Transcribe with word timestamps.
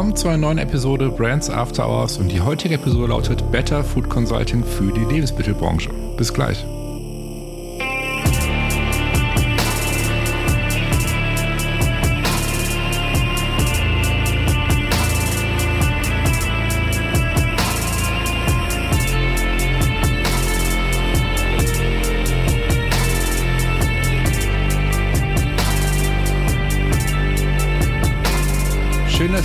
Willkommen 0.00 0.16
zu 0.16 0.28
einer 0.28 0.38
neuen 0.38 0.56
Episode 0.56 1.10
Brands 1.10 1.50
After 1.50 1.86
Hours 1.86 2.16
und 2.16 2.32
die 2.32 2.40
heutige 2.40 2.76
Episode 2.76 3.08
lautet 3.08 3.52
Better 3.52 3.84
Food 3.84 4.08
Consulting 4.08 4.64
für 4.64 4.90
die 4.90 5.04
Lebensmittelbranche. 5.04 5.90
Bis 6.16 6.32
gleich. 6.32 6.64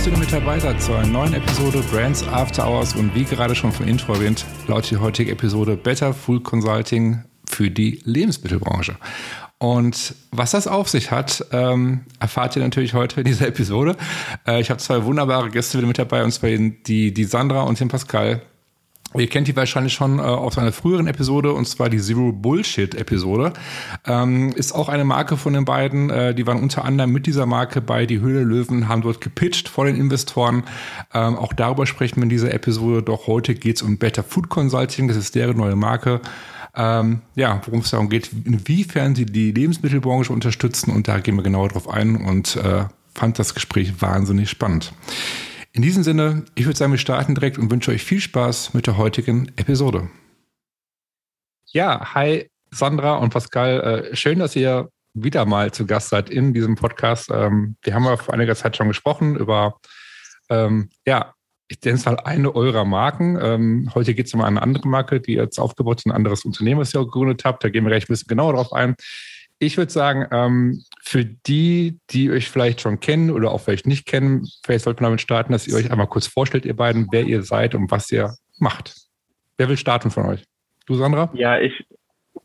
Schön, 0.06 0.20
mit 0.20 0.32
dabei 0.32 0.60
seid 0.60 0.80
zu 0.80 0.94
einer 0.94 1.08
neuen 1.08 1.34
Episode 1.34 1.82
Brands 1.90 2.22
After 2.28 2.64
Hours 2.64 2.94
und 2.94 3.12
wie 3.16 3.24
gerade 3.24 3.56
schon 3.56 3.72
vom 3.72 3.88
Intro 3.88 4.12
erwähnt, 4.14 4.46
lautet 4.68 4.92
die 4.92 4.96
heutige 4.98 5.32
Episode 5.32 5.76
Better 5.76 6.14
Food 6.14 6.44
Consulting 6.44 7.24
für 7.48 7.72
die 7.72 8.00
Lebensmittelbranche. 8.04 8.94
Und 9.58 10.14
was 10.30 10.52
das 10.52 10.68
auf 10.68 10.88
sich 10.88 11.10
hat, 11.10 11.44
ähm, 11.50 12.02
erfahrt 12.20 12.54
ihr 12.54 12.62
natürlich 12.62 12.94
heute 12.94 13.22
in 13.22 13.26
dieser 13.26 13.48
Episode. 13.48 13.96
Äh, 14.46 14.60
ich 14.60 14.70
habe 14.70 14.78
zwei 14.78 15.02
wunderbare 15.02 15.50
Gäste 15.50 15.76
wieder 15.78 15.88
mit 15.88 15.98
dabei, 15.98 16.22
und 16.22 16.30
zwar 16.30 16.50
die, 16.50 17.12
die 17.12 17.24
Sandra 17.24 17.62
und 17.62 17.80
den 17.80 17.88
Pascal. 17.88 18.42
Ihr 19.14 19.28
kennt 19.28 19.48
die 19.48 19.56
wahrscheinlich 19.56 19.94
schon 19.94 20.18
äh, 20.18 20.22
aus 20.22 20.58
einer 20.58 20.72
früheren 20.72 21.06
Episode, 21.06 21.52
und 21.52 21.66
zwar 21.66 21.88
die 21.88 22.00
Zero 22.00 22.32
Bullshit-Episode. 22.32 23.52
Ähm, 24.04 24.52
ist 24.52 24.72
auch 24.72 24.88
eine 24.88 25.04
Marke 25.04 25.36
von 25.36 25.52
den 25.52 25.64
beiden. 25.64 26.10
Äh, 26.10 26.34
die 26.34 26.46
waren 26.46 26.60
unter 26.60 26.84
anderem 26.84 27.12
mit 27.12 27.26
dieser 27.26 27.46
Marke 27.46 27.80
bei 27.80 28.04
Die 28.06 28.20
Höhle 28.20 28.42
Löwen, 28.42 28.88
haben 28.88 29.02
dort 29.02 29.20
gepitcht 29.20 29.68
vor 29.68 29.86
den 29.86 29.96
Investoren. 29.96 30.64
Ähm, 31.14 31.36
auch 31.36 31.52
darüber 31.52 31.86
sprechen 31.86 32.16
wir 32.16 32.24
in 32.24 32.28
dieser 32.28 32.52
Episode. 32.52 33.02
Doch 33.02 33.26
heute 33.26 33.54
geht 33.54 33.76
es 33.76 33.82
um 33.82 33.96
Better 33.98 34.22
Food 34.22 34.48
Consulting. 34.48 35.08
Das 35.08 35.16
ist 35.16 35.34
deren 35.34 35.56
neue 35.56 35.76
Marke. 35.76 36.20
Ähm, 36.74 37.22
ja, 37.36 37.62
worum 37.64 37.80
es 37.80 37.90
darum 37.90 38.10
geht, 38.10 38.30
inwiefern 38.44 39.14
sie 39.14 39.24
die 39.24 39.52
Lebensmittelbranche 39.52 40.32
unterstützen. 40.32 40.90
Und 40.90 41.08
da 41.08 41.20
gehen 41.20 41.36
wir 41.36 41.42
genauer 41.42 41.68
drauf 41.68 41.88
ein 41.88 42.16
und 42.16 42.56
äh, 42.56 42.84
fand 43.14 43.38
das 43.38 43.54
Gespräch 43.54 44.02
wahnsinnig 44.02 44.50
spannend. 44.50 44.92
In 45.76 45.82
diesem 45.82 46.02
Sinne, 46.02 46.46
ich 46.54 46.64
würde 46.64 46.78
sagen, 46.78 46.92
wir 46.92 46.98
starten 46.98 47.34
direkt 47.34 47.58
und 47.58 47.70
wünsche 47.70 47.90
euch 47.90 48.02
viel 48.02 48.18
Spaß 48.18 48.72
mit 48.72 48.86
der 48.86 48.96
heutigen 48.96 49.52
Episode. 49.56 50.08
Ja, 51.66 52.14
hi 52.14 52.48
Sandra 52.70 53.16
und 53.16 53.28
Pascal. 53.28 54.08
Äh, 54.10 54.16
schön, 54.16 54.38
dass 54.38 54.56
ihr 54.56 54.88
wieder 55.12 55.44
mal 55.44 55.72
zu 55.72 55.84
Gast 55.84 56.08
seid 56.08 56.30
in 56.30 56.54
diesem 56.54 56.76
Podcast. 56.76 57.30
Ähm, 57.30 57.76
wir 57.82 57.92
haben 57.92 58.06
ja 58.06 58.16
vor 58.16 58.32
einiger 58.32 58.56
Zeit 58.56 58.74
schon 58.74 58.88
gesprochen 58.88 59.36
über, 59.36 59.78
ähm, 60.48 60.88
ja, 61.06 61.34
ich 61.68 61.78
nenne 61.84 61.98
es 61.98 62.06
mal 62.06 62.20
eine 62.20 62.54
eurer 62.54 62.86
Marken. 62.86 63.38
Ähm, 63.38 63.90
heute 63.94 64.14
geht 64.14 64.28
es 64.28 64.32
um 64.32 64.40
eine 64.40 64.62
andere 64.62 64.88
Marke, 64.88 65.20
die 65.20 65.34
jetzt 65.34 65.58
aufgebaut 65.58 65.98
ist, 65.98 66.06
ein 66.06 66.12
anderes 66.12 66.46
Unternehmen, 66.46 66.80
das 66.80 66.94
ihr 66.94 67.02
auch 67.02 67.04
gegründet 67.04 67.44
habt. 67.44 67.62
Da 67.62 67.68
gehen 67.68 67.84
wir 67.84 67.90
gleich 67.90 68.04
ein 68.04 68.14
bisschen 68.14 68.28
genauer 68.28 68.54
drauf 68.54 68.72
ein. 68.72 68.96
Ich 69.58 69.78
würde 69.78 69.90
sagen, 69.90 70.26
ähm, 70.32 70.82
für 71.02 71.24
die, 71.24 71.98
die 72.10 72.30
euch 72.30 72.50
vielleicht 72.50 72.82
schon 72.82 73.00
kennen 73.00 73.30
oder 73.30 73.52
auch 73.52 73.60
vielleicht 73.60 73.86
nicht 73.86 74.06
kennen, 74.06 74.46
vielleicht 74.64 74.84
sollte 74.84 75.02
man 75.02 75.10
damit 75.10 75.22
starten, 75.22 75.52
dass 75.52 75.66
ihr 75.66 75.74
euch 75.74 75.90
einmal 75.90 76.08
kurz 76.08 76.26
vorstellt, 76.26 76.66
ihr 76.66 76.76
beiden, 76.76 77.08
wer 77.10 77.22
ihr 77.22 77.42
seid 77.42 77.74
und 77.74 77.90
was 77.90 78.10
ihr 78.12 78.34
macht. 78.58 78.94
Wer 79.56 79.68
will 79.68 79.76
starten 79.78 80.10
von 80.10 80.26
euch? 80.26 80.44
Du, 80.86 80.94
Sandra? 80.94 81.30
Ja, 81.34 81.58
ich. 81.58 81.86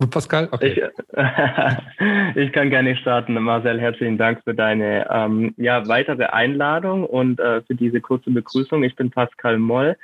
Pascal? 0.10 0.48
Okay. 0.52 0.70
Ich, 0.70 2.38
ich 2.38 2.52
kann 2.54 2.70
gerne 2.70 2.96
starten. 2.96 3.34
Marcel, 3.34 3.80
herzlichen 3.80 4.18
Dank 4.18 4.42
für 4.44 4.56
deine 4.56 5.08
ähm, 5.12 5.54
ja, 5.58 5.88
weitere 5.88 6.26
Einladung 6.26 7.06
und 7.06 7.40
äh, 7.40 7.62
für 7.62 7.76
diese 7.76 8.00
kurze 8.00 8.32
Begrüßung. 8.32 8.84
Ich 8.84 8.96
bin 8.96 9.12
Pascal 9.12 9.60
Moll 9.60 9.98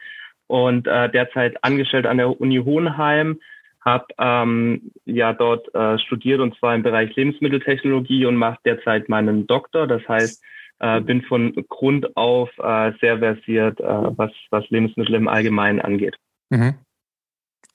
und 0.47 0.87
äh, 0.87 1.09
derzeit 1.09 1.63
angestellt 1.63 2.05
an 2.05 2.17
der 2.17 2.39
Uni 2.39 2.57
Hohenheim 2.57 3.39
habe 3.87 4.05
ähm, 4.19 4.91
ja 5.05 5.33
dort 5.33 5.73
äh, 5.73 5.97
studiert 5.99 6.41
und 6.41 6.57
zwar 6.59 6.75
im 6.75 6.83
Bereich 6.83 7.15
Lebensmitteltechnologie 7.15 8.25
und 8.25 8.35
mache 8.35 8.59
derzeit 8.65 9.07
meinen 9.07 9.47
Doktor. 9.47 9.87
Das 9.87 10.01
heißt, 10.07 10.43
äh, 10.79 11.01
bin 11.01 11.21
von 11.23 11.55
Grund 11.69 12.15
auf 12.17 12.49
äh, 12.57 12.91
sehr 12.99 13.19
versiert, 13.19 13.79
äh, 13.79 14.17
was, 14.17 14.31
was 14.51 14.69
Lebensmittel 14.69 15.15
im 15.15 15.27
Allgemeinen 15.27 15.79
angeht. 15.79 16.15
Mhm. 16.49 16.75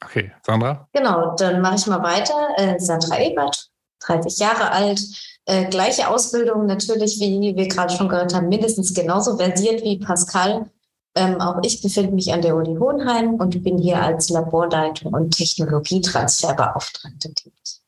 Okay, 0.04 0.32
Sandra? 0.42 0.88
Genau, 0.92 1.34
dann 1.36 1.62
mache 1.62 1.76
ich 1.76 1.86
mal 1.86 2.02
weiter. 2.02 2.48
Äh, 2.56 2.78
Sandra 2.78 3.18
Ebert, 3.18 3.70
30 4.04 4.38
Jahre 4.38 4.70
alt, 4.70 5.00
äh, 5.46 5.64
gleiche 5.70 6.08
Ausbildung 6.08 6.66
natürlich, 6.66 7.18
wie 7.20 7.56
wir 7.56 7.68
gerade 7.68 7.94
schon 7.94 8.08
gehört 8.08 8.34
haben, 8.34 8.48
mindestens 8.48 8.94
genauso 8.94 9.36
versiert 9.36 9.82
wie 9.82 9.98
Pascal. 9.98 10.66
Ähm, 11.14 11.40
auch 11.40 11.58
ich 11.62 11.82
befinde 11.82 12.12
mich 12.12 12.32
an 12.32 12.40
der 12.40 12.56
Uni 12.56 12.76
Hohenheim 12.76 13.34
und 13.34 13.62
bin 13.62 13.78
hier 13.78 14.00
als 14.00 14.30
Laborleitung 14.30 15.12
und 15.12 15.36
Technologietransferbeauftragte 15.36 17.34
tätig. 17.34 17.80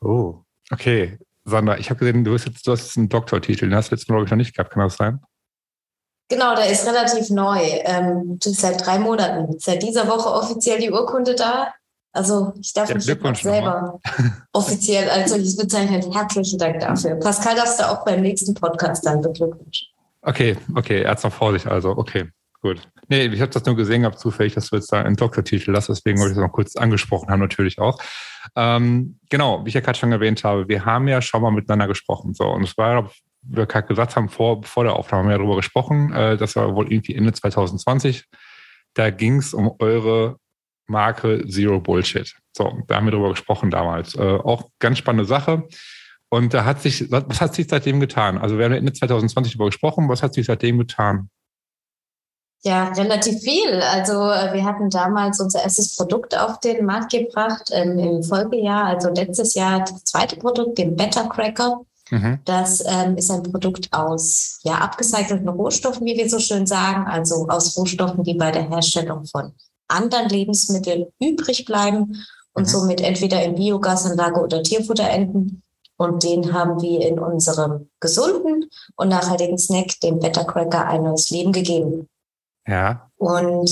Oh, 0.00 0.42
okay. 0.70 1.18
Sandra, 1.44 1.76
ich 1.78 1.90
habe 1.90 2.00
gesehen, 2.00 2.24
du 2.24 2.34
hast 2.34 2.46
jetzt, 2.46 2.66
du 2.66 2.72
hast 2.72 2.84
jetzt 2.84 2.96
einen 2.96 3.08
Doktortitel. 3.08 3.68
Den 3.68 3.74
hast 3.74 3.90
du 3.90 3.96
jetzt, 3.96 4.06
glaube 4.06 4.24
ich, 4.24 4.30
noch 4.30 4.36
nicht 4.36 4.54
gehabt. 4.54 4.72
Kann 4.72 4.82
das 4.82 4.96
sein? 4.96 5.20
Genau, 6.28 6.54
der 6.54 6.70
ist 6.70 6.86
relativ 6.86 7.28
neu. 7.30 7.60
Ähm, 7.84 8.38
seit 8.40 8.86
drei 8.86 8.98
Monaten. 8.98 9.58
Seit 9.58 9.82
dieser 9.82 10.08
Woche 10.08 10.30
offiziell 10.30 10.78
die 10.78 10.90
Urkunde 10.90 11.34
da. 11.34 11.74
Also 12.12 12.52
ich 12.60 12.72
darf 12.72 12.88
ja, 12.88 12.94
mich 12.94 13.42
selber 13.42 13.98
offiziell 14.52 15.08
als 15.10 15.30
solches 15.30 15.56
bezeichnen. 15.56 16.12
Herzlichen 16.12 16.58
Dank 16.58 16.80
dafür. 16.80 17.16
Pascal 17.16 17.56
darfst 17.56 17.80
du 17.80 17.88
auch 17.88 18.04
beim 18.04 18.20
nächsten 18.20 18.54
Podcast 18.54 19.04
dann 19.04 19.20
beglückwünschen. 19.20 19.88
Okay, 20.22 20.56
okay, 20.74 21.02
er 21.02 21.10
hat 21.10 21.24
noch 21.24 21.32
vor 21.32 21.52
sich, 21.52 21.66
also 21.66 21.90
okay, 21.90 22.30
gut. 22.60 22.80
Nee, 23.08 23.26
ich 23.26 23.40
habe 23.40 23.50
das 23.50 23.64
nur 23.64 23.74
gesehen, 23.74 24.04
habe 24.04 24.16
zufällig, 24.16 24.54
dass 24.54 24.70
du 24.70 24.76
jetzt 24.76 24.92
da 24.92 25.02
einen 25.02 25.16
Doktortitel 25.16 25.74
hast, 25.74 25.88
deswegen 25.88 26.18
wollte 26.18 26.32
ich 26.32 26.36
das 26.36 26.46
noch 26.46 26.52
kurz 26.52 26.76
angesprochen 26.76 27.28
haben, 27.28 27.40
natürlich 27.40 27.80
auch. 27.80 28.00
Ähm, 28.54 29.18
genau, 29.28 29.64
wie 29.64 29.68
ich 29.68 29.74
ja 29.74 29.80
gerade 29.80 29.98
schon 29.98 30.12
erwähnt 30.12 30.44
habe, 30.44 30.68
wir 30.68 30.84
haben 30.84 31.08
ja 31.08 31.20
schon 31.20 31.42
mal 31.42 31.50
miteinander 31.50 31.88
gesprochen. 31.88 32.34
So, 32.34 32.44
und 32.44 32.62
es 32.62 32.78
war, 32.78 33.10
wir 33.42 33.66
gerade 33.66 33.88
gesagt 33.88 34.14
haben, 34.14 34.28
vor, 34.28 34.62
vor 34.62 34.84
der 34.84 34.94
Aufnahme 34.94 35.24
haben 35.24 35.30
wir 35.30 35.38
darüber 35.38 35.56
gesprochen, 35.56 36.12
äh, 36.12 36.36
das 36.36 36.54
war 36.54 36.74
wohl 36.74 36.92
irgendwie 36.92 37.16
Ende 37.16 37.32
2020. 37.32 38.24
Da 38.94 39.10
ging 39.10 39.38
es 39.38 39.54
um 39.54 39.74
eure 39.80 40.36
Marke 40.86 41.44
Zero 41.48 41.80
Bullshit. 41.80 42.32
So, 42.56 42.82
da 42.86 42.96
haben 42.96 43.06
wir 43.06 43.12
darüber 43.12 43.30
gesprochen 43.30 43.70
damals. 43.70 44.14
Äh, 44.14 44.20
auch 44.20 44.68
ganz 44.78 44.98
spannende 44.98 45.24
Sache. 45.24 45.64
Und 46.32 46.54
da 46.54 46.64
hat 46.64 46.80
sich, 46.80 47.10
was 47.10 47.42
hat 47.42 47.54
sich 47.54 47.66
seitdem 47.68 48.00
getan? 48.00 48.38
Also 48.38 48.56
wir 48.56 48.64
haben 48.64 48.72
Ende 48.72 48.94
2020 48.94 49.52
darüber 49.52 49.66
gesprochen, 49.66 50.08
was 50.08 50.22
hat 50.22 50.32
sich 50.32 50.46
seitdem 50.46 50.78
getan? 50.78 51.28
Ja, 52.62 52.88
relativ 52.88 53.42
viel. 53.42 53.82
Also 53.82 54.12
äh, 54.14 54.54
wir 54.54 54.64
hatten 54.64 54.88
damals 54.88 55.40
unser 55.40 55.62
erstes 55.62 55.94
Produkt 55.94 56.34
auf 56.34 56.58
den 56.60 56.86
Markt 56.86 57.12
gebracht 57.12 57.68
ähm, 57.70 57.98
im 57.98 58.22
Folgejahr, 58.22 58.86
also 58.86 59.10
letztes 59.10 59.52
Jahr 59.52 59.80
das 59.80 60.04
zweite 60.04 60.36
Produkt, 60.36 60.78
den 60.78 60.96
Better 60.96 61.28
Cracker. 61.28 61.82
Mhm. 62.10 62.38
Das 62.46 62.82
ähm, 62.86 63.18
ist 63.18 63.30
ein 63.30 63.42
Produkt 63.42 63.92
aus 63.92 64.58
ja, 64.62 64.78
abgecycelten 64.78 65.50
Rohstoffen, 65.50 66.06
wie 66.06 66.16
wir 66.16 66.30
so 66.30 66.38
schön 66.38 66.66
sagen, 66.66 67.06
also 67.08 67.46
aus 67.48 67.76
Rohstoffen, 67.76 68.24
die 68.24 68.34
bei 68.34 68.50
der 68.50 68.70
Herstellung 68.70 69.26
von 69.26 69.52
anderen 69.86 70.30
Lebensmitteln 70.30 71.08
übrig 71.20 71.66
bleiben 71.66 72.24
und 72.54 72.62
mhm. 72.62 72.68
somit 72.68 73.02
entweder 73.02 73.44
in 73.44 73.54
Biogasanlage 73.56 74.40
oder 74.40 74.62
Tierfutter 74.62 75.10
enden. 75.10 75.61
Und 76.02 76.24
den 76.24 76.52
haben 76.52 76.82
wir 76.82 77.06
in 77.06 77.20
unserem 77.20 77.88
gesunden 78.00 78.68
und 78.96 79.08
nachhaltigen 79.08 79.56
Snack, 79.56 80.00
dem 80.00 80.18
Better 80.18 80.44
Cracker, 80.44 80.84
ein 80.88 81.04
neues 81.04 81.30
Leben 81.30 81.52
gegeben. 81.52 82.08
Ja. 82.66 83.08
Und 83.16 83.70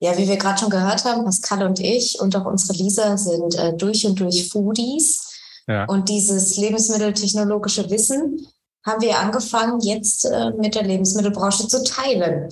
ja, 0.00 0.16
wie 0.16 0.26
wir 0.26 0.38
gerade 0.38 0.58
schon 0.58 0.70
gehört 0.70 1.04
haben, 1.04 1.24
Pascal 1.24 1.66
und 1.66 1.80
ich 1.80 2.18
und 2.18 2.34
auch 2.34 2.46
unsere 2.46 2.78
Lisa 2.78 3.18
sind 3.18 3.56
äh, 3.56 3.74
durch 3.74 4.06
und 4.06 4.18
durch 4.20 4.48
Foodies. 4.48 5.34
Ja. 5.66 5.84
Und 5.84 6.08
dieses 6.08 6.56
lebensmitteltechnologische 6.56 7.90
Wissen 7.90 8.46
haben 8.86 9.02
wir 9.02 9.18
angefangen, 9.18 9.80
jetzt 9.80 10.24
äh, 10.24 10.50
mit 10.52 10.76
der 10.76 10.84
Lebensmittelbranche 10.84 11.68
zu 11.68 11.84
teilen. 11.84 12.48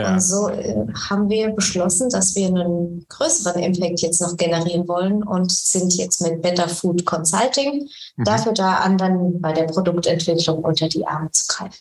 Ja. 0.00 0.14
Und 0.14 0.20
so 0.20 0.48
äh, 0.48 0.86
haben 1.08 1.28
wir 1.28 1.50
beschlossen, 1.50 2.08
dass 2.10 2.34
wir 2.34 2.46
einen 2.46 3.04
größeren 3.08 3.62
Impact 3.62 4.00
jetzt 4.00 4.20
noch 4.20 4.36
generieren 4.36 4.88
wollen 4.88 5.22
und 5.22 5.52
sind 5.52 5.94
jetzt 5.96 6.20
mit 6.22 6.42
Better 6.42 6.68
Food 6.68 7.04
Consulting 7.04 7.88
mhm. 8.16 8.24
dafür 8.24 8.52
da, 8.52 8.76
anderen 8.76 9.40
bei 9.40 9.52
der 9.52 9.64
Produktentwicklung 9.64 10.58
unter 10.64 10.88
die 10.88 11.06
Arme 11.06 11.30
zu 11.32 11.44
greifen. 11.48 11.78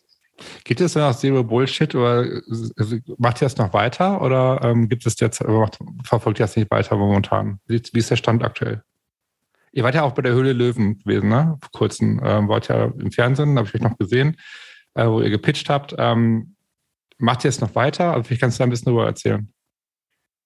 Geht 0.63 0.81
es 0.81 0.95
noch 0.95 1.15
Zero 1.15 1.43
Bullshit 1.43 1.93
oder 1.95 2.25
also, 2.77 2.97
macht 3.17 3.41
ihr 3.41 3.45
das 3.45 3.57
noch 3.57 3.73
weiter 3.73 4.21
oder 4.21 4.61
ähm, 4.63 4.87
gibt 4.87 5.05
es 5.05 5.19
jetzt, 5.19 5.43
verfolgt 6.03 6.39
ihr 6.39 6.45
das 6.45 6.55
nicht 6.55 6.71
weiter 6.71 6.95
momentan? 6.95 7.59
Wie, 7.67 7.81
wie, 7.91 7.99
ist 7.99 8.09
der 8.09 8.15
Stand 8.15 8.43
aktuell? 8.43 8.81
Ihr 9.71 9.83
wart 9.83 9.95
ja 9.95 10.03
auch 10.03 10.13
bei 10.13 10.21
der 10.21 10.33
Höhle 10.33 10.53
Löwen 10.53 10.97
gewesen, 10.99 11.29
ne? 11.29 11.57
Vor 11.61 11.71
kurzem 11.71 12.21
ähm, 12.23 12.47
wart 12.47 12.69
ja 12.69 12.85
im 12.85 13.11
Fernsehen, 13.11 13.57
habe 13.57 13.67
ich 13.67 13.75
euch 13.75 13.81
noch 13.81 13.97
gesehen, 13.97 14.37
äh, 14.95 15.05
wo 15.07 15.21
ihr 15.21 15.29
gepitcht 15.29 15.69
habt. 15.69 15.93
Ähm, 15.97 16.55
macht 17.19 17.45
ihr 17.45 17.49
es 17.49 17.61
noch 17.61 17.75
weiter? 17.75 18.13
Also 18.13 18.23
vielleicht 18.23 18.41
kannst 18.41 18.59
du 18.59 18.63
da 18.63 18.67
ein 18.67 18.69
bisschen 18.71 18.85
darüber 18.85 19.05
erzählen. 19.05 19.47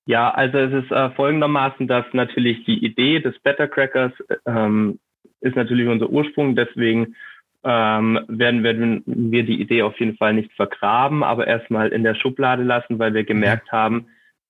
Ja, 0.06 0.32
also 0.32 0.58
es 0.58 0.84
ist 0.84 0.92
äh, 0.92 1.12
folgendermaßen, 1.12 1.88
dass 1.88 2.06
natürlich 2.12 2.66
die 2.66 2.84
Idee 2.84 3.20
des 3.20 3.40
Better 3.40 3.68
Crackers 3.68 4.12
ähm, 4.46 5.00
ist 5.40 5.56
natürlich 5.56 5.88
unser 5.88 6.10
Ursprung. 6.10 6.56
Deswegen 6.56 7.16
ähm, 7.64 8.20
werden, 8.28 8.64
werden 8.64 9.04
wir 9.06 9.44
die 9.44 9.62
Idee 9.62 9.84
auf 9.84 9.98
jeden 10.00 10.18
Fall 10.18 10.34
nicht 10.34 10.52
vergraben, 10.54 11.24
aber 11.24 11.48
erstmal 11.48 11.90
in 11.90 12.04
der 12.04 12.16
Schublade 12.16 12.64
lassen, 12.64 13.00
weil 13.00 13.14
wir 13.14 13.24
gemerkt 13.24 13.72
haben, 13.72 14.08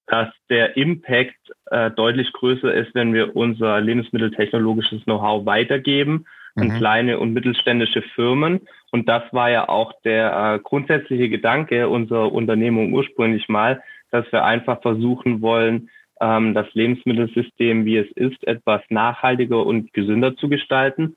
dass 0.07 0.29
der 0.49 0.75
Impact 0.75 1.35
äh, 1.67 1.91
deutlich 1.91 2.33
größer 2.33 2.73
ist, 2.73 2.95
wenn 2.95 3.13
wir 3.13 3.35
unser 3.35 3.79
lebensmitteltechnologisches 3.79 5.03
Know-how 5.03 5.45
weitergeben 5.45 6.25
an 6.55 6.67
mhm. 6.67 6.77
kleine 6.77 7.19
und 7.19 7.33
mittelständische 7.33 8.01
Firmen. 8.15 8.61
Und 8.91 9.09
das 9.09 9.23
war 9.31 9.49
ja 9.49 9.69
auch 9.69 9.93
der 10.03 10.55
äh, 10.55 10.59
grundsätzliche 10.59 11.29
Gedanke 11.29 11.89
unserer 11.89 12.31
Unternehmung 12.31 12.93
ursprünglich 12.93 13.49
mal, 13.49 13.81
dass 14.11 14.31
wir 14.31 14.43
einfach 14.43 14.81
versuchen 14.81 15.41
wollen, 15.41 15.89
ähm, 16.21 16.53
das 16.53 16.67
Lebensmittelsystem, 16.73 17.85
wie 17.85 17.97
es 17.97 18.11
ist, 18.11 18.45
etwas 18.47 18.81
nachhaltiger 18.89 19.65
und 19.65 19.93
gesünder 19.93 20.35
zu 20.35 20.49
gestalten. 20.49 21.15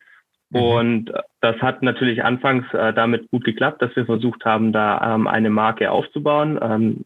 Mhm. 0.51 0.61
Und 0.61 1.13
das 1.41 1.57
hat 1.59 1.83
natürlich 1.83 2.25
anfangs 2.25 2.73
äh, 2.73 2.95
damit 2.95 3.31
gut 3.31 3.45
geklappt, 3.45 3.83
dass 3.83 3.95
wir 3.95 4.07
versucht 4.07 4.45
haben, 4.45 4.73
da 4.73 5.15
ähm, 5.15 5.27
eine 5.27 5.51
Marke 5.51 5.91
aufzubauen. 5.91 6.59
Ähm, 6.63 7.05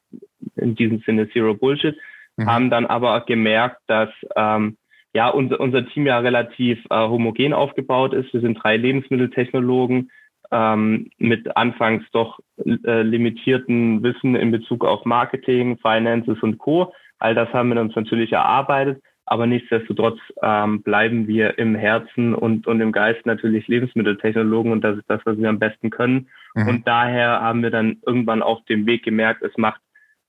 in 0.56 0.74
diesem 0.74 1.00
Sinne 1.00 1.28
Zero 1.30 1.54
Bullshit. 1.54 1.96
Mhm. 2.36 2.46
Haben 2.46 2.70
dann 2.70 2.86
aber 2.86 3.20
gemerkt, 3.22 3.80
dass 3.86 4.10
ähm, 4.36 4.76
ja 5.12 5.28
unser, 5.28 5.60
unser 5.60 5.86
Team 5.88 6.06
ja 6.06 6.18
relativ 6.18 6.78
äh, 6.90 7.08
homogen 7.08 7.52
aufgebaut 7.52 8.12
ist. 8.14 8.32
Wir 8.32 8.40
sind 8.40 8.62
drei 8.62 8.76
Lebensmitteltechnologen 8.76 10.10
ähm, 10.52 11.10
mit 11.18 11.56
anfangs 11.56 12.04
doch 12.12 12.40
äh, 12.64 13.02
limitierten 13.02 14.02
Wissen 14.02 14.34
in 14.34 14.50
Bezug 14.50 14.84
auf 14.84 15.04
Marketing, 15.04 15.78
Finances 15.78 16.38
und 16.42 16.58
Co. 16.58 16.92
All 17.18 17.34
das 17.34 17.52
haben 17.52 17.72
wir 17.72 17.80
uns 17.80 17.94
natürlich 17.94 18.32
erarbeitet, 18.32 19.02
aber 19.26 19.46
nichtsdestotrotz 19.46 20.18
ähm, 20.42 20.82
bleiben 20.82 21.28
wir 21.28 21.58
im 21.58 21.74
Herzen 21.74 22.34
und, 22.34 22.66
und 22.66 22.80
im 22.80 22.92
Geist 22.92 23.26
natürlich 23.26 23.68
Lebensmitteltechnologen 23.68 24.72
und 24.72 24.82
das 24.82 24.96
ist 24.96 25.08
das, 25.08 25.20
was 25.24 25.38
wir 25.38 25.48
am 25.48 25.58
besten 25.58 25.90
können. 25.90 26.28
Mhm. 26.54 26.68
Und 26.68 26.88
daher 26.88 27.40
haben 27.40 27.62
wir 27.62 27.70
dann 27.70 27.98
irgendwann 28.04 28.42
auf 28.42 28.64
dem 28.64 28.86
Weg 28.86 29.04
gemerkt, 29.04 29.42
es 29.42 29.56
macht 29.56 29.80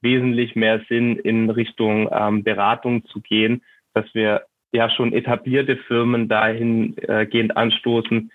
wesentlich 0.01 0.55
mehr 0.55 0.81
Sinn, 0.89 1.17
in 1.17 1.49
Richtung 1.49 2.09
ähm, 2.11 2.43
Beratung 2.43 3.05
zu 3.05 3.21
gehen, 3.21 3.61
dass 3.93 4.05
wir 4.13 4.43
ja 4.71 4.89
schon 4.89 5.13
etablierte 5.13 5.77
Firmen 5.87 6.27
dahingehend 6.27 7.55
anstoßen, 7.57 8.31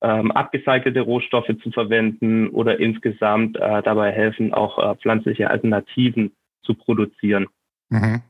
ähm, 0.00 0.30
abgecycelte 0.32 1.00
Rohstoffe 1.00 1.50
zu 1.62 1.70
verwenden 1.70 2.48
oder 2.50 2.78
insgesamt 2.78 3.56
äh, 3.56 3.82
dabei 3.82 4.12
helfen, 4.12 4.52
auch 4.52 4.78
äh, 4.78 4.94
pflanzliche 4.96 5.50
Alternativen 5.50 6.32
zu 6.62 6.74
produzieren. 6.74 7.46
Mhm. 7.88 8.22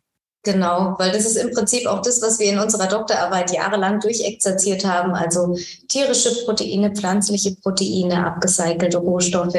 Genau, 0.45 0.95
weil 0.99 1.11
das 1.11 1.27
ist 1.27 1.37
im 1.37 1.53
Prinzip 1.53 1.87
auch 1.87 2.01
das, 2.01 2.23
was 2.23 2.39
wir 2.39 2.51
in 2.51 2.61
unserer 2.61 2.87
Doktorarbeit 2.87 3.53
jahrelang 3.53 4.01
durchexerziert 4.01 4.87
haben. 4.87 5.13
Also 5.13 5.59
tierische 5.89 6.31
Proteine, 6.45 6.95
pflanzliche 6.95 7.57
Proteine, 7.61 8.25
abgecycelte 8.25 8.99
Rohstoffe. 8.99 9.53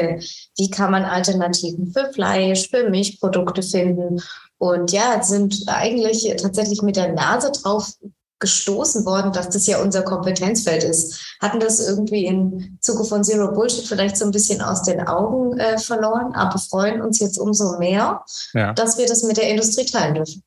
Wie 0.56 0.70
kann 0.70 0.90
man 0.90 1.04
Alternativen 1.04 1.92
für 1.92 2.10
Fleisch, 2.12 2.68
für 2.70 2.88
Milchprodukte 2.88 3.62
finden? 3.62 4.20
Und 4.60 4.92
ja, 4.92 5.22
sind 5.22 5.64
eigentlich 5.68 6.30
tatsächlich 6.36 6.82
mit 6.82 6.96
der 6.96 7.14
Nase 7.14 7.50
drauf 7.50 7.94
gestoßen 8.40 9.06
worden, 9.06 9.32
dass 9.32 9.48
das 9.48 9.66
ja 9.66 9.80
unser 9.80 10.02
Kompetenzfeld 10.02 10.84
ist. 10.84 11.36
Hatten 11.40 11.60
das 11.60 11.88
irgendwie 11.88 12.26
im 12.26 12.76
Zuge 12.80 13.04
von 13.04 13.24
Zero 13.24 13.52
Bullshit 13.52 13.86
vielleicht 13.86 14.18
so 14.18 14.26
ein 14.26 14.32
bisschen 14.32 14.60
aus 14.60 14.82
den 14.82 15.00
Augen 15.00 15.58
äh, 15.58 15.78
verloren, 15.78 16.34
aber 16.34 16.58
freuen 16.58 17.00
uns 17.00 17.20
jetzt 17.20 17.38
umso 17.38 17.78
mehr, 17.78 18.22
ja. 18.52 18.74
dass 18.74 18.98
wir 18.98 19.06
das 19.06 19.22
mit 19.22 19.38
der 19.38 19.48
Industrie 19.48 19.86
teilen 19.86 20.16
dürfen. 20.16 20.42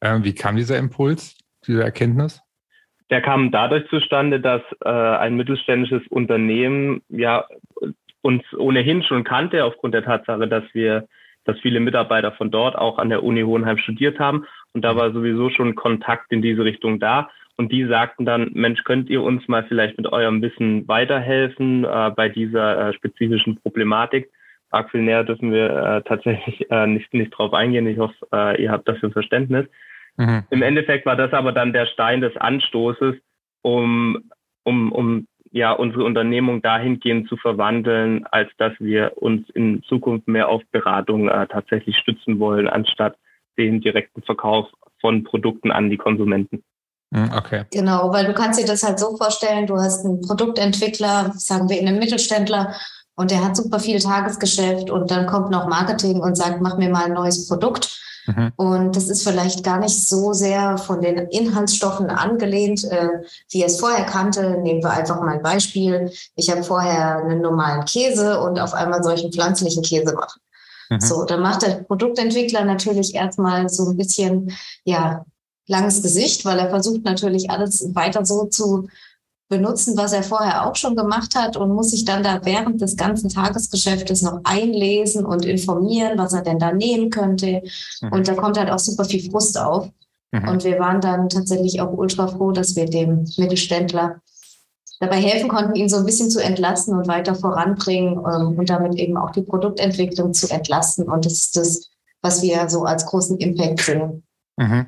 Ähm, 0.00 0.24
wie 0.24 0.34
kam 0.34 0.56
dieser 0.56 0.78
Impuls, 0.78 1.36
diese 1.66 1.82
Erkenntnis? 1.82 2.40
Der 3.10 3.20
kam 3.20 3.50
dadurch 3.50 3.86
zustande, 3.90 4.40
dass 4.40 4.62
äh, 4.82 4.88
ein 4.88 5.36
mittelständisches 5.36 6.02
Unternehmen 6.08 7.02
ja 7.08 7.44
uns 8.22 8.42
ohnehin 8.56 9.02
schon 9.02 9.24
kannte, 9.24 9.62
aufgrund 9.62 9.92
der 9.92 10.04
Tatsache, 10.04 10.48
dass 10.48 10.64
wir, 10.72 11.06
dass 11.46 11.58
viele 11.60 11.80
Mitarbeiter 11.80 12.32
von 12.32 12.50
dort 12.50 12.76
auch 12.76 12.98
an 12.98 13.08
der 13.08 13.22
Uni 13.22 13.42
Hohenheim 13.42 13.78
studiert 13.78 14.18
haben. 14.18 14.44
Und 14.72 14.84
da 14.84 14.96
war 14.96 15.12
sowieso 15.12 15.48
schon 15.50 15.74
Kontakt 15.74 16.30
in 16.32 16.42
diese 16.42 16.64
Richtung 16.64 17.00
da. 17.00 17.30
Und 17.56 17.72
die 17.72 17.86
sagten 17.86 18.26
dann, 18.26 18.50
Mensch, 18.52 18.84
könnt 18.84 19.08
ihr 19.08 19.22
uns 19.22 19.48
mal 19.48 19.64
vielleicht 19.64 19.96
mit 19.96 20.12
eurem 20.12 20.42
Wissen 20.42 20.86
weiterhelfen 20.86 21.84
äh, 21.84 22.10
bei 22.14 22.28
dieser 22.28 22.88
äh, 22.88 22.92
spezifischen 22.92 23.56
Problematik? 23.56 24.30
Arg 24.70 24.90
viel 24.90 25.02
näher 25.02 25.24
dürfen 25.24 25.52
wir 25.52 25.70
äh, 25.70 26.02
tatsächlich 26.02 26.70
äh, 26.70 26.86
nicht, 26.86 27.12
nicht 27.14 27.30
drauf 27.30 27.54
eingehen. 27.54 27.86
Ich 27.86 27.98
hoffe, 27.98 28.14
äh, 28.32 28.62
ihr 28.62 28.70
habt 28.70 28.88
dafür 28.88 29.10
Verständnis. 29.10 29.66
Mhm. 30.16 30.42
Im 30.50 30.62
Endeffekt 30.62 31.06
war 31.06 31.16
das 31.16 31.32
aber 31.32 31.52
dann 31.52 31.72
der 31.72 31.86
Stein 31.86 32.20
des 32.20 32.36
Anstoßes, 32.36 33.16
um, 33.62 34.30
um, 34.64 34.92
um 34.92 35.26
ja, 35.56 35.72
unsere 35.72 36.04
Unternehmung 36.04 36.60
dahingehend 36.60 37.30
zu 37.30 37.36
verwandeln, 37.38 38.26
als 38.30 38.50
dass 38.58 38.74
wir 38.78 39.12
uns 39.16 39.48
in 39.54 39.82
Zukunft 39.88 40.28
mehr 40.28 40.48
auf 40.48 40.62
Beratung 40.70 41.28
äh, 41.28 41.46
tatsächlich 41.46 41.96
stützen 41.96 42.38
wollen, 42.38 42.68
anstatt 42.68 43.16
den 43.56 43.80
direkten 43.80 44.20
Verkauf 44.22 44.66
von 45.00 45.24
Produkten 45.24 45.70
an 45.70 45.88
die 45.88 45.96
Konsumenten. 45.96 46.62
Mhm, 47.10 47.30
okay. 47.34 47.64
Genau, 47.72 48.12
weil 48.12 48.26
du 48.26 48.34
kannst 48.34 48.60
dir 48.60 48.66
das 48.66 48.82
halt 48.82 48.98
so 48.98 49.16
vorstellen, 49.16 49.66
du 49.66 49.76
hast 49.76 50.04
einen 50.04 50.20
Produktentwickler, 50.20 51.32
sagen 51.36 51.70
wir 51.70 51.78
einen 51.78 51.98
Mittelständler, 51.98 52.74
und 53.18 53.30
der 53.30 53.42
hat 53.42 53.56
super 53.56 53.80
viel 53.80 53.98
Tagesgeschäft 53.98 54.90
und 54.90 55.10
dann 55.10 55.26
kommt 55.26 55.50
noch 55.50 55.68
Marketing 55.68 56.20
und 56.20 56.36
sagt, 56.36 56.60
mach 56.60 56.76
mir 56.76 56.90
mal 56.90 57.06
ein 57.06 57.14
neues 57.14 57.48
Produkt. 57.48 57.98
Mhm. 58.26 58.52
Und 58.56 58.96
das 58.96 59.08
ist 59.08 59.22
vielleicht 59.22 59.64
gar 59.64 59.78
nicht 59.78 60.08
so 60.08 60.32
sehr 60.32 60.78
von 60.78 61.00
den 61.00 61.18
Inhaltsstoffen 61.28 62.10
angelehnt, 62.10 62.84
äh, 62.84 63.08
wie 63.50 63.60
er 63.60 63.66
es 63.66 63.80
vorher 63.80 64.04
kannte. 64.04 64.58
Nehmen 64.62 64.82
wir 64.82 64.90
einfach 64.90 65.20
mal 65.20 65.34
ein 65.34 65.42
Beispiel. 65.42 66.10
Ich 66.34 66.50
habe 66.50 66.62
vorher 66.62 67.18
einen 67.18 67.40
normalen 67.40 67.84
Käse 67.84 68.40
und 68.40 68.58
auf 68.58 68.74
einmal 68.74 69.02
solchen 69.02 69.32
pflanzlichen 69.32 69.82
Käse 69.82 70.14
machen. 70.14 70.40
Mhm. 70.90 71.00
So, 71.00 71.24
dann 71.24 71.40
macht 71.40 71.62
der 71.62 71.84
Produktentwickler 71.84 72.64
natürlich 72.64 73.14
erstmal 73.14 73.68
so 73.68 73.90
ein 73.90 73.96
bisschen, 73.96 74.52
ja, 74.84 75.24
langes 75.68 76.02
Gesicht, 76.02 76.44
weil 76.44 76.58
er 76.58 76.70
versucht 76.70 77.04
natürlich 77.04 77.50
alles 77.50 77.88
weiter 77.94 78.24
so 78.24 78.44
zu 78.44 78.88
benutzen, 79.48 79.96
was 79.96 80.12
er 80.12 80.22
vorher 80.22 80.66
auch 80.66 80.74
schon 80.74 80.96
gemacht 80.96 81.34
hat 81.36 81.56
und 81.56 81.72
muss 81.72 81.90
sich 81.90 82.04
dann 82.04 82.22
da 82.22 82.40
während 82.44 82.80
des 82.80 82.96
ganzen 82.96 83.28
Tagesgeschäftes 83.28 84.22
noch 84.22 84.40
einlesen 84.44 85.24
und 85.24 85.44
informieren, 85.44 86.18
was 86.18 86.32
er 86.32 86.42
denn 86.42 86.58
da 86.58 86.72
nehmen 86.72 87.10
könnte. 87.10 87.62
Mhm. 88.00 88.12
Und 88.12 88.28
da 88.28 88.34
kommt 88.34 88.58
halt 88.58 88.70
auch 88.70 88.78
super 88.78 89.04
viel 89.04 89.30
Frust 89.30 89.58
auf. 89.58 89.88
Mhm. 90.32 90.48
Und 90.48 90.64
wir 90.64 90.78
waren 90.80 91.00
dann 91.00 91.28
tatsächlich 91.28 91.80
auch 91.80 91.92
ultra 91.92 92.26
froh, 92.26 92.50
dass 92.50 92.74
wir 92.74 92.86
dem 92.86 93.24
Mittelständler 93.36 94.20
dabei 94.98 95.20
helfen 95.20 95.48
konnten, 95.48 95.74
ihn 95.74 95.88
so 95.88 95.98
ein 95.98 96.06
bisschen 96.06 96.30
zu 96.30 96.42
entlasten 96.42 96.96
und 96.96 97.06
weiter 97.06 97.34
voranbringen 97.34 98.18
ähm, 98.18 98.58
und 98.58 98.68
damit 98.68 98.94
eben 98.96 99.16
auch 99.16 99.30
die 99.30 99.42
Produktentwicklung 99.42 100.32
zu 100.32 100.50
entlasten. 100.50 101.08
Und 101.08 101.24
das 101.24 101.34
ist 101.34 101.56
das, 101.56 101.90
was 102.22 102.42
wir 102.42 102.68
so 102.68 102.84
als 102.84 103.06
großen 103.06 103.38
Impact 103.38 103.80
sehen. 103.80 104.24
Mhm. 104.56 104.86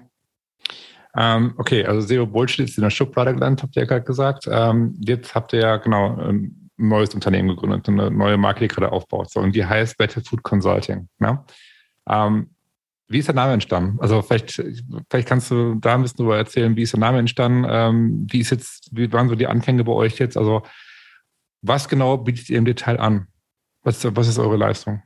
Ähm, 1.19 1.55
okay, 1.57 1.85
also 1.85 2.07
Zero 2.07 2.27
Bullshit 2.27 2.69
ist 2.69 2.79
in 2.79 2.85
der 2.85 2.91
Schublade 2.91 3.35
gelandet, 3.35 3.65
habt 3.65 3.77
ihr 3.77 3.83
ja 3.83 3.89
gerade 3.89 4.05
gesagt. 4.05 4.49
Ähm, 4.49 4.95
jetzt 5.01 5.35
habt 5.35 5.53
ihr 5.53 5.61
ja 5.61 5.77
genau 5.79 6.17
ein 6.17 6.71
neues 6.77 7.13
Unternehmen 7.13 7.49
gegründet, 7.49 7.89
eine 7.89 8.09
neue 8.11 8.37
Marke, 8.37 8.61
die 8.61 8.69
gerade 8.69 8.93
aufbaut. 8.93 9.31
So, 9.31 9.41
und 9.41 9.53
die 9.55 9.67
heißt 9.67 9.99
Better 9.99 10.21
Food 10.21 10.45
Consulting. 10.45 11.09
Ne? 11.19 11.45
Ähm, 12.09 12.51
wie 13.09 13.19
ist 13.19 13.27
der 13.27 13.35
Name 13.35 13.55
entstanden? 13.55 13.99
Also 14.01 14.23
vielleicht, 14.23 14.63
vielleicht 15.11 15.29
kannst 15.29 15.51
du 15.51 15.75
da 15.77 15.95
ein 15.95 16.03
bisschen 16.03 16.19
drüber 16.19 16.37
erzählen, 16.37 16.77
wie 16.77 16.83
ist 16.83 16.93
der 16.93 17.01
Name 17.01 17.19
entstanden? 17.19 17.67
Ähm, 17.69 18.27
wie 18.31 18.39
ist 18.39 18.51
jetzt, 18.51 18.89
wie 18.93 19.13
waren 19.13 19.29
so 19.29 19.35
die 19.35 19.49
Anfänge 19.49 19.83
bei 19.83 19.93
euch 19.93 20.19
jetzt? 20.19 20.37
Also 20.37 20.63
was 21.63 21.89
genau 21.89 22.19
bietet 22.19 22.49
ihr 22.49 22.59
im 22.59 22.65
Detail 22.65 23.01
an? 23.01 23.27
Was, 23.83 24.05
was 24.15 24.29
ist 24.29 24.39
eure 24.39 24.57
Leistung? 24.57 25.03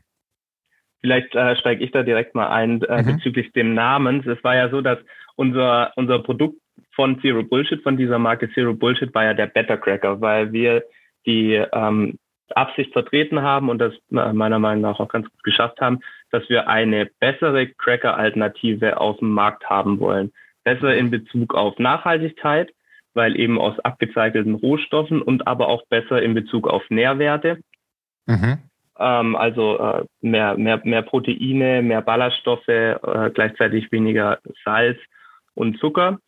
Vielleicht 1.01 1.35
äh, 1.35 1.57
steige 1.57 1.83
ich 1.83 1.91
da 1.91 2.03
direkt 2.03 2.35
mal 2.35 2.49
ein 2.49 2.83
äh, 2.83 3.03
mhm. 3.03 3.17
bezüglich 3.17 3.53
dem 3.53 3.73
Namens. 3.75 4.27
Es 4.27 4.43
war 4.45 4.55
ja 4.57 4.69
so, 4.69 4.83
dass 4.83 4.99
unser, 5.37 5.93
unser 5.97 6.19
Produkt 6.21 6.57
von 6.95 7.21
Zero 7.21 7.43
Bullshit, 7.43 7.83
von 7.83 7.97
dieser 7.97 8.19
Marke 8.19 8.51
Zero 8.53 8.75
Bullshit, 8.75 9.15
war 9.15 9.25
ja 9.25 9.35
der 9.35 9.47
Better 9.47 9.77
Cracker, 9.77 10.21
weil 10.21 10.53
wir 10.53 10.85
die 11.27 11.55
ähm, 11.55 12.19
Absicht 12.55 12.93
vertreten 12.93 13.43
haben 13.43 13.69
und 13.69 13.79
das 13.79 13.95
meiner 14.11 14.59
Meinung 14.59 14.83
nach 14.83 15.01
auch 15.01 15.09
ganz 15.09 15.29
gut 15.31 15.43
geschafft 15.43 15.81
haben, 15.81 16.01
dass 16.31 16.49
wir 16.49 16.69
eine 16.69 17.07
bessere 17.21 17.67
Cracker-Alternative 17.67 19.01
auf 19.01 19.19
dem 19.19 19.31
Markt 19.31 19.69
haben 19.69 20.01
wollen. 20.01 20.33
Besser 20.65 20.95
in 20.95 21.11
Bezug 21.11 21.55
auf 21.55 21.79
Nachhaltigkeit, 21.79 22.73
weil 23.15 23.39
eben 23.39 23.59
aus 23.59 23.79
abgezeichneten 23.81 24.55
Rohstoffen 24.55 25.23
und 25.23 25.47
aber 25.47 25.69
auch 25.69 25.85
besser 25.87 26.23
in 26.23 26.35
Bezug 26.35 26.69
auf 26.69 26.83
Nährwerte. 26.89 27.59
Mhm. 28.27 28.59
Ähm, 28.99 29.37
also 29.37 29.79
äh, 29.79 30.05
mehr, 30.21 30.57
mehr, 30.57 30.81
mehr 30.85 31.03
Proteine, 31.03 31.83
mehr 31.83 32.03
Ballaststoffe, 32.03 32.69
äh, 32.69 32.97
gleichzeitig 33.35 33.91
weniger 33.91 34.39
Salz 34.65 34.99
und 35.55 35.79
Zucker. 35.79 36.19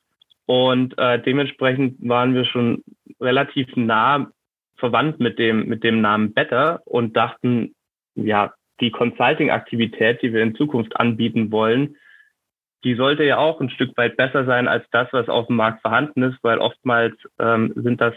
Und 0.47 0.99
äh, 0.99 1.21
dementsprechend 1.23 1.97
waren 2.07 2.35
wir 2.35 2.45
schon 2.45 2.85
relativ 3.21 3.75
nah 3.77 4.31
verwandt 4.77 5.21
mit 5.21 5.39
dem, 5.39 5.67
mit 5.67 5.85
dem 5.85 6.01
Namen 6.01 6.35
Better 6.35 6.83
und 6.85 7.17
dachten, 7.17 7.75
ja, 8.15 8.53
die 8.81 8.91
Consulting-Aktivität, 8.91 10.21
die 10.23 10.33
wir 10.33 10.43
in 10.43 10.55
Zukunft 10.57 10.97
anbieten 10.97 11.51
wollen, 11.53 11.97
die 12.83 12.95
sollte 12.95 13.25
ja 13.25 13.39
auch 13.39 13.61
ein 13.61 13.71
Stück 13.71 13.97
weit 13.97 14.17
besser 14.17 14.45
sein 14.45 14.69
als 14.69 14.85
das, 14.91 15.09
was 15.13 15.29
auf 15.29 15.47
dem 15.47 15.57
Markt 15.57 15.81
vorhanden 15.81 16.23
ist, 16.23 16.39
weil 16.43 16.59
oftmals 16.59 17.15
ähm, 17.39 17.73
sind 17.77 18.01
das 18.01 18.15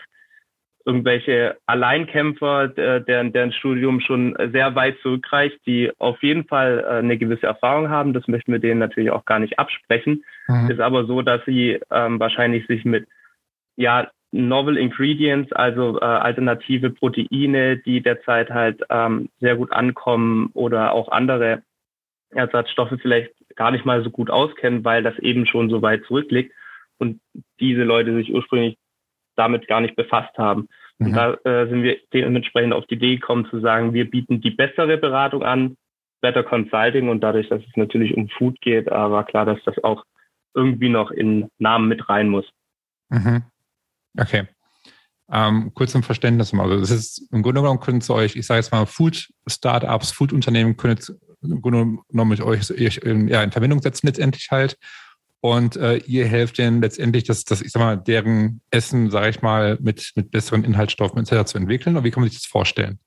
irgendwelche 0.88 1.58
Alleinkämpfer, 1.65 2.70
deren, 2.70 3.34
deren 3.34 3.51
Studium 3.51 4.00
schon 4.00 4.38
sehr 4.53 4.74
weit 4.75 4.98
zurückreicht, 5.01 5.60
die 5.65 5.91
auf 5.98 6.24
jeden 6.24 6.46
Fall 6.46 6.79
äh, 6.79 7.00
eine 7.00 7.17
gewisse 7.17 7.46
Erfahrung 7.46 7.89
haben. 7.89 8.13
Das 8.13 8.27
möchten 8.29 8.53
wir 8.53 8.60
denen 8.60 8.79
natürlich 8.79 9.12
auch 9.12 9.25
gar 9.25 9.39
nicht 9.39 9.60
absprechen. 9.60 10.24
Mhm. 10.48 10.72
Ist 10.72 10.79
aber 10.79 11.06
so, 11.06 11.22
dass 11.22 11.44
sie 11.46 11.79
ähm, 11.91 12.22
wahrscheinlich 12.22 12.65
sich 12.67 12.86
mit 12.86 13.06
ja, 13.75 14.10
Novel 14.32 14.77
Ingredients, 14.77 15.51
also 15.51 16.00
äh, 16.00 16.06
alternative 16.06 16.89
Proteine, 16.89 17.77
die 17.77 18.01
derzeit 18.01 18.50
halt 18.50 18.82
ähm, 18.89 19.27
sehr 19.41 19.58
gut 19.58 19.74
ankommen 19.74 20.51
oder 20.53 20.94
auch 20.94 21.10
andere 21.10 21.63
Ersatzstoffe 22.29 22.94
vielleicht 23.01 23.34
gar 23.58 23.72
nicht 23.72 23.86
mal 23.86 24.03
so 24.03 24.10
gut 24.10 24.29
auskennen, 24.29 24.86
weil 24.86 25.03
das 25.03 25.20
eben 25.20 25.46
schon 25.46 25.70
so 25.70 25.82
weit 25.82 26.06
zurückliegt 26.06 26.53
und 26.98 27.20
diese 27.60 27.84
Leute 27.84 28.15
sich 28.15 28.34
ursprünglich 28.34 28.77
damit 29.38 29.67
gar 29.67 29.82
nicht 29.82 29.96
befasst 29.96 30.38
haben. 30.38 30.67
Und 31.00 31.12
mhm. 31.12 31.13
da 31.13 31.34
äh, 31.44 31.70
sind 31.70 31.84
wir 31.84 31.98
dementsprechend 32.13 32.74
auf 32.74 32.86
die 32.88 32.96
Idee 32.96 33.15
gekommen 33.15 33.48
zu 33.50 33.60
sagen, 33.60 33.94
wir 33.94 34.10
bieten 34.10 34.41
die 34.41 34.51
bessere 34.51 34.98
Beratung 34.98 35.44
an, 35.44 35.77
Better 36.22 36.44
Consulting 36.44 37.10
und 37.10 37.22
dadurch, 37.22 37.48
dass 37.50 37.62
es 37.62 37.75
natürlich 37.75 38.17
um 38.17 38.27
Food 38.29 38.60
geht, 38.62 38.88
äh, 38.88 38.91
war 38.91 39.24
klar, 39.25 39.46
dass 39.46 39.60
das 39.65 39.82
auch 39.84 40.03
irgendwie 40.56 40.89
noch 40.89 41.12
in 41.12 41.50
Namen 41.60 41.88
mit 41.88 42.10
rein 42.10 42.29
muss. 42.29 42.46
Mhm. 43.10 43.44
Okay. 44.20 44.48
Ähm, 45.29 45.72
kurz 45.74 45.91
zum 45.91 46.03
Verständnis 46.03 46.53
mal. 46.53 46.63
Also 46.63 46.79
das 46.79 46.89
ist 46.89 47.32
im 47.32 47.44
Grunde 47.44 47.62
genommen 47.62 47.82
können 47.82 48.01
zu 48.01 48.15
euch, 48.15 48.36
ich 48.36 48.48
sage 48.48 48.60
jetzt 48.60 48.72
mal, 48.72 48.86
Food-Startups, 48.86 50.12
Food-Unternehmen 50.12 50.77
können 50.77 50.96
jetzt 50.96 51.13
im 51.44 51.62
Grunde 51.62 52.01
genommen 52.10 52.29
mit 52.29 52.41
euch 52.41 52.70
ja, 52.70 53.44
in 53.44 53.51
Verbindung 53.51 53.82
setzen 53.82 54.08
letztendlich 54.08 54.50
halt 54.50 54.77
und 55.41 55.75
äh, 55.75 55.98
ihr 55.98 56.25
helft 56.25 56.58
denen 56.58 56.82
letztendlich, 56.82 57.25
das, 57.25 57.44
das, 57.44 57.62
ich 57.62 57.72
sag 57.72 57.79
mal, 57.79 57.98
deren 57.98 58.62
Essen, 58.72 59.12
sage 59.12 59.29
ich 59.29 59.41
mal, 59.41 59.77
mit, 59.79 60.12
mit 60.15 60.32
besseren 60.32 60.63
Inhaltsstoffen 60.63 61.20
etc. 61.20 61.51
zu 61.51 61.58
entwickeln? 61.58 61.96
Oder 61.96 62.03
wie 62.03 62.12
kann 62.12 62.22
man 62.22 62.29
sich 62.29 62.39
das 62.39 62.48
vorstellen? 62.48 63.00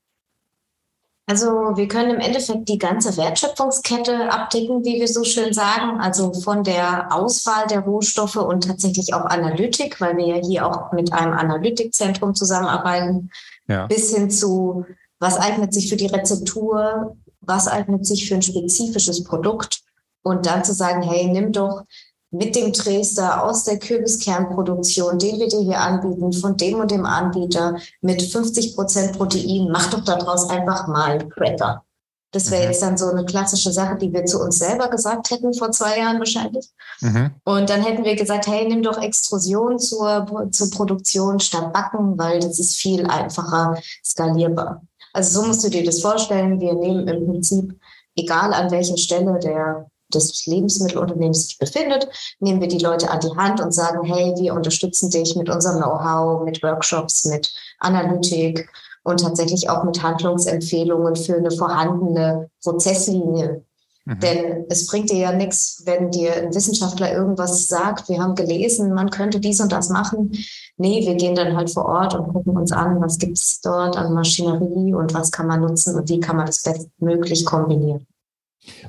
Also 1.30 1.46
wir 1.76 1.86
können 1.86 2.16
im 2.16 2.20
Endeffekt 2.20 2.68
die 2.68 2.78
ganze 2.78 3.16
Wertschöpfungskette 3.16 4.32
abdecken, 4.32 4.84
wie 4.84 4.98
wir 4.98 5.06
so 5.06 5.22
schön 5.22 5.52
sagen. 5.52 6.00
Also 6.00 6.32
von 6.32 6.64
der 6.64 7.14
Auswahl 7.14 7.68
der 7.68 7.80
Rohstoffe 7.80 8.34
und 8.34 8.66
tatsächlich 8.66 9.14
auch 9.14 9.26
Analytik, 9.26 10.00
weil 10.00 10.16
wir 10.16 10.26
ja 10.26 10.42
hier 10.44 10.66
auch 10.66 10.90
mit 10.90 11.12
einem 11.12 11.32
Analytikzentrum 11.34 12.34
zusammenarbeiten, 12.34 13.30
ja. 13.68 13.86
bis 13.86 14.12
hin 14.12 14.28
zu, 14.28 14.84
was 15.20 15.38
eignet 15.38 15.72
sich 15.72 15.88
für 15.88 15.96
die 15.96 16.06
Rezeptur, 16.06 17.16
was 17.40 17.68
eignet 17.68 18.06
sich 18.06 18.28
für 18.28 18.34
ein 18.34 18.42
spezifisches 18.42 19.22
Produkt 19.22 19.82
und 20.22 20.46
dann 20.46 20.64
zu 20.64 20.74
sagen, 20.74 21.02
hey, 21.02 21.26
nimm 21.26 21.52
doch 21.52 21.84
mit 22.30 22.54
dem 22.54 22.72
Dresdner 22.72 23.44
aus 23.44 23.64
der 23.64 23.78
Kürbiskernproduktion, 23.78 25.18
den 25.18 25.38
wir 25.38 25.48
dir 25.48 25.60
hier 25.60 25.80
anbieten, 25.80 26.32
von 26.32 26.56
dem 26.56 26.80
und 26.80 26.90
dem 26.90 27.04
Anbieter 27.04 27.76
mit 28.00 28.22
50 28.22 28.76
Prozent 28.76 29.16
Protein, 29.16 29.68
mach 29.70 29.90
doch 29.90 30.04
daraus 30.04 30.48
einfach 30.48 30.86
mal 30.86 31.28
Cracker. 31.28 31.84
Das 32.32 32.50
wäre 32.52 32.62
mhm. 32.62 32.68
jetzt 32.70 32.82
dann 32.82 32.96
so 32.96 33.06
eine 33.06 33.24
klassische 33.24 33.72
Sache, 33.72 33.96
die 33.96 34.12
wir 34.12 34.24
zu 34.24 34.40
uns 34.40 34.58
selber 34.58 34.88
gesagt 34.88 35.30
hätten 35.30 35.52
vor 35.52 35.72
zwei 35.72 35.98
Jahren 35.98 36.20
wahrscheinlich. 36.20 36.68
Mhm. 37.00 37.32
Und 37.44 37.68
dann 37.68 37.82
hätten 37.82 38.04
wir 38.04 38.14
gesagt, 38.14 38.46
hey, 38.46 38.68
nimm 38.68 38.82
doch 38.82 39.02
Extrusion 39.02 39.80
zur, 39.80 40.48
zur 40.52 40.70
Produktion 40.70 41.40
statt 41.40 41.72
Backen, 41.72 42.16
weil 42.16 42.38
das 42.38 42.60
ist 42.60 42.76
viel 42.76 43.06
einfacher 43.06 43.80
skalierbar. 44.04 44.82
Also 45.12 45.40
so 45.40 45.46
musst 45.48 45.64
du 45.64 45.70
dir 45.70 45.84
das 45.84 46.00
vorstellen. 46.00 46.60
Wir 46.60 46.74
nehmen 46.74 47.08
im 47.08 47.26
Prinzip, 47.26 47.76
egal 48.14 48.54
an 48.54 48.70
welcher 48.70 48.96
Stelle 48.96 49.40
der 49.40 49.89
des 50.14 50.46
Lebensmittelunternehmens 50.46 51.46
sich 51.46 51.58
befindet, 51.58 52.08
nehmen 52.40 52.60
wir 52.60 52.68
die 52.68 52.78
Leute 52.78 53.10
an 53.10 53.20
die 53.20 53.36
Hand 53.36 53.60
und 53.60 53.72
sagen, 53.72 54.04
hey, 54.04 54.34
wir 54.38 54.54
unterstützen 54.54 55.10
dich 55.10 55.36
mit 55.36 55.48
unserem 55.48 55.78
Know-how, 55.78 56.44
mit 56.44 56.62
Workshops, 56.62 57.24
mit 57.24 57.52
Analytik 57.78 58.68
und 59.02 59.20
tatsächlich 59.20 59.70
auch 59.70 59.84
mit 59.84 60.02
Handlungsempfehlungen 60.02 61.16
für 61.16 61.36
eine 61.36 61.50
vorhandene 61.50 62.50
Prozesslinie. 62.62 63.64
Mhm. 64.04 64.20
Denn 64.20 64.64
es 64.68 64.86
bringt 64.86 65.10
dir 65.10 65.18
ja 65.18 65.32
nichts, 65.32 65.82
wenn 65.84 66.10
dir 66.10 66.34
ein 66.34 66.54
Wissenschaftler 66.54 67.12
irgendwas 67.12 67.68
sagt, 67.68 68.08
wir 68.08 68.20
haben 68.20 68.34
gelesen, 68.34 68.92
man 68.94 69.10
könnte 69.10 69.40
dies 69.40 69.60
und 69.60 69.72
das 69.72 69.88
machen. 69.88 70.32
Nee, 70.76 71.06
wir 71.06 71.14
gehen 71.14 71.34
dann 71.34 71.56
halt 71.56 71.70
vor 71.70 71.84
Ort 71.84 72.14
und 72.14 72.32
gucken 72.32 72.56
uns 72.56 72.72
an, 72.72 73.00
was 73.00 73.18
gibt 73.18 73.38
es 73.38 73.60
dort 73.60 73.96
an 73.96 74.14
Maschinerie 74.14 74.94
und 74.94 75.14
was 75.14 75.30
kann 75.30 75.46
man 75.46 75.60
nutzen 75.60 75.96
und 75.96 76.08
wie 76.08 76.20
kann 76.20 76.36
man 76.36 76.46
das 76.46 76.62
bestmöglich 76.62 77.44
kombinieren. 77.44 78.06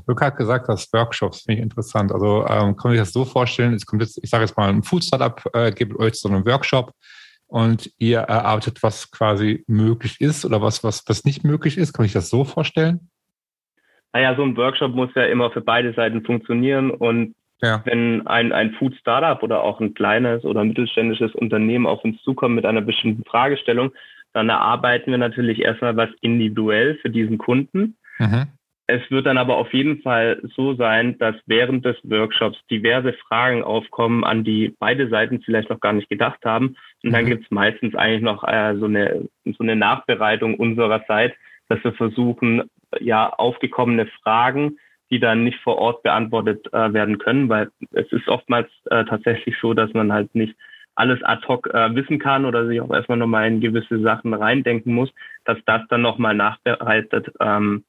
Luca 0.08 0.28
hat 0.28 0.38
gesagt, 0.38 0.70
dass 0.70 0.92
Workshops 0.94 1.42
finde 1.42 1.60
ich 1.60 1.64
interessant. 1.64 2.12
Also 2.12 2.46
ähm, 2.48 2.76
kann 2.76 2.92
man 2.92 2.92
sich 2.92 3.02
das 3.02 3.14
so 3.14 3.26
vorstellen, 3.26 3.74
es 3.74 3.86
kommt 3.86 4.02
jetzt, 4.02 4.20
ich 4.24 4.30
sage 4.30 4.44
jetzt 4.44 4.58
mal, 4.58 4.70
ein 4.70 4.84
Food 4.84 5.04
Startup 5.04 5.42
äh, 5.54 5.72
gibt 5.72 5.98
euch 6.00 6.16
so 6.16 6.30
einen 6.30 6.46
Workshop 6.46 6.94
und 7.48 7.92
ihr 7.98 8.20
erarbeitet, 8.20 8.82
was 8.82 9.12
quasi 9.12 9.64
möglich 9.68 10.22
ist 10.22 10.46
oder 10.46 10.62
was, 10.62 10.84
was, 10.84 11.04
was 11.08 11.26
nicht 11.26 11.44
möglich 11.44 11.78
ist. 11.78 11.94
Kann 11.94 12.06
ich 12.06 12.14
das 12.14 12.30
so 12.30 12.44
vorstellen? 12.44 13.10
Naja, 14.14 14.36
so 14.36 14.44
ein 14.44 14.58
Workshop 14.58 14.94
muss 14.94 15.10
ja 15.16 15.26
immer 15.26 15.52
für 15.52 15.62
beide 15.62 15.94
Seiten 15.94 16.24
funktionieren 16.24 16.92
und 16.92 17.36
ja. 17.62 17.82
wenn 17.86 18.26
ein, 18.28 18.52
ein 18.52 18.72
Food 18.74 18.96
Startup 18.96 19.42
oder 19.44 19.64
auch 19.64 19.80
ein 19.80 19.94
kleines 19.94 20.44
oder 20.44 20.64
mittelständisches 20.64 21.34
Unternehmen 21.36 21.86
auf 21.86 22.04
uns 22.04 22.22
zukommt 22.24 22.56
mit 22.56 22.66
einer 22.66 22.82
bestimmten 22.82 23.24
Fragestellung, 23.24 23.92
dann 24.34 24.50
erarbeiten 24.50 25.12
wir 25.12 25.18
natürlich 25.18 25.60
erstmal 25.60 25.96
was 25.96 26.10
individuell 26.22 26.98
für 27.02 27.10
diesen 27.10 27.38
Kunden. 27.38 27.98
Mhm. 28.18 28.48
Es 28.92 29.10
wird 29.10 29.26
dann 29.26 29.38
aber 29.38 29.56
auf 29.56 29.74
jeden 29.74 30.02
Fall 30.02 30.42
so 30.54 30.74
sein, 30.74 31.18
dass 31.18 31.36
während 31.46 31.86
des 31.86 31.96
Workshops 32.04 32.60
diverse 32.70 33.14
Fragen 33.14 33.64
aufkommen, 33.64 34.26
an 34.26 34.44
die 34.44 34.76
beide 34.80 35.08
Seiten 35.08 35.42
vielleicht 35.42 35.70
noch 35.70 35.80
gar 35.80 35.94
nicht 35.94 36.10
gedacht 36.10 36.44
haben. 36.44 36.76
Und 37.02 37.14
dann 37.14 37.24
mhm. 37.24 37.30
gibt 37.30 37.46
es 37.46 37.52
meistens 37.52 37.96
eigentlich 37.96 38.22
noch 38.22 38.44
äh, 38.44 38.76
so, 38.78 38.86
eine, 38.86 39.30
so 39.46 39.64
eine 39.64 39.78
Nachbereitung 39.78 40.56
unsererseits, 40.56 41.36
dass 41.70 41.82
wir 41.86 41.94
versuchen, 41.94 42.64
ja, 43.00 43.30
aufgekommene 43.30 44.08
Fragen, 44.22 44.78
die 45.10 45.20
dann 45.20 45.46
nicht 45.46 45.60
vor 45.60 45.78
Ort 45.78 46.04
beantwortet 46.04 46.68
äh, 46.74 46.92
werden 46.92 47.18
können, 47.18 47.48
weil 47.48 47.70
es 47.92 48.12
ist 48.12 48.28
oftmals 48.28 48.68
äh, 48.90 49.06
tatsächlich 49.06 49.56
so, 49.62 49.74
dass 49.74 49.94
man 49.94 50.12
halt 50.12 50.36
nicht 50.36 50.54
alles 50.96 51.24
ad 51.24 51.48
hoc 51.48 51.74
äh, 51.74 51.96
wissen 51.96 52.20
kann 52.20 52.44
oder 52.44 52.68
sich 52.68 52.82
auch 52.82 52.94
erstmal 52.94 53.18
nochmal 53.18 53.48
in 53.48 53.62
gewisse 53.62 54.02
Sachen 54.02 54.34
reindenken 54.34 54.94
muss, 54.94 55.10
dass 55.46 55.58
das 55.66 55.82
dann 55.88 56.02
nochmal 56.02 56.36
nachbereitet 56.36 57.32
ähm, 57.40 57.86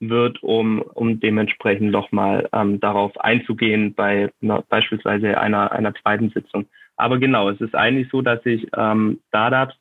wird, 0.00 0.42
um, 0.42 0.82
um 0.82 1.20
dementsprechend 1.20 1.90
nochmal 1.90 2.48
ähm, 2.52 2.80
darauf 2.80 3.18
einzugehen 3.20 3.94
bei 3.94 4.30
na, 4.40 4.62
beispielsweise 4.68 5.38
einer, 5.38 5.72
einer 5.72 5.94
zweiten 5.94 6.30
Sitzung. 6.30 6.66
Aber 6.96 7.18
genau, 7.18 7.50
es 7.50 7.60
ist 7.60 7.74
eigentlich 7.74 8.08
so, 8.10 8.22
dass 8.22 8.42
sich 8.42 8.66
ähm, 8.76 9.20
Startups 9.28 9.74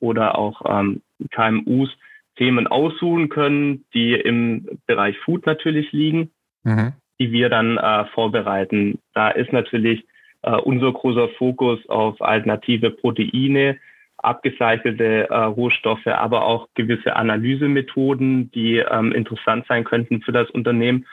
oder 0.00 0.38
auch 0.38 0.62
ähm, 0.66 1.02
KMUs 1.30 1.90
Themen 2.36 2.68
aussuchen 2.68 3.28
können, 3.28 3.84
die 3.92 4.14
im 4.14 4.78
Bereich 4.86 5.18
Food 5.18 5.44
natürlich 5.44 5.90
liegen, 5.92 6.30
mhm. 6.62 6.92
die 7.18 7.32
wir 7.32 7.48
dann 7.48 7.76
äh, 7.76 8.04
vorbereiten. 8.14 9.00
Da 9.12 9.30
ist 9.30 9.52
natürlich 9.52 10.06
äh, 10.42 10.52
unser 10.52 10.92
großer 10.92 11.28
Fokus 11.30 11.80
auf 11.88 12.20
alternative 12.22 12.92
Proteine, 12.92 13.78
abgecycelte 14.18 15.28
äh, 15.30 15.34
Rohstoffe, 15.34 16.06
aber 16.06 16.44
auch 16.44 16.68
gewisse 16.74 17.16
Analysemethoden, 17.16 18.50
die 18.50 18.78
ähm, 18.78 19.12
interessant 19.12 19.66
sein 19.68 19.84
könnten 19.84 20.22
für 20.22 20.32
das 20.32 20.50
Unternehmen. 20.50 21.06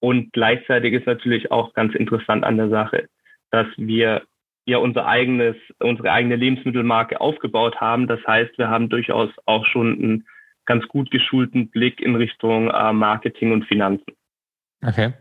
Und 0.00 0.32
gleichzeitig 0.32 0.94
ist 0.94 1.06
natürlich 1.06 1.50
auch 1.50 1.74
ganz 1.74 1.94
interessant 1.94 2.44
an 2.44 2.56
der 2.56 2.68
Sache, 2.68 3.08
dass 3.50 3.66
wir 3.76 4.22
ja 4.64 4.78
unser 4.78 5.06
eigenes, 5.06 5.56
unsere 5.78 6.12
eigene 6.12 6.36
Lebensmittelmarke 6.36 7.20
aufgebaut 7.20 7.80
haben. 7.80 8.06
Das 8.06 8.20
heißt, 8.26 8.58
wir 8.58 8.68
haben 8.68 8.88
durchaus 8.88 9.30
auch 9.46 9.64
schon 9.66 9.92
einen 9.94 10.26
ganz 10.64 10.86
gut 10.88 11.10
geschulten 11.10 11.68
Blick 11.68 12.00
in 12.00 12.16
Richtung 12.16 12.70
äh, 12.70 12.92
Marketing 12.92 13.52
und 13.52 13.64
Finanzen. 13.66 14.12
Okay. 14.84 15.14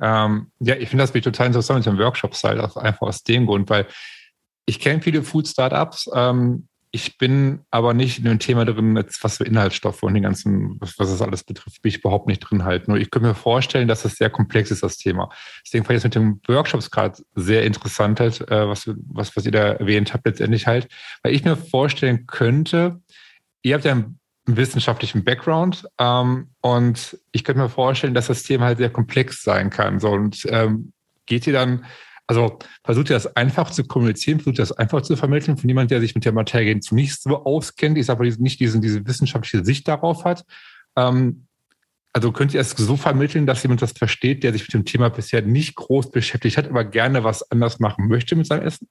Ähm, 0.00 0.50
ja, 0.60 0.76
ich 0.76 0.88
finde 0.88 1.02
das 1.04 1.12
total 1.12 1.48
interessant 1.48 1.84
mit 1.84 1.86
dem 1.86 1.98
Workshop-Style, 1.98 2.62
einfach 2.76 3.02
aus 3.08 3.24
dem 3.24 3.46
Grund, 3.46 3.68
weil 3.68 3.86
ich 4.68 4.80
kenne 4.80 5.00
viele 5.00 5.22
Food-Startups. 5.22 6.10
Ähm, 6.14 6.68
ich 6.90 7.16
bin 7.16 7.60
aber 7.70 7.94
nicht 7.94 8.18
in 8.18 8.24
dem 8.24 8.38
Thema 8.38 8.66
drin, 8.66 9.02
was 9.22 9.36
für 9.38 9.44
Inhaltsstoffe 9.44 10.02
und 10.02 10.12
den 10.12 10.22
ganzen, 10.22 10.78
was, 10.80 10.96
das 10.96 11.22
alles 11.22 11.42
betrifft, 11.42 11.80
bin 11.80 11.90
ich 11.90 11.98
überhaupt 11.98 12.26
nicht 12.26 12.40
drin 12.40 12.64
halt. 12.64 12.86
Nur 12.86 12.98
ich 12.98 13.10
könnte 13.10 13.28
mir 13.28 13.34
vorstellen, 13.34 13.88
dass 13.88 14.04
es 14.04 14.16
sehr 14.16 14.28
komplex 14.28 14.70
ist, 14.70 14.82
das 14.82 14.98
Thema. 14.98 15.30
Deswegen 15.64 15.84
fand 15.84 15.96
ich 15.96 16.00
es 16.00 16.04
mit 16.04 16.14
den 16.14 16.40
Workshops 16.46 16.90
gerade 16.90 17.22
sehr 17.34 17.64
interessant 17.64 18.20
halt, 18.20 18.42
äh, 18.50 18.68
was, 18.68 18.90
was, 19.10 19.34
was 19.36 19.46
ihr 19.46 19.52
da 19.52 19.72
erwähnt 19.72 20.12
habt 20.12 20.26
letztendlich 20.26 20.66
halt. 20.66 20.88
Weil 21.22 21.34
ich 21.34 21.44
mir 21.44 21.56
vorstellen 21.56 22.26
könnte, 22.26 23.00
ihr 23.62 23.74
habt 23.74 23.86
ja 23.86 23.92
einen 23.92 24.18
wissenschaftlichen 24.44 25.24
Background 25.24 25.86
ähm, 25.98 26.50
und 26.60 27.18
ich 27.32 27.42
könnte 27.42 27.62
mir 27.62 27.70
vorstellen, 27.70 28.14
dass 28.14 28.26
das 28.26 28.42
Thema 28.42 28.66
halt 28.66 28.78
sehr 28.78 28.90
komplex 28.90 29.42
sein 29.42 29.70
kann. 29.70 29.98
So, 29.98 30.10
und 30.10 30.46
ähm, 30.50 30.92
geht 31.24 31.46
ihr 31.46 31.54
dann 31.54 31.84
also 32.28 32.58
versucht 32.84 33.08
ihr 33.10 33.16
das 33.16 33.34
einfach 33.36 33.70
zu 33.70 33.84
kommunizieren, 33.84 34.38
versucht 34.38 34.58
ihr 34.58 34.62
das 34.62 34.72
einfach 34.72 35.00
zu 35.00 35.16
vermitteln 35.16 35.56
von 35.56 35.68
jemandem, 35.68 35.88
der 35.88 36.00
sich 36.00 36.14
mit 36.14 36.26
der 36.26 36.32
Materie 36.32 36.78
nicht 36.90 37.20
so 37.20 37.44
auskennt, 37.44 37.96
ich 37.96 38.06
sage 38.06 38.22
nicht 38.38 38.60
diesen, 38.60 38.82
diese 38.82 39.04
wissenschaftliche 39.06 39.64
Sicht 39.64 39.88
darauf 39.88 40.24
hat. 40.24 40.44
Ähm, 40.94 41.46
also 42.12 42.30
könnt 42.30 42.52
ihr 42.52 42.60
es 42.60 42.70
so 42.70 42.96
vermitteln, 42.96 43.46
dass 43.46 43.62
jemand 43.62 43.80
das 43.80 43.92
versteht, 43.92 44.42
der 44.42 44.52
sich 44.52 44.62
mit 44.62 44.74
dem 44.74 44.84
Thema 44.84 45.08
bisher 45.08 45.40
nicht 45.40 45.74
groß 45.76 46.10
beschäftigt 46.10 46.58
hat, 46.58 46.68
aber 46.68 46.84
gerne 46.84 47.24
was 47.24 47.50
anders 47.50 47.80
machen 47.80 48.08
möchte 48.08 48.36
mit 48.36 48.46
seinem 48.46 48.66
Essen? 48.66 48.88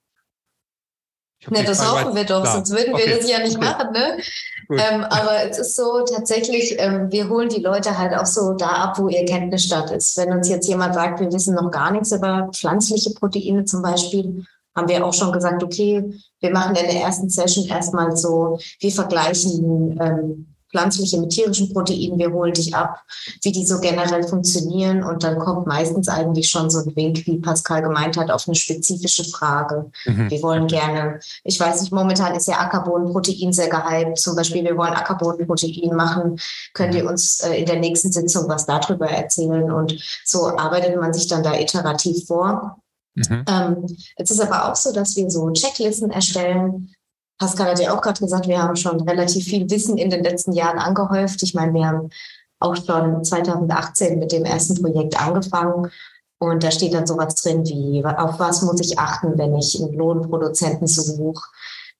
Ne, 1.48 1.62
das 1.62 1.86
hoffen 1.86 2.16
wir 2.16 2.24
doch, 2.24 2.42
klar. 2.42 2.54
sonst 2.56 2.72
würden 2.72 2.88
wir 2.88 3.04
okay. 3.04 3.18
das 3.18 3.30
ja 3.30 3.38
nicht 3.38 3.56
okay. 3.56 3.64
machen. 3.64 3.92
Ne? 3.92 4.20
Ähm, 4.70 5.04
aber 5.04 5.48
es 5.48 5.58
ist 5.58 5.76
so 5.76 6.04
tatsächlich, 6.04 6.76
ähm, 6.78 7.10
wir 7.10 7.28
holen 7.28 7.48
die 7.48 7.62
Leute 7.62 7.96
halt 7.96 8.14
auch 8.14 8.26
so 8.26 8.52
da 8.52 8.66
ab, 8.66 8.98
wo 8.98 9.08
ihr 9.08 9.24
Kenntnisstand 9.24 9.90
ist. 9.92 10.16
Wenn 10.18 10.32
uns 10.32 10.48
jetzt 10.48 10.68
jemand 10.68 10.94
sagt, 10.94 11.20
wir 11.20 11.32
wissen 11.32 11.54
noch 11.54 11.70
gar 11.70 11.90
nichts 11.90 12.12
über 12.12 12.50
pflanzliche 12.52 13.10
Proteine 13.10 13.64
zum 13.64 13.80
Beispiel, 13.80 14.44
haben 14.76 14.88
wir 14.88 15.04
auch 15.04 15.14
schon 15.14 15.32
gesagt, 15.32 15.62
okay, 15.62 16.04
wir 16.40 16.50
machen 16.50 16.76
in 16.76 16.86
der 16.86 17.02
ersten 17.02 17.30
Session 17.30 17.66
erstmal 17.66 18.14
so, 18.16 18.58
wir 18.80 18.92
vergleichen 18.92 19.98
ähm, 20.00 20.54
pflanzliche 20.70 21.18
mit 21.20 21.30
tierischen 21.30 21.72
Proteinen, 21.72 22.18
wir 22.18 22.32
holen 22.32 22.52
dich 22.52 22.74
ab, 22.74 23.02
wie 23.42 23.52
die 23.52 23.66
so 23.66 23.80
generell 23.80 24.26
funktionieren 24.26 25.02
und 25.02 25.22
dann 25.22 25.38
kommt 25.38 25.66
meistens 25.66 26.08
eigentlich 26.08 26.48
schon 26.48 26.70
so 26.70 26.80
ein 26.80 26.96
Wink, 26.96 27.26
wie 27.26 27.38
Pascal 27.38 27.82
gemeint 27.82 28.16
hat, 28.16 28.30
auf 28.30 28.46
eine 28.46 28.54
spezifische 28.54 29.24
Frage. 29.24 29.90
Mhm. 30.06 30.30
Wir 30.30 30.42
wollen 30.42 30.66
gerne, 30.66 31.20
ich 31.44 31.58
weiß 31.58 31.80
nicht, 31.80 31.92
momentan 31.92 32.34
ist 32.34 32.48
ja 32.48 32.58
Ackerbohnenprotein 32.58 33.52
sehr 33.52 33.68
gehypt, 33.68 34.18
zum 34.18 34.36
Beispiel, 34.36 34.64
wir 34.64 34.76
wollen 34.76 34.94
Ackerbohnenprotein 34.94 35.94
machen, 35.94 36.38
könnt 36.74 36.94
ihr 36.94 37.08
uns 37.08 37.40
äh, 37.40 37.54
in 37.54 37.66
der 37.66 37.80
nächsten 37.80 38.12
Sitzung 38.12 38.48
was 38.48 38.66
darüber 38.66 39.08
erzählen 39.08 39.70
und 39.70 39.96
so 40.24 40.48
arbeitet 40.56 41.00
man 41.00 41.12
sich 41.12 41.26
dann 41.28 41.42
da 41.42 41.54
iterativ 41.58 42.26
vor. 42.26 42.78
Mhm. 43.14 43.44
Ähm, 43.48 43.96
es 44.16 44.30
ist 44.30 44.40
aber 44.40 44.70
auch 44.70 44.76
so, 44.76 44.92
dass 44.92 45.16
wir 45.16 45.30
so 45.30 45.50
Checklisten 45.50 46.10
erstellen, 46.10 46.94
Pascal 47.38 47.70
hat 47.70 47.80
ja 47.80 47.96
auch 47.96 48.02
gerade 48.02 48.20
gesagt, 48.20 48.48
wir 48.48 48.60
haben 48.60 48.76
schon 48.76 49.00
relativ 49.08 49.44
viel 49.44 49.70
Wissen 49.70 49.96
in 49.96 50.10
den 50.10 50.24
letzten 50.24 50.52
Jahren 50.52 50.78
angehäuft. 50.78 51.42
Ich 51.42 51.54
meine, 51.54 51.72
wir 51.72 51.86
haben 51.86 52.10
auch 52.58 52.76
schon 52.76 53.24
2018 53.24 54.18
mit 54.18 54.32
dem 54.32 54.44
ersten 54.44 54.82
Projekt 54.82 55.20
angefangen. 55.20 55.90
Und 56.38 56.62
da 56.62 56.70
steht 56.70 56.94
dann 56.94 57.06
sowas 57.06 57.34
drin 57.36 57.64
wie, 57.64 58.04
auf 58.04 58.38
was 58.38 58.62
muss 58.62 58.80
ich 58.80 58.98
achten, 58.98 59.36
wenn 59.38 59.56
ich 59.56 59.80
einen 59.80 59.92
Lohnproduzenten 59.92 60.86
suche? 60.86 61.44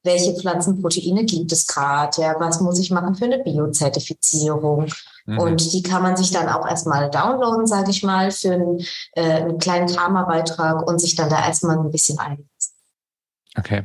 Welche 0.05 0.35
Pflanzenproteine 0.35 1.25
gibt 1.25 1.51
es 1.51 1.67
gerade? 1.67 2.23
Ja, 2.23 2.37
was 2.39 2.61
muss 2.61 2.79
ich 2.79 2.91
machen 2.91 3.17
für 3.17 3.25
eine 3.25 3.41
Biozertifizierung? 3.41 4.87
Mhm. 5.27 5.39
Und 5.39 5.73
die 5.73 5.83
kann 5.83 6.03
man 6.03 6.17
sich 6.17 6.31
dann 6.31 6.49
auch 6.49 6.67
erstmal 6.69 7.11
downloaden, 7.11 7.67
sage 7.67 7.91
ich 7.91 8.05
mal, 8.05 8.31
für 8.31 8.53
einen, 8.53 8.79
äh, 9.13 9.23
einen 9.23 9.59
kleinen 9.59 9.89
Karma-Beitrag 9.89 10.87
und 10.87 11.01
sich 11.01 11.17
dann 11.17 11.31
da 11.31 11.45
erstmal 11.45 11.79
ein 11.79 11.91
bisschen 11.91 12.19
einsetzen. 12.21 12.75
Okay. 13.57 13.85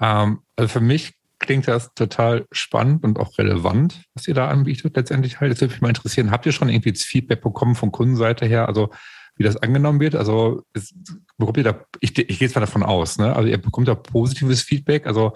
Ähm, 0.00 0.40
also 0.56 0.68
für 0.68 0.80
mich 0.80 1.14
klingt 1.38 1.66
das 1.68 1.94
total 1.94 2.46
spannend 2.52 3.02
und 3.02 3.18
auch 3.18 3.38
relevant, 3.38 4.02
was 4.14 4.28
ihr 4.28 4.34
da 4.34 4.48
anbietet 4.48 4.96
letztendlich 4.96 5.40
halt. 5.40 5.52
Das 5.52 5.60
würde 5.60 5.72
mich 5.72 5.80
mal 5.80 5.88
interessieren. 5.88 6.30
Habt 6.30 6.46
ihr 6.46 6.52
schon 6.52 6.68
irgendwie 6.68 6.92
das 6.92 7.02
Feedback 7.02 7.40
bekommen 7.40 7.74
von 7.74 7.90
Kundenseite 7.90 8.46
her, 8.46 8.68
also 8.68 8.90
wie 9.36 9.44
das 9.44 9.56
angenommen 9.56 10.00
wird? 10.00 10.14
Also 10.14 10.64
es, 10.74 10.94
bekommt 11.38 11.56
ihr 11.56 11.64
da, 11.64 11.84
ich, 12.00 12.16
ich 12.18 12.38
gehe 12.38 12.46
jetzt 12.46 12.54
mal 12.54 12.60
davon 12.60 12.82
aus, 12.82 13.18
ne? 13.18 13.34
Also 13.34 13.48
ihr 13.48 13.58
bekommt 13.58 13.88
da 13.88 13.94
positives 13.94 14.62
Feedback. 14.62 15.06
Also 15.06 15.32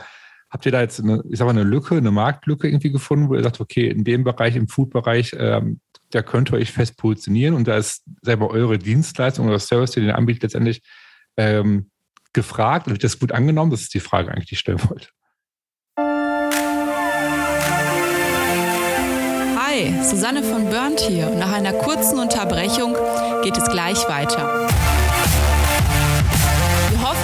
habt 0.51 0.67
ihr 0.67 0.73
da 0.73 0.83
jetzt 0.83 1.01
eine, 1.01 1.23
ich 1.31 1.39
sag 1.39 1.47
mal, 1.47 1.53
eine 1.53 1.65
Lücke, 1.65 1.97
eine 1.97 2.11
Marktlücke 2.11 2.69
irgendwie 2.69 2.93
gefunden, 2.93 3.29
wo 3.31 3.35
ihr 3.35 3.43
sagt, 3.43 3.61
okay, 3.61 3.89
in 3.89 4.05
dem 4.05 4.23
Bereich, 4.23 4.57
im 4.57 4.69
Food-Bereich, 4.69 5.35
ähm, 5.39 5.81
da 6.11 6.23
könnt 6.23 6.53
ihr 6.53 6.59
euch 6.59 6.71
fest 6.71 6.99
positionieren 6.99 7.55
und 7.55 7.67
da 7.67 7.77
ist 7.77 8.05
selber 8.23 8.51
eure 8.51 8.79
Dienstleistung 8.79 9.49
oder 9.49 9.59
Service, 9.59 9.93
den 9.93 10.05
ihr 10.05 10.17
anbietet, 10.17 10.45
letztendlich 10.45 10.83
ähm, 11.37 11.91
gefragt 12.35 12.87
und 12.87 12.93
wird 12.93 13.05
das 13.05 13.19
gut 13.19 13.33
angenommen? 13.33 13.71
Das 13.71 13.81
ist 13.81 13.95
die 13.95 14.01
Frage 14.01 14.31
eigentlich, 14.31 14.47
die 14.47 14.55
ich 14.55 14.61
stellen 14.61 14.81
wollte. 14.89 15.09
Hi, 19.57 19.93
Susanne 20.03 20.43
von 20.43 20.69
Burnt 20.71 21.01
hier 21.01 21.31
nach 21.31 21.53
einer 21.53 21.73
kurzen 21.73 22.19
Unterbrechung 22.19 22.95
geht 23.43 23.57
es 23.57 23.69
gleich 23.69 24.09
weiter 24.09 24.69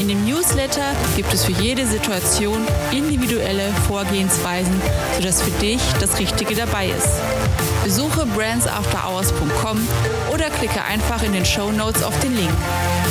In 0.00 0.08
dem 0.08 0.24
Newsletter 0.24 0.94
gibt 1.14 1.32
es 1.32 1.44
für 1.44 1.52
jede 1.52 1.86
Situation 1.86 2.66
individuelle 2.92 3.68
Vorgehensweisen, 3.86 4.74
sodass 5.16 5.42
für 5.42 5.56
dich 5.60 5.80
das 6.00 6.18
Richtige 6.18 6.54
dabei 6.54 6.86
ist. 6.88 7.22
Besuche 7.84 8.26
brandsafterhours.com 8.26 9.78
oder 10.34 10.50
klicke 10.50 10.82
einfach 10.84 11.22
in 11.22 11.32
den 11.32 11.44
Show 11.44 11.70
Notes 11.70 12.02
auf 12.02 12.18
den 12.20 12.34
Link. 12.34 12.50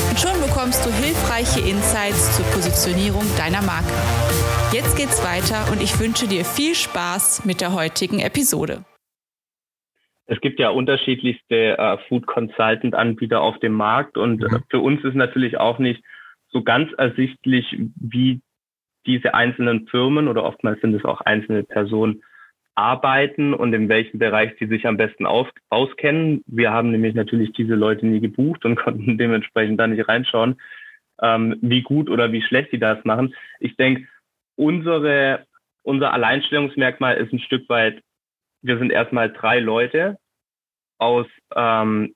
Und 0.09 0.19
schon 0.19 0.39
bekommst 0.41 0.85
du 0.85 0.91
hilfreiche 0.91 1.61
Insights 1.61 2.35
zur 2.35 2.45
Positionierung 2.47 3.23
deiner 3.37 3.61
Marke. 3.61 3.93
Jetzt 4.73 4.97
geht's 4.97 5.23
weiter 5.23 5.71
und 5.71 5.81
ich 5.81 5.99
wünsche 5.99 6.27
dir 6.27 6.43
viel 6.43 6.75
Spaß 6.75 7.45
mit 7.45 7.61
der 7.61 7.73
heutigen 7.73 8.19
Episode. 8.19 8.83
Es 10.25 10.39
gibt 10.41 10.59
ja 10.59 10.69
unterschiedlichste 10.69 11.77
äh, 11.77 11.97
Food 12.07 12.25
Consultant 12.27 12.95
Anbieter 12.95 13.41
auf 13.41 13.59
dem 13.59 13.73
Markt 13.73 14.17
und 14.17 14.41
mhm. 14.41 14.63
für 14.69 14.79
uns 14.79 15.03
ist 15.03 15.15
natürlich 15.15 15.57
auch 15.57 15.79
nicht 15.79 16.03
so 16.53 16.63
ganz 16.63 16.91
ersichtlich, 16.97 17.75
wie 17.95 18.41
diese 19.05 19.33
einzelnen 19.33 19.87
Firmen 19.87 20.27
oder 20.27 20.43
oftmals 20.43 20.79
sind 20.81 20.93
es 20.93 21.03
auch 21.03 21.21
einzelne 21.21 21.63
Personen 21.63 22.23
arbeiten 22.75 23.53
und 23.53 23.73
in 23.73 23.89
welchem 23.89 24.19
Bereich 24.19 24.53
sie 24.59 24.67
sich 24.67 24.87
am 24.87 24.97
besten 24.97 25.25
aus, 25.25 25.47
auskennen. 25.69 26.43
Wir 26.47 26.71
haben 26.71 26.91
nämlich 26.91 27.13
natürlich 27.13 27.51
diese 27.53 27.75
Leute 27.75 28.05
nie 28.05 28.19
gebucht 28.19 28.65
und 28.65 28.75
konnten 28.83 29.17
dementsprechend 29.17 29.79
da 29.79 29.87
nicht 29.87 30.07
reinschauen, 30.07 30.59
ähm, 31.21 31.57
wie 31.61 31.81
gut 31.81 32.09
oder 32.09 32.31
wie 32.31 32.41
schlecht 32.41 32.71
sie 32.71 32.79
das 32.79 33.03
machen. 33.03 33.35
Ich 33.59 33.75
denke, 33.75 34.07
unsere, 34.55 35.45
unser 35.83 36.13
Alleinstellungsmerkmal 36.13 37.17
ist 37.17 37.33
ein 37.33 37.39
Stück 37.39 37.67
weit, 37.69 38.01
wir 38.61 38.77
sind 38.77 38.91
erstmal 38.91 39.31
drei 39.31 39.59
Leute 39.59 40.17
aus 40.97 41.27
ähm, 41.53 42.15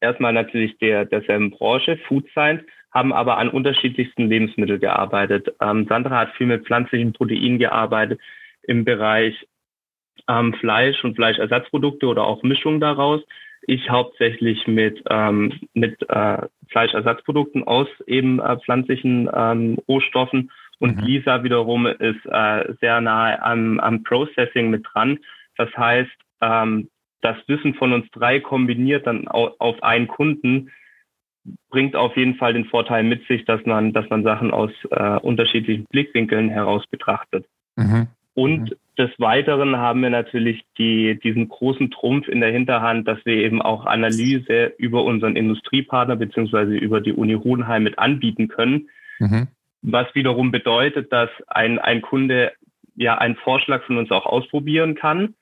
erstmal 0.00 0.32
natürlich 0.32 0.78
der 0.78 1.04
derselben 1.04 1.50
Branche, 1.50 1.98
Food 2.06 2.28
Science, 2.30 2.62
haben 2.94 3.12
aber 3.12 3.38
an 3.38 3.48
unterschiedlichsten 3.48 4.28
Lebensmitteln 4.28 4.80
gearbeitet. 4.80 5.52
Ähm, 5.60 5.86
Sandra 5.88 6.20
hat 6.20 6.34
viel 6.36 6.46
mit 6.46 6.64
pflanzlichen 6.64 7.12
Proteinen 7.12 7.58
gearbeitet 7.58 8.20
im 8.62 8.84
Bereich 8.84 9.34
ähm, 10.28 10.54
Fleisch 10.54 11.02
und 11.02 11.16
Fleischersatzprodukte 11.16 12.06
oder 12.06 12.24
auch 12.24 12.42
Mischung 12.44 12.80
daraus. 12.80 13.20
Ich 13.66 13.90
hauptsächlich 13.90 14.66
mit, 14.66 15.02
ähm, 15.10 15.52
mit 15.74 16.08
äh, 16.08 16.38
Fleischersatzprodukten 16.68 17.64
aus 17.64 17.88
eben 18.06 18.38
äh, 18.38 18.58
pflanzlichen 18.58 19.28
ähm, 19.34 19.78
Rohstoffen 19.88 20.50
und 20.78 20.96
mhm. 20.96 21.02
Lisa 21.04 21.42
wiederum 21.42 21.86
ist 21.86 22.24
äh, 22.26 22.74
sehr 22.80 23.00
nahe 23.00 23.42
am, 23.42 23.80
am 23.80 24.02
Processing 24.04 24.70
mit 24.70 24.86
dran. 24.92 25.18
Das 25.56 25.74
heißt, 25.76 26.10
ähm, 26.42 26.88
das 27.22 27.36
Wissen 27.46 27.74
von 27.74 27.92
uns 27.92 28.06
drei 28.10 28.38
kombiniert 28.38 29.06
dann 29.06 29.26
auf 29.28 29.82
einen 29.82 30.08
Kunden 30.08 30.70
bringt 31.70 31.96
auf 31.96 32.16
jeden 32.16 32.36
Fall 32.36 32.52
den 32.52 32.64
Vorteil 32.64 33.02
mit 33.02 33.26
sich, 33.26 33.44
dass 33.44 33.64
man, 33.66 33.92
dass 33.92 34.08
man 34.10 34.22
Sachen 34.22 34.50
aus 34.50 34.70
äh, 34.90 35.18
unterschiedlichen 35.18 35.84
Blickwinkeln 35.90 36.48
heraus 36.48 36.86
betrachtet. 36.90 37.46
Mhm. 37.76 38.08
Und 38.34 38.70
mhm. 38.70 38.74
des 38.98 39.10
Weiteren 39.18 39.76
haben 39.76 40.02
wir 40.02 40.10
natürlich 40.10 40.64
die, 40.78 41.18
diesen 41.22 41.48
großen 41.48 41.90
Trumpf 41.90 42.28
in 42.28 42.40
der 42.40 42.50
Hinterhand, 42.50 43.06
dass 43.06 43.18
wir 43.24 43.36
eben 43.36 43.62
auch 43.62 43.86
Analyse 43.86 44.72
über 44.78 45.04
unseren 45.04 45.36
Industriepartner 45.36 46.16
beziehungsweise 46.16 46.74
über 46.74 47.00
die 47.00 47.12
Uni 47.12 47.34
Hohenheim 47.34 47.84
mit 47.84 47.98
anbieten 47.98 48.48
können. 48.48 48.88
Mhm. 49.18 49.48
Was 49.82 50.12
wiederum 50.14 50.50
bedeutet, 50.50 51.12
dass 51.12 51.30
ein, 51.46 51.78
ein 51.78 52.02
Kunde 52.02 52.52
ja 52.96 53.18
einen 53.18 53.36
Vorschlag 53.36 53.82
von 53.84 53.98
uns 53.98 54.10
auch 54.10 54.26
ausprobieren 54.26 54.94
kann. 54.94 55.34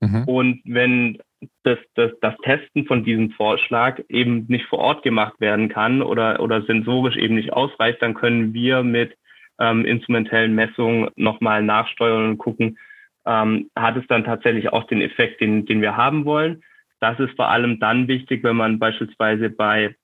Mhm. 0.00 0.24
Und 0.24 0.60
wenn 0.64 1.18
dass, 1.62 1.78
dass 1.94 2.12
das 2.20 2.34
Testen 2.42 2.86
von 2.86 3.04
diesem 3.04 3.30
Vorschlag 3.30 4.00
eben 4.08 4.46
nicht 4.48 4.66
vor 4.66 4.78
Ort 4.78 5.02
gemacht 5.02 5.40
werden 5.40 5.68
kann 5.68 6.02
oder, 6.02 6.40
oder 6.40 6.62
sensorisch 6.62 7.16
eben 7.16 7.34
nicht 7.34 7.52
ausreicht, 7.52 8.02
dann 8.02 8.14
können 8.14 8.54
wir 8.54 8.82
mit 8.82 9.16
ähm, 9.58 9.84
instrumentellen 9.84 10.54
Messungen 10.54 11.10
nochmal 11.16 11.62
nachsteuern 11.62 12.30
und 12.30 12.38
gucken, 12.38 12.78
ähm, 13.26 13.70
hat 13.76 13.96
es 13.96 14.06
dann 14.08 14.24
tatsächlich 14.24 14.72
auch 14.72 14.84
den 14.84 15.00
Effekt, 15.00 15.40
den, 15.40 15.66
den 15.66 15.80
wir 15.80 15.96
haben 15.96 16.24
wollen. 16.24 16.62
Das 17.00 17.18
ist 17.18 17.34
vor 17.36 17.48
allem 17.48 17.80
dann 17.80 18.08
wichtig, 18.08 18.42
wenn 18.44 18.56
man 18.56 18.78
beispielsweise 18.78 19.50
bei 19.50 19.94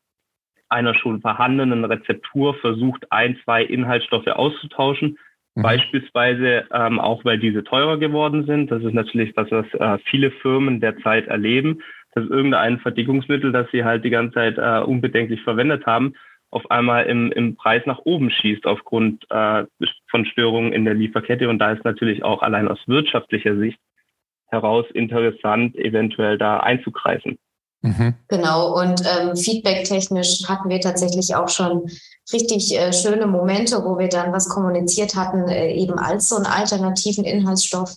einer 0.68 0.94
schon 0.94 1.20
vorhandenen 1.20 1.84
Rezeptur 1.84 2.54
versucht, 2.54 3.10
ein, 3.10 3.38
zwei 3.44 3.62
Inhaltsstoffe 3.62 4.26
auszutauschen. 4.26 5.18
Mhm. 5.58 5.62
Beispielsweise 5.62 6.66
ähm, 6.72 7.00
auch, 7.00 7.24
weil 7.24 7.38
diese 7.38 7.64
teurer 7.64 7.98
geworden 7.98 8.46
sind. 8.46 8.70
Das 8.70 8.82
ist 8.82 8.94
natürlich 8.94 9.34
das, 9.34 9.50
was 9.50 9.66
äh, 9.74 9.98
viele 10.04 10.30
Firmen 10.30 10.80
derzeit 10.80 11.26
erleben, 11.26 11.82
dass 12.14 12.24
irgendein 12.28 12.78
Verdickungsmittel, 12.78 13.50
das 13.50 13.68
sie 13.72 13.84
halt 13.84 14.04
die 14.04 14.10
ganze 14.10 14.34
Zeit 14.34 14.56
äh, 14.56 14.84
unbedenklich 14.84 15.42
verwendet 15.42 15.84
haben, 15.84 16.14
auf 16.50 16.70
einmal 16.70 17.06
im, 17.06 17.32
im 17.32 17.56
Preis 17.56 17.82
nach 17.86 17.98
oben 18.04 18.30
schießt 18.30 18.66
aufgrund 18.66 19.26
äh, 19.30 19.64
von 20.08 20.24
Störungen 20.26 20.72
in 20.72 20.84
der 20.84 20.94
Lieferkette. 20.94 21.48
Und 21.48 21.58
da 21.58 21.72
ist 21.72 21.84
natürlich 21.84 22.22
auch 22.22 22.40
allein 22.40 22.68
aus 22.68 22.78
wirtschaftlicher 22.86 23.56
Sicht 23.56 23.80
heraus 24.46 24.86
interessant, 24.94 25.76
eventuell 25.76 26.38
da 26.38 26.60
einzugreifen. 26.60 27.36
Mhm. 27.82 28.14
Genau, 28.26 28.80
und 28.80 29.02
ähm, 29.06 29.36
feedback-technisch 29.36 30.48
hatten 30.48 30.68
wir 30.68 30.80
tatsächlich 30.80 31.34
auch 31.36 31.48
schon 31.48 31.88
richtig 32.32 32.76
äh, 32.76 32.92
schöne 32.92 33.26
Momente, 33.26 33.84
wo 33.84 33.98
wir 33.98 34.08
dann 34.08 34.32
was 34.32 34.48
kommuniziert 34.48 35.14
hatten, 35.14 35.48
äh, 35.48 35.72
eben 35.74 35.98
als 35.98 36.28
so 36.28 36.36
einen 36.36 36.46
alternativen 36.46 37.24
Inhaltsstoff. 37.24 37.94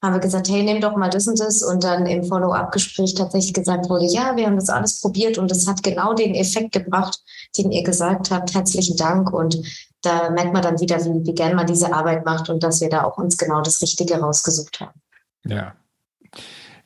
Haben 0.00 0.14
wir 0.14 0.20
gesagt, 0.20 0.48
hey, 0.48 0.62
nimm 0.62 0.80
doch 0.80 0.96
mal 0.96 1.10
das 1.10 1.26
und 1.26 1.40
das. 1.40 1.62
Und 1.62 1.82
dann 1.82 2.06
im 2.06 2.24
Follow-up-Gespräch 2.24 3.14
tatsächlich 3.14 3.52
gesagt 3.52 3.90
wurde, 3.90 4.06
ja, 4.06 4.36
wir 4.36 4.46
haben 4.46 4.56
das 4.56 4.68
alles 4.68 5.00
probiert 5.00 5.38
und 5.38 5.50
es 5.50 5.66
hat 5.66 5.82
genau 5.82 6.14
den 6.14 6.34
Effekt 6.34 6.72
gebracht, 6.72 7.18
den 7.56 7.72
ihr 7.72 7.82
gesagt 7.82 8.30
habt. 8.30 8.54
Herzlichen 8.54 8.96
Dank. 8.96 9.32
Und 9.32 9.60
da 10.02 10.30
merkt 10.30 10.52
man 10.52 10.62
dann 10.62 10.80
wieder, 10.80 11.04
wie, 11.04 11.26
wie 11.26 11.34
gern 11.34 11.56
man 11.56 11.66
diese 11.66 11.92
Arbeit 11.92 12.24
macht 12.24 12.48
und 12.48 12.62
dass 12.62 12.80
wir 12.80 12.88
da 12.88 13.02
auch 13.04 13.18
uns 13.18 13.36
genau 13.36 13.60
das 13.60 13.82
Richtige 13.82 14.20
rausgesucht 14.20 14.80
haben. 14.80 15.00
Ja, 15.44 15.74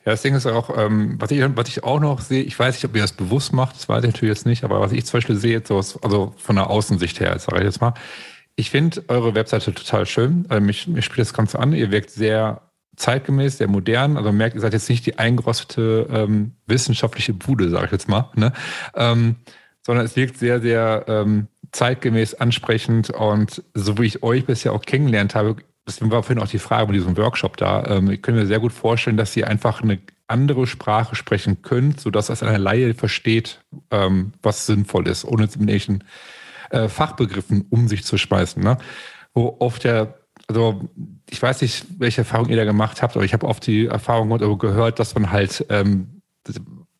ja, 0.05 0.11
das 0.11 0.21
Ding 0.21 0.35
ist 0.35 0.45
auch, 0.45 0.77
ähm, 0.77 1.15
was, 1.19 1.31
ich, 1.31 1.43
was 1.55 1.69
ich 1.69 1.83
auch 1.83 1.99
noch 1.99 2.19
sehe, 2.19 2.43
ich 2.43 2.57
weiß 2.57 2.75
nicht, 2.75 2.85
ob 2.85 2.95
ihr 2.95 3.01
das 3.01 3.13
bewusst 3.13 3.53
macht, 3.53 3.75
das 3.75 3.87
weiß 3.87 4.03
ich 4.03 4.11
natürlich 4.11 4.35
jetzt 4.35 4.45
nicht, 4.45 4.63
aber 4.63 4.81
was 4.81 4.91
ich 4.91 5.05
zum 5.05 5.17
Beispiel 5.17 5.35
sehe, 5.35 5.53
jetzt 5.53 5.69
so, 5.69 5.77
also 6.01 6.33
von 6.37 6.55
der 6.55 6.69
Außensicht 6.69 7.19
her, 7.19 7.37
sage 7.39 7.59
ich 7.59 7.65
jetzt 7.65 7.81
mal, 7.81 7.93
ich 8.55 8.69
finde 8.69 9.03
eure 9.07 9.35
Webseite 9.35 9.73
total 9.73 10.05
schön. 10.05 10.45
Also 10.49 10.63
mich, 10.63 10.87
mich 10.87 11.05
spielt 11.05 11.25
das 11.27 11.33
Ganze 11.33 11.59
an. 11.59 11.73
Ihr 11.73 11.91
wirkt 11.91 12.11
sehr 12.11 12.61
zeitgemäß, 12.95 13.57
sehr 13.57 13.67
modern. 13.67 14.17
Also 14.17 14.31
merkt, 14.31 14.55
ihr 14.55 14.61
seid 14.61 14.73
jetzt 14.73 14.89
nicht 14.89 15.05
die 15.05 15.17
eingerostete 15.17 16.07
ähm, 16.11 16.53
wissenschaftliche 16.67 17.33
Bude, 17.33 17.69
sage 17.69 17.85
ich 17.85 17.91
jetzt 17.91 18.07
mal, 18.07 18.29
ne? 18.35 18.53
Ähm, 18.95 19.37
sondern 19.85 20.05
es 20.05 20.15
wirkt 20.15 20.37
sehr, 20.37 20.61
sehr 20.61 21.05
ähm, 21.07 21.47
zeitgemäß 21.71 22.35
ansprechend 22.35 23.09
und 23.09 23.63
so 23.73 23.97
wie 23.97 24.05
ich 24.05 24.23
euch 24.23 24.45
bisher 24.45 24.71
auch 24.71 24.83
kennengelernt 24.83 25.35
habe, 25.35 25.57
deswegen 25.87 26.11
war 26.11 26.23
vorhin 26.23 26.43
auch 26.43 26.49
die 26.49 26.59
Frage 26.59 26.87
bei 26.87 26.93
diesem 26.93 27.17
Workshop 27.17 27.57
da. 27.57 27.85
Ähm, 27.85 28.09
ich 28.11 28.21
könnte 28.21 28.41
mir 28.41 28.47
sehr 28.47 28.59
gut 28.59 28.73
vorstellen, 28.73 29.17
dass 29.17 29.35
ihr 29.35 29.47
einfach 29.47 29.81
eine 29.81 29.99
andere 30.27 30.67
Sprache 30.67 31.15
sprechen 31.15 31.61
könnt, 31.61 31.99
sodass 31.99 32.29
es 32.29 32.43
eine 32.43 32.57
Laie 32.57 32.93
versteht, 32.93 33.61
ähm, 33.91 34.33
was 34.41 34.65
sinnvoll 34.65 35.07
ist, 35.07 35.25
ohne 35.25 35.43
mit 35.43 35.51
irgendwelchen 35.51 36.03
äh, 36.71 36.87
Fachbegriffen 36.87 37.65
um 37.69 37.87
sich 37.87 38.03
zu 38.03 38.17
schmeißen. 38.17 38.63
Ne? 38.63 38.77
Wo 39.33 39.57
oft 39.59 39.83
ja, 39.83 40.13
also 40.47 40.89
ich 41.29 41.41
weiß 41.41 41.61
nicht, 41.61 41.85
welche 41.99 42.21
Erfahrung 42.21 42.49
ihr 42.49 42.57
da 42.57 42.65
gemacht 42.65 43.01
habt, 43.01 43.15
aber 43.15 43.25
ich 43.25 43.33
habe 43.33 43.47
oft 43.47 43.65
die 43.67 43.87
Erfahrung 43.87 44.57
gehört, 44.57 44.99
dass 44.99 45.13
man 45.13 45.31
halt 45.31 45.65
ähm, 45.69 46.21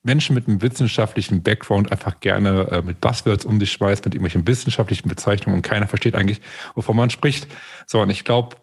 Menschen 0.04 0.36
mit 0.36 0.48
einem 0.48 0.62
wissenschaftlichen 0.62 1.44
Background 1.44 1.92
einfach 1.92 2.20
gerne 2.20 2.68
äh, 2.72 2.82
mit 2.82 3.00
Buzzwords 3.00 3.46
um 3.46 3.60
sich 3.60 3.72
schmeißt, 3.72 4.04
mit 4.04 4.14
irgendwelchen 4.14 4.46
wissenschaftlichen 4.46 5.08
Bezeichnungen 5.08 5.58
und 5.58 5.62
keiner 5.62 5.88
versteht 5.88 6.16
eigentlich, 6.16 6.42
wovon 6.76 6.98
man 6.98 7.10
spricht. 7.10 7.48
So, 7.88 8.02
und 8.02 8.10
ich 8.10 8.26
glaube, 8.26 8.58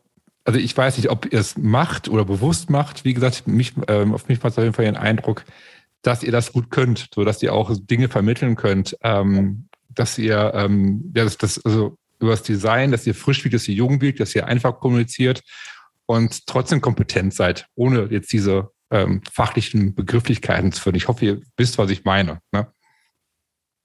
also 0.44 0.58
ich 0.58 0.76
weiß 0.76 0.96
nicht, 0.96 1.10
ob 1.10 1.32
ihr 1.32 1.38
es 1.38 1.56
macht 1.58 2.08
oder 2.08 2.24
bewusst 2.24 2.70
macht. 2.70 3.04
Wie 3.04 3.14
gesagt, 3.14 3.46
mich, 3.46 3.74
ähm, 3.88 4.14
auf 4.14 4.28
mich 4.28 4.42
macht 4.42 4.52
es 4.52 4.58
auf 4.58 4.64
jeden 4.64 4.74
Fall 4.74 4.86
den 4.86 4.96
Eindruck, 4.96 5.44
dass 6.02 6.22
ihr 6.22 6.32
das 6.32 6.52
gut 6.52 6.70
könnt, 6.70 7.08
so 7.14 7.24
dass 7.24 7.42
ihr 7.42 7.52
auch 7.52 7.70
Dinge 7.78 8.08
vermitteln 8.08 8.56
könnt, 8.56 8.96
ähm, 9.02 9.68
dass 9.90 10.18
ihr 10.18 10.52
ähm, 10.54 11.12
ja, 11.14 11.24
das, 11.24 11.36
das, 11.36 11.64
also 11.64 11.98
über 12.18 12.30
das 12.30 12.42
Design, 12.42 12.90
dass 12.90 13.06
ihr 13.06 13.14
frisch 13.14 13.44
wirkt, 13.44 13.54
dass 13.54 13.68
ihr 13.68 13.74
jung 13.74 14.00
wirkt, 14.00 14.20
dass 14.20 14.34
ihr 14.34 14.46
einfach 14.46 14.78
kommuniziert 14.80 15.42
und 16.06 16.46
trotzdem 16.46 16.80
kompetent 16.80 17.34
seid, 17.34 17.66
ohne 17.74 18.08
jetzt 18.10 18.32
diese 18.32 18.70
ähm, 18.90 19.22
fachlichen 19.30 19.94
Begrifflichkeiten 19.94 20.72
zu 20.72 20.82
führen. 20.82 20.96
Ich 20.96 21.08
hoffe, 21.08 21.24
ihr 21.24 21.40
wisst, 21.56 21.78
was 21.78 21.90
ich 21.90 22.04
meine. 22.04 22.40
Ne? 22.52 22.66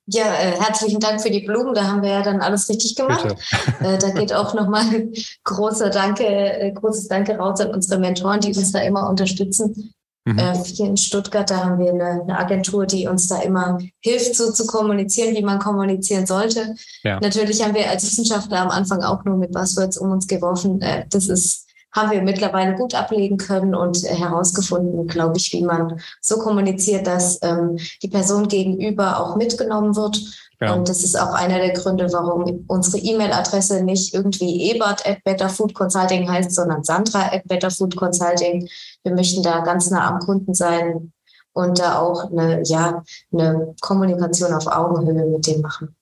Ja, 0.08 0.26
äh, 0.36 0.60
herzlichen 0.60 1.00
Dank 1.00 1.22
für 1.22 1.32
die 1.32 1.40
Blumen. 1.40 1.74
Da 1.74 1.86
haben 1.88 2.04
wir 2.04 2.10
ja 2.10 2.22
dann 2.22 2.42
alles 2.42 2.70
richtig 2.70 2.96
gemacht. 2.96 3.36
Äh, 3.82 3.98
da 3.98 4.10
geht 4.12 4.34
auch 4.34 4.54
nochmal 4.54 5.10
großer 5.44 5.90
Danke, 5.90 6.26
äh, 6.26 6.72
großes 6.72 7.08
Danke 7.08 7.38
raus 7.38 7.60
an 7.60 7.72
unsere 7.72 8.00
Mentoren, 8.00 8.40
die 8.40 8.50
uns 8.50 8.72
da 8.72 8.80
immer 8.80 9.10
unterstützen. 9.10 9.94
Mhm. 10.26 10.40
Äh, 10.40 10.64
hier 10.64 10.88
in 10.88 10.98
Stuttgart, 10.98 11.50
da 11.50 11.64
haben 11.64 11.80
wir 11.80 11.92
eine, 11.92 12.22
eine, 12.22 12.38
Agentur, 12.38 12.86
die 12.86 13.08
uns 13.08 13.28
da 13.28 13.42
immer 13.42 13.80
hilft, 14.00 14.36
so 14.36 14.52
zu 14.52 14.66
kommunizieren, 14.66 15.36
wie 15.36 15.44
man 15.44 15.60
kommunizieren 15.60 16.26
sollte. 16.26 16.76
Ja. 17.04 17.20
Natürlich 17.20 17.64
haben 17.64 17.76
wir 17.76 17.90
als 17.90 18.04
Wissenschaftler 18.04 18.62
am 18.62 18.70
Anfang 18.70 19.04
auch 19.04 19.24
nur 19.24 19.38
mit 19.38 19.52
Buzzwords 19.52 19.98
um 19.98 20.12
uns 20.12 20.28
geworfen. 20.28 20.82
Äh, 20.82 21.06
das 21.10 21.28
ist 21.28 21.65
haben 21.96 22.12
wir 22.12 22.22
mittlerweile 22.22 22.76
gut 22.76 22.94
ablegen 22.94 23.38
können 23.38 23.74
und 23.74 24.04
äh, 24.04 24.14
herausgefunden, 24.14 25.08
glaube 25.08 25.38
ich, 25.38 25.52
wie 25.54 25.64
man 25.64 26.00
so 26.22 26.38
kommuniziert, 26.38 27.08
dass 27.08 27.40
ähm, 27.42 27.78
die 28.04 28.10
Person 28.10 28.48
gegenüber 28.48 29.20
auch 29.20 29.36
mitgenommen 29.38 29.96
wird. 29.96 30.20
Ja. 30.62 30.74
Und 30.74 30.88
das 30.88 31.04
ist 31.04 31.20
auch 31.20 31.34
einer 31.34 31.58
der 31.58 31.74
Gründe, 31.74 32.08
warum 32.12 32.66
unsere 32.68 32.98
E-Mail-Adresse 32.98 33.84
nicht 33.84 34.14
irgendwie 34.14 34.72
ebert 34.72 35.06
at 35.08 35.24
betterfoodconsulting 35.24 36.30
heißt, 36.30 36.52
sondern 36.54 36.84
sandra 36.84 37.34
at 37.34 37.44
betterfoodconsulting. 37.46 38.68
Wir 39.04 39.14
möchten 39.14 39.44
da 39.44 39.60
ganz 39.62 39.90
nah 39.90 40.08
am 40.08 40.20
Kunden 40.20 40.54
sein 40.54 41.12
und 41.54 41.80
da 41.80 42.00
auch 42.00 42.32
eine, 42.32 42.62
ja, 42.66 43.04
eine 43.32 43.76
Kommunikation 43.82 44.54
auf 44.54 44.68
Augenhöhe 44.68 45.26
mit 45.26 45.48
dem 45.48 45.62
machen. 45.62 45.96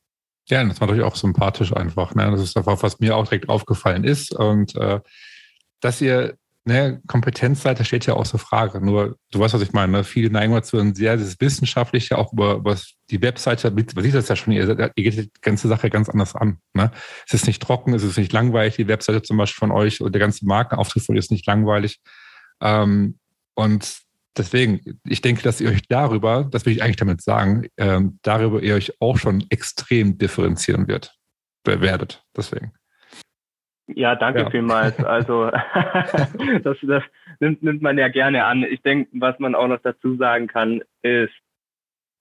Ja, 0.49 0.63
das 0.63 0.81
war 0.81 0.87
natürlich 0.87 1.09
auch 1.09 1.15
sympathisch 1.15 1.73
einfach. 1.73 2.15
Ne? 2.15 2.29
Das 2.31 2.41
ist 2.41 2.57
einfach, 2.57 2.81
was 2.83 2.99
mir 2.99 3.15
auch 3.15 3.23
direkt 3.23 3.49
aufgefallen 3.49 4.03
ist. 4.03 4.35
Und 4.35 4.75
äh, 4.75 4.99
dass 5.83 6.01
ihr 6.01 6.37
ne, 6.65 7.01
Kompetenz 7.07 7.61
seid, 7.63 7.79
das 7.79 7.87
steht 7.87 8.05
ja 8.05 8.13
außer 8.13 8.37
Frage. 8.37 8.79
Nur, 8.79 9.17
du 9.31 9.39
weißt, 9.39 9.53
was 9.53 9.61
ich 9.61 9.73
meine. 9.73 9.91
Ne? 9.91 10.03
Viele 10.03 10.29
neigen 10.29 10.53
dazu, 10.53 10.77
ein 10.77 10.95
sehr 10.95 11.17
das 11.17 11.39
Wissenschaftliche, 11.39 12.17
auch 12.17 12.33
über, 12.33 12.55
über 12.55 12.77
die 13.09 13.21
Webseite, 13.21 13.71
man 13.71 14.03
sieht 14.03 14.15
das 14.15 14.29
ja 14.29 14.35
schon, 14.35 14.53
ihr, 14.53 14.69
ihr 14.69 15.03
geht 15.03 15.17
die 15.17 15.31
ganze 15.41 15.67
Sache 15.67 15.89
ganz 15.89 16.09
anders 16.09 16.35
an. 16.35 16.59
Ne? 16.73 16.91
Es 17.27 17.33
ist 17.33 17.47
nicht 17.47 17.61
trocken, 17.61 17.93
es 17.93 18.03
ist 18.03 18.17
nicht 18.17 18.31
langweilig, 18.31 18.77
die 18.77 18.87
Webseite 18.87 19.21
zum 19.21 19.37
Beispiel 19.37 19.59
von 19.59 19.71
euch 19.71 20.01
und 20.01 20.13
der 20.13 20.19
ganze 20.19 20.45
Markenauftritt 20.45 21.03
von 21.03 21.15
euch 21.15 21.19
ist 21.19 21.31
nicht 21.31 21.45
langweilig. 21.45 21.99
Ähm, 22.61 23.19
und 23.55 23.97
deswegen, 24.37 24.99
ich 25.05 25.21
denke, 25.21 25.43
dass 25.43 25.61
ihr 25.61 25.69
euch 25.69 25.81
darüber, 25.89 26.47
das 26.49 26.65
will 26.65 26.73
ich 26.73 26.81
eigentlich 26.81 26.95
damit 26.95 27.21
sagen, 27.21 27.67
ähm, 27.77 28.19
darüber 28.23 28.61
ihr 28.61 28.75
euch 28.75 29.01
auch 29.01 29.17
schon 29.17 29.45
extrem 29.49 30.17
differenzieren 30.17 30.87
wird, 30.87 31.15
werdet. 31.65 32.23
Deswegen. 32.35 32.71
Ja, 33.87 34.15
danke 34.15 34.41
ja. 34.41 34.49
vielmals. 34.49 34.97
Also 35.03 35.49
das, 36.63 36.77
das 36.81 37.03
nimmt, 37.39 37.63
nimmt 37.63 37.81
man 37.81 37.97
ja 37.97 38.07
gerne 38.07 38.45
an. 38.45 38.63
Ich 38.63 38.81
denke, 38.81 39.09
was 39.13 39.37
man 39.39 39.55
auch 39.55 39.67
noch 39.67 39.81
dazu 39.81 40.15
sagen 40.15 40.47
kann, 40.47 40.81
ist, 41.01 41.33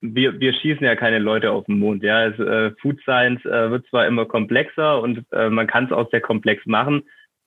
wir, 0.01 0.41
wir 0.41 0.53
schießen 0.53 0.85
ja 0.85 0.97
keine 0.97 1.21
Leute 1.21 1.53
auf 1.53 1.67
den 1.67 1.79
Mond. 1.79 2.03
Ja, 2.03 2.27
es, 2.27 2.39
äh, 2.39 2.73
Food 2.81 3.01
Science 3.03 3.45
äh, 3.45 3.71
wird 3.71 3.87
zwar 3.87 4.07
immer 4.07 4.27
komplexer 4.27 5.01
und 5.01 5.25
äh, 5.33 5.49
man 5.49 5.69
kann 5.69 5.85
es 5.85 5.93
auch 5.93 6.11
sehr 6.11 6.21
komplex 6.21 6.67
machen, 6.67 7.05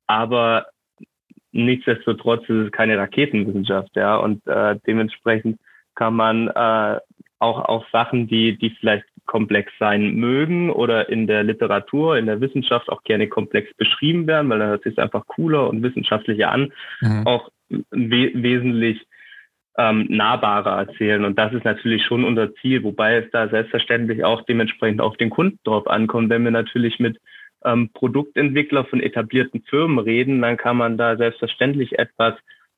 aber 0.08 0.68
nichtsdestotrotz 1.52 2.44
ist 2.44 2.68
es 2.68 2.72
keine 2.72 2.98
Raketenwissenschaft. 2.98 3.96
Ja, 3.96 4.16
und 4.16 4.46
äh, 4.48 4.78
dementsprechend 4.88 5.60
kann 5.96 6.14
man 6.14 6.48
äh, 6.48 7.00
auch 7.40 7.66
auch 7.66 7.86
Sachen, 7.92 8.28
die 8.28 8.58
die 8.58 8.72
vielleicht 8.72 9.06
komplex 9.26 9.72
sein 9.80 10.16
mögen 10.16 10.70
oder 10.70 11.10
in 11.10 11.28
der 11.28 11.44
Literatur, 11.44 12.18
in 12.18 12.28
der 12.28 12.42
Wissenschaft 12.42 12.90
auch 12.90 13.04
gerne 13.04 13.28
komplex 13.28 13.74
beschrieben 13.76 14.28
werden, 14.28 14.50
weil 14.50 14.60
dann 14.60 14.70
hört 14.70 14.84
sich 14.84 14.98
einfach 15.00 15.26
cooler 15.28 15.68
und 15.68 15.82
wissenschaftlicher 15.82 16.52
an, 16.52 16.72
mhm. 17.02 17.26
auch 17.26 17.50
we 17.70 18.32
wesentlich 18.34 19.06
ähm, 19.78 20.06
nahbarer 20.10 20.88
erzählen. 20.88 21.26
Und 21.26 21.38
das 21.38 21.54
ist 21.54 21.66
natürlich 21.66 22.04
schon 22.06 22.24
unser 22.24 22.54
Ziel, 22.56 22.84
wobei 22.84 23.18
es 23.18 23.32
da 23.32 23.50
selbstverständlich 23.50 24.24
auch 24.24 24.44
dementsprechend 24.44 25.02
auf 25.02 25.18
den 25.18 25.30
Kunden 25.30 25.60
drauf 25.64 25.88
ankommt. 25.88 26.30
Wenn 26.30 26.44
wir 26.44 26.52
natürlich 26.52 27.00
mit 27.00 27.20
ähm, 27.64 27.90
Produktentwickler 27.94 28.86
von 28.86 29.02
etablierten 29.02 29.64
Firmen 29.64 30.00
reden, 30.00 30.42
dann 30.42 30.58
kann 30.58 30.78
man 30.78 30.98
da 30.98 31.18
selbstverständlich 31.18 31.98
etwas 32.00 32.36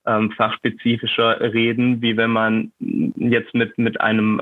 ähm, 0.07 0.31
fachspezifischer 0.31 1.41
reden, 1.53 2.01
wie 2.01 2.17
wenn 2.17 2.31
man 2.31 2.71
jetzt 2.79 3.53
mit, 3.53 3.77
mit 3.77 4.01
einem 4.01 4.41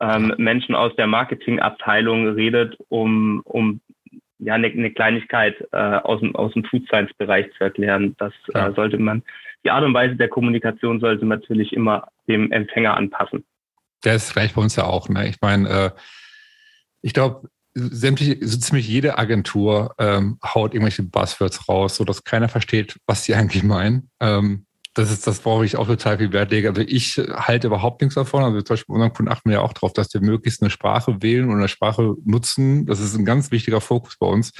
ähm, 0.00 0.34
Menschen 0.38 0.74
aus 0.74 0.94
der 0.96 1.06
Marketingabteilung 1.06 2.28
redet, 2.28 2.76
um, 2.88 3.40
um 3.44 3.80
ja 4.38 4.54
eine, 4.54 4.68
eine 4.68 4.90
Kleinigkeit 4.90 5.56
äh, 5.72 5.76
aus 5.76 6.20
dem, 6.20 6.34
aus 6.34 6.52
dem 6.54 6.64
Food 6.64 6.86
Science 6.86 7.12
Bereich 7.18 7.46
zu 7.56 7.64
erklären. 7.64 8.16
Das 8.18 8.32
äh, 8.54 8.72
sollte 8.74 8.98
man, 8.98 9.22
die 9.64 9.70
Art 9.70 9.84
und 9.84 9.94
Weise 9.94 10.16
der 10.16 10.28
Kommunikation 10.28 11.00
sollte 11.00 11.24
man 11.24 11.40
natürlich 11.40 11.72
immer 11.72 12.08
dem 12.26 12.50
Empfänger 12.50 12.96
anpassen. 12.96 13.44
Ist 14.04 14.32
gleich 14.32 14.54
bei 14.54 14.62
uns 14.62 14.74
ja 14.74 14.84
auch. 14.84 15.08
Ne? 15.08 15.28
Ich 15.28 15.40
meine, 15.40 15.68
äh, 15.68 15.90
ich 17.02 17.12
glaube, 17.12 17.48
sämtliche, 17.74 18.36
so 18.46 18.58
ziemlich 18.58 18.88
jede 18.88 19.18
Agentur 19.18 19.94
ähm, 19.98 20.38
haut 20.44 20.74
irgendwelche 20.74 21.04
Buzzwords 21.04 21.68
raus, 21.68 21.96
sodass 21.96 22.24
keiner 22.24 22.48
versteht, 22.48 22.98
was 23.06 23.24
sie 23.24 23.34
eigentlich 23.36 23.62
meinen. 23.62 24.10
Ähm, 24.20 24.66
das 24.94 25.10
ist 25.10 25.26
das, 25.26 25.44
worauf 25.44 25.64
ich 25.64 25.76
auch 25.76 25.86
total 25.86 26.18
viel 26.18 26.32
Wert 26.32 26.50
lege. 26.50 26.68
Also 26.68 26.82
ich 26.82 27.16
halte 27.16 27.68
überhaupt 27.68 28.02
nichts 28.02 28.14
davon. 28.14 28.44
Also 28.44 28.60
zum 28.60 28.74
Beispiel 28.74 28.92
bei 28.92 28.94
unseren 28.96 29.12
Kunden 29.14 29.32
achten 29.32 29.48
wir 29.48 29.56
ja 29.56 29.62
auch 29.62 29.72
darauf, 29.72 29.92
dass 29.92 30.12
wir 30.12 30.20
möglichst 30.20 30.62
eine 30.62 30.70
Sprache 30.70 31.22
wählen 31.22 31.48
und 31.48 31.56
eine 31.56 31.68
Sprache 31.68 32.14
nutzen. 32.24 32.84
Das 32.86 33.00
ist 33.00 33.16
ein 33.16 33.24
ganz 33.24 33.50
wichtiger 33.50 33.80
Fokus 33.80 34.16
bei 34.18 34.26
uns, 34.26 34.52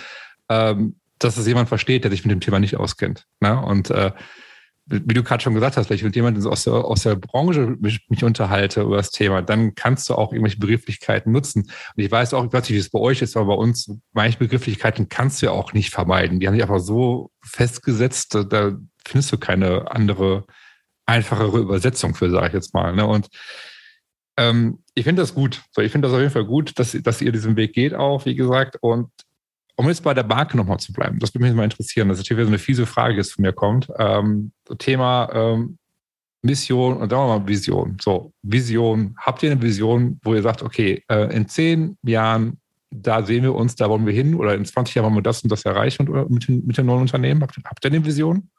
ähm, 0.48 0.96
dass 1.18 1.36
es 1.36 1.46
jemand 1.46 1.68
versteht, 1.68 2.04
der 2.04 2.10
sich 2.10 2.24
mit 2.24 2.32
dem 2.32 2.40
Thema 2.40 2.60
nicht 2.60 2.76
auskennt. 2.76 3.26
Ne? 3.40 3.60
Und 3.60 3.90
äh, 3.90 4.12
wie 4.86 5.14
du 5.14 5.22
gerade 5.22 5.42
schon 5.42 5.54
gesagt 5.54 5.76
hast, 5.76 5.90
wenn 5.90 5.96
ich 5.96 6.02
mit 6.02 6.16
jemandem 6.16 6.44
aus 6.46 6.64
der, 6.64 6.74
aus 6.74 7.02
der 7.02 7.14
Branche 7.14 7.76
mich, 7.80 8.04
mich, 8.08 8.24
unterhalte 8.24 8.82
über 8.82 8.96
das 8.96 9.10
Thema, 9.10 9.40
dann 9.40 9.74
kannst 9.74 10.08
du 10.10 10.14
auch 10.14 10.32
irgendwelche 10.32 10.58
Begrifflichkeiten 10.58 11.30
nutzen. 11.30 11.62
Und 11.62 12.02
ich 12.02 12.10
weiß 12.10 12.34
auch, 12.34 12.44
ich 12.44 12.52
weiß 12.52 12.62
nicht, 12.62 12.72
wie 12.72 12.80
es 12.80 12.90
bei 12.90 12.98
euch 12.98 13.22
ist, 13.22 13.36
aber 13.36 13.54
bei 13.54 13.62
uns, 13.62 13.90
manche 14.12 14.38
Begrifflichkeiten 14.38 15.08
kannst 15.08 15.40
du 15.40 15.46
ja 15.46 15.52
auch 15.52 15.72
nicht 15.72 15.90
vermeiden. 15.90 16.40
Die 16.40 16.46
haben 16.46 16.54
sich 16.54 16.62
einfach 16.62 16.80
so 16.80 17.30
festgesetzt, 17.42 18.34
da 18.34 18.72
findest 19.06 19.32
du 19.32 19.38
keine 19.38 19.90
andere, 19.90 20.44
einfachere 21.06 21.58
Übersetzung 21.58 22.14
für, 22.14 22.30
sage 22.30 22.48
ich 22.48 22.52
jetzt 22.54 22.74
mal. 22.74 22.94
Ne? 22.94 23.06
Und 23.06 23.28
ähm, 24.36 24.78
ich 24.94 25.04
finde 25.04 25.22
das 25.22 25.34
gut. 25.34 25.62
So, 25.72 25.82
ich 25.82 25.92
finde 25.92 26.08
das 26.08 26.14
auf 26.14 26.20
jeden 26.20 26.32
Fall 26.32 26.44
gut, 26.44 26.78
dass, 26.78 26.92
dass 27.02 27.20
ihr 27.20 27.32
diesen 27.32 27.56
Weg 27.56 27.74
geht 27.74 27.94
auch, 27.94 28.24
wie 28.24 28.34
gesagt. 28.34 28.76
Und 28.80 29.10
um 29.76 29.88
jetzt 29.88 30.02
bei 30.02 30.14
der 30.14 30.24
Marke 30.24 30.56
nochmal 30.56 30.78
zu 30.78 30.92
bleiben, 30.92 31.18
das 31.18 31.34
würde 31.34 31.44
mich 31.44 31.54
mal 31.54 31.64
interessieren. 31.64 32.08
Das 32.08 32.18
ist 32.18 32.24
natürlich 32.24 32.44
so 32.44 32.50
eine 32.50 32.58
fiese 32.58 32.86
Frage, 32.86 33.14
die 33.14 33.18
jetzt 33.18 33.32
von 33.32 33.42
mir 33.42 33.52
kommt. 33.52 33.88
Ähm, 33.98 34.52
Thema 34.78 35.30
ähm, 35.32 35.78
Mission 36.42 36.96
und 36.96 37.10
wir 37.10 37.16
mal 37.16 37.46
Vision. 37.46 37.96
So, 38.00 38.32
Vision. 38.42 39.14
Habt 39.18 39.42
ihr 39.42 39.52
eine 39.52 39.62
Vision, 39.62 40.20
wo 40.22 40.34
ihr 40.34 40.42
sagt, 40.42 40.62
okay, 40.62 41.02
äh, 41.08 41.34
in 41.34 41.48
zehn 41.48 41.96
Jahren, 42.02 42.58
da 42.90 43.22
sehen 43.22 43.44
wir 43.44 43.54
uns, 43.54 43.76
da 43.76 43.88
wollen 43.88 44.04
wir 44.04 44.12
hin 44.12 44.34
oder 44.34 44.54
in 44.54 44.64
20 44.64 44.94
Jahren 44.94 45.06
wollen 45.06 45.16
wir 45.16 45.22
das 45.22 45.42
und 45.42 45.50
das 45.50 45.64
erreichen 45.64 46.08
und, 46.08 46.30
mit, 46.30 46.48
mit 46.48 46.76
dem 46.76 46.86
neuen 46.86 47.02
Unternehmen? 47.02 47.42
Habt, 47.42 47.56
habt 47.64 47.84
ihr 47.84 47.90
eine 47.90 48.04
Vision? 48.04 48.50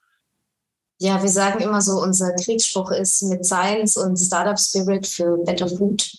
Ja, 0.99 1.21
wir 1.21 1.29
sagen 1.29 1.59
immer 1.61 1.81
so, 1.81 2.01
unser 2.01 2.33
Kriegsspruch 2.33 2.91
ist 2.91 3.23
mit 3.23 3.45
Science 3.45 3.97
und 3.97 4.17
Startup 4.17 4.59
Spirit 4.59 5.05
für 5.07 5.37
Better 5.37 5.67
Food. 5.67 6.11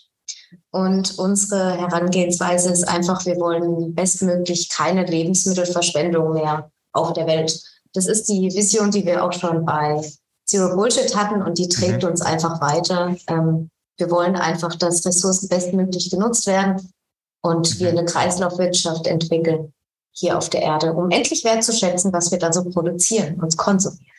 Und 0.71 1.19
unsere 1.19 1.79
Herangehensweise 1.79 2.71
ist 2.71 2.87
einfach, 2.89 3.25
wir 3.25 3.37
wollen 3.37 3.95
bestmöglich 3.95 4.69
keine 4.69 5.05
Lebensmittelverschwendung 5.05 6.35
mehr 6.35 6.71
auf 6.93 7.13
der 7.13 7.27
Welt. 7.27 7.63
Das 7.93 8.07
ist 8.07 8.29
die 8.29 8.53
Vision, 8.53 8.91
die 8.91 9.07
wir 9.07 9.25
auch 9.25 9.33
schon 9.33 9.65
bei 9.65 10.03
Zero 10.47 10.75
Bullshit 10.75 11.17
hatten 11.17 11.43
und 11.43 11.59
die 11.59 11.69
trägt 11.69 12.03
mhm. 12.03 12.11
uns 12.11 12.21
einfach 12.21 12.61
weiter. 12.61 13.17
Ähm, 13.29 13.71
wir 13.97 14.11
wollen 14.11 14.37
einfach, 14.37 14.75
dass 14.75 15.07
Ressourcen 15.07 15.49
bestmöglich 15.49 16.11
genutzt 16.11 16.47
werden 16.47 16.93
und 17.41 17.75
mhm. 17.75 17.79
wir 17.79 17.89
eine 17.91 18.05
Kreislaufwirtschaft 18.05 19.07
entwickeln 19.07 19.73
hier 20.13 20.39
auf 20.39 20.49
der 20.49 20.63
Erde, 20.63 20.93
um 20.93 21.11
endlich 21.11 21.45
wertzuschätzen, 21.45 22.13
was 22.13 22.31
wir 22.31 22.39
da 22.39 22.53
so 22.53 22.65
produzieren 22.65 23.41
und 23.41 23.57
konsumieren. 23.57 24.14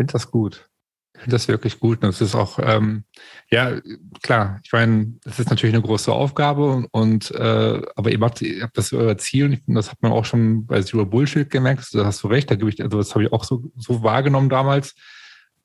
Ich 0.00 0.04
finde 0.04 0.12
das 0.14 0.30
gut. 0.30 0.66
Ich 1.14 1.20
finde 1.20 1.34
das 1.34 1.46
wirklich 1.46 1.78
gut. 1.78 2.02
Und 2.02 2.08
es 2.08 2.22
ist 2.22 2.34
auch, 2.34 2.58
ähm, 2.62 3.04
ja, 3.50 3.78
klar, 4.22 4.58
ich 4.64 4.72
meine, 4.72 5.12
das 5.24 5.38
ist 5.38 5.50
natürlich 5.50 5.74
eine 5.74 5.84
große 5.84 6.10
Aufgabe 6.10 6.86
und 6.90 7.30
äh, 7.32 7.82
aber 7.96 8.10
ihr 8.10 8.18
macht, 8.18 8.40
ihr 8.40 8.62
habt 8.62 8.78
das 8.78 8.94
euer 8.94 9.18
Ziel 9.18 9.44
und 9.44 9.52
ich 9.52 9.60
das 9.66 9.90
hat 9.90 10.00
man 10.00 10.12
auch 10.12 10.24
schon 10.24 10.64
bei 10.64 10.80
Zero 10.80 11.04
Bullshit 11.04 11.50
gemerkt, 11.50 11.86
da 11.92 12.06
hast 12.06 12.22
du 12.22 12.28
recht, 12.28 12.50
da 12.50 12.54
gebe 12.54 12.70
ich, 12.70 12.82
also 12.82 12.96
das 12.96 13.10
habe 13.14 13.24
ich 13.24 13.32
auch 13.34 13.44
so, 13.44 13.70
so 13.76 14.02
wahrgenommen 14.02 14.48
damals. 14.48 14.94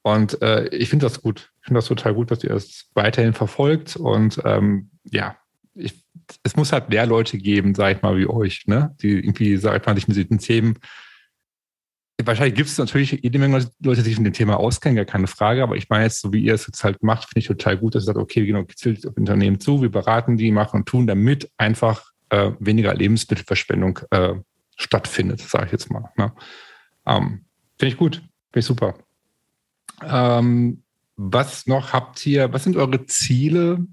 Und 0.02 0.42
äh, 0.42 0.68
ich 0.68 0.90
finde 0.90 1.06
das 1.06 1.22
gut. 1.22 1.54
Ich 1.62 1.68
finde 1.68 1.78
das 1.78 1.88
total 1.88 2.14
gut, 2.14 2.30
dass 2.30 2.44
ihr 2.44 2.52
es 2.52 2.90
weiterhin 2.94 3.32
verfolgt. 3.32 3.96
Und 3.96 4.42
ähm, 4.44 4.90
ja, 5.10 5.38
ich, 5.76 6.04
es 6.44 6.58
muss 6.58 6.74
halt 6.74 6.90
mehr 6.90 7.06
Leute 7.06 7.38
geben, 7.38 7.74
sag 7.74 7.96
ich 7.96 8.02
mal, 8.02 8.18
wie 8.18 8.28
euch, 8.28 8.68
ne? 8.68 8.94
Die 9.02 9.12
irgendwie, 9.12 9.56
sag 9.56 9.80
ich 9.80 9.86
mal, 9.86 9.96
sich 9.96 10.10
mit 10.10 10.18
diesen 10.18 10.40
Themen 10.40 10.78
Wahrscheinlich 12.24 12.56
gibt 12.56 12.70
es 12.70 12.78
natürlich 12.78 13.12
jede 13.12 13.40
Menge 13.40 13.70
Leute, 13.84 14.02
die 14.02 14.10
sich 14.10 14.18
mit 14.18 14.28
dem 14.28 14.34
Thema 14.34 14.58
auskennen, 14.58 14.96
gar 14.96 15.06
keine 15.06 15.28
Frage. 15.28 15.64
Aber 15.64 15.76
ich 15.76 15.90
meine 15.90 16.06
jetzt, 16.06 16.22
so 16.22 16.32
wie 16.32 16.44
ihr 16.44 16.54
es 16.54 16.66
jetzt 16.66 16.84
halt 16.84 17.04
macht, 17.04 17.26
finde 17.26 17.40
ich 17.40 17.48
total 17.48 17.78
gut, 17.78 17.94
dass 17.94 18.04
ihr 18.04 18.08
sagt, 18.08 18.18
okay, 18.18 18.46
wir 18.46 18.54
gehen 18.54 18.68
gezielt 18.68 19.06
auf 19.06 19.18
Unternehmen 19.18 19.60
zu, 19.60 19.82
wir 19.82 19.92
beraten 19.92 20.38
die, 20.38 20.52
machen 20.52 20.82
und 20.82 20.86
tun, 20.86 21.08
damit 21.08 21.52
einfach 21.58 22.12
äh, 22.30 22.52
weniger 22.60 22.94
Lebensmittelverschwendung 22.94 24.00
äh, 24.12 24.36
stattfindet, 24.78 25.42
sage 25.42 25.66
ich 25.66 25.72
jetzt 25.74 25.92
mal. 25.92 26.10
Ne? 26.18 26.32
Ähm, 27.06 27.46
finde 27.78 27.94
ich 27.94 27.98
gut, 27.98 28.16
finde 28.16 28.60
ich 28.60 28.66
super. 28.66 28.96
Ähm, 30.02 30.84
was 31.18 31.68
noch 31.68 31.94
habt 31.94 32.26
ihr, 32.26 32.52
was 32.54 32.64
sind 32.64 32.78
eure 32.78 33.06
Ziele? 33.06 33.86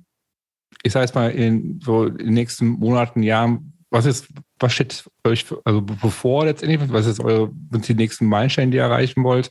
Ich 0.82 0.92
sage 0.92 1.04
jetzt 1.04 1.14
mal 1.14 1.30
in 1.30 1.80
so 1.80 2.06
in 2.06 2.16
den 2.16 2.34
nächsten 2.34 2.66
Monaten, 2.66 3.22
Jahren, 3.22 3.72
was 3.92 4.06
ist, 4.06 4.28
was 4.58 4.72
steht 4.72 5.04
euch 5.24 5.44
also 5.64 5.82
bevor 5.82 6.46
letztendlich? 6.46 6.80
Was 6.92 7.06
ist 7.06 7.20
eure, 7.20 7.50
sind 7.70 7.88
die 7.88 7.94
nächsten 7.94 8.26
Meilensteine, 8.26 8.70
die 8.70 8.78
ihr 8.78 8.84
erreichen 8.84 9.22
wollt? 9.22 9.50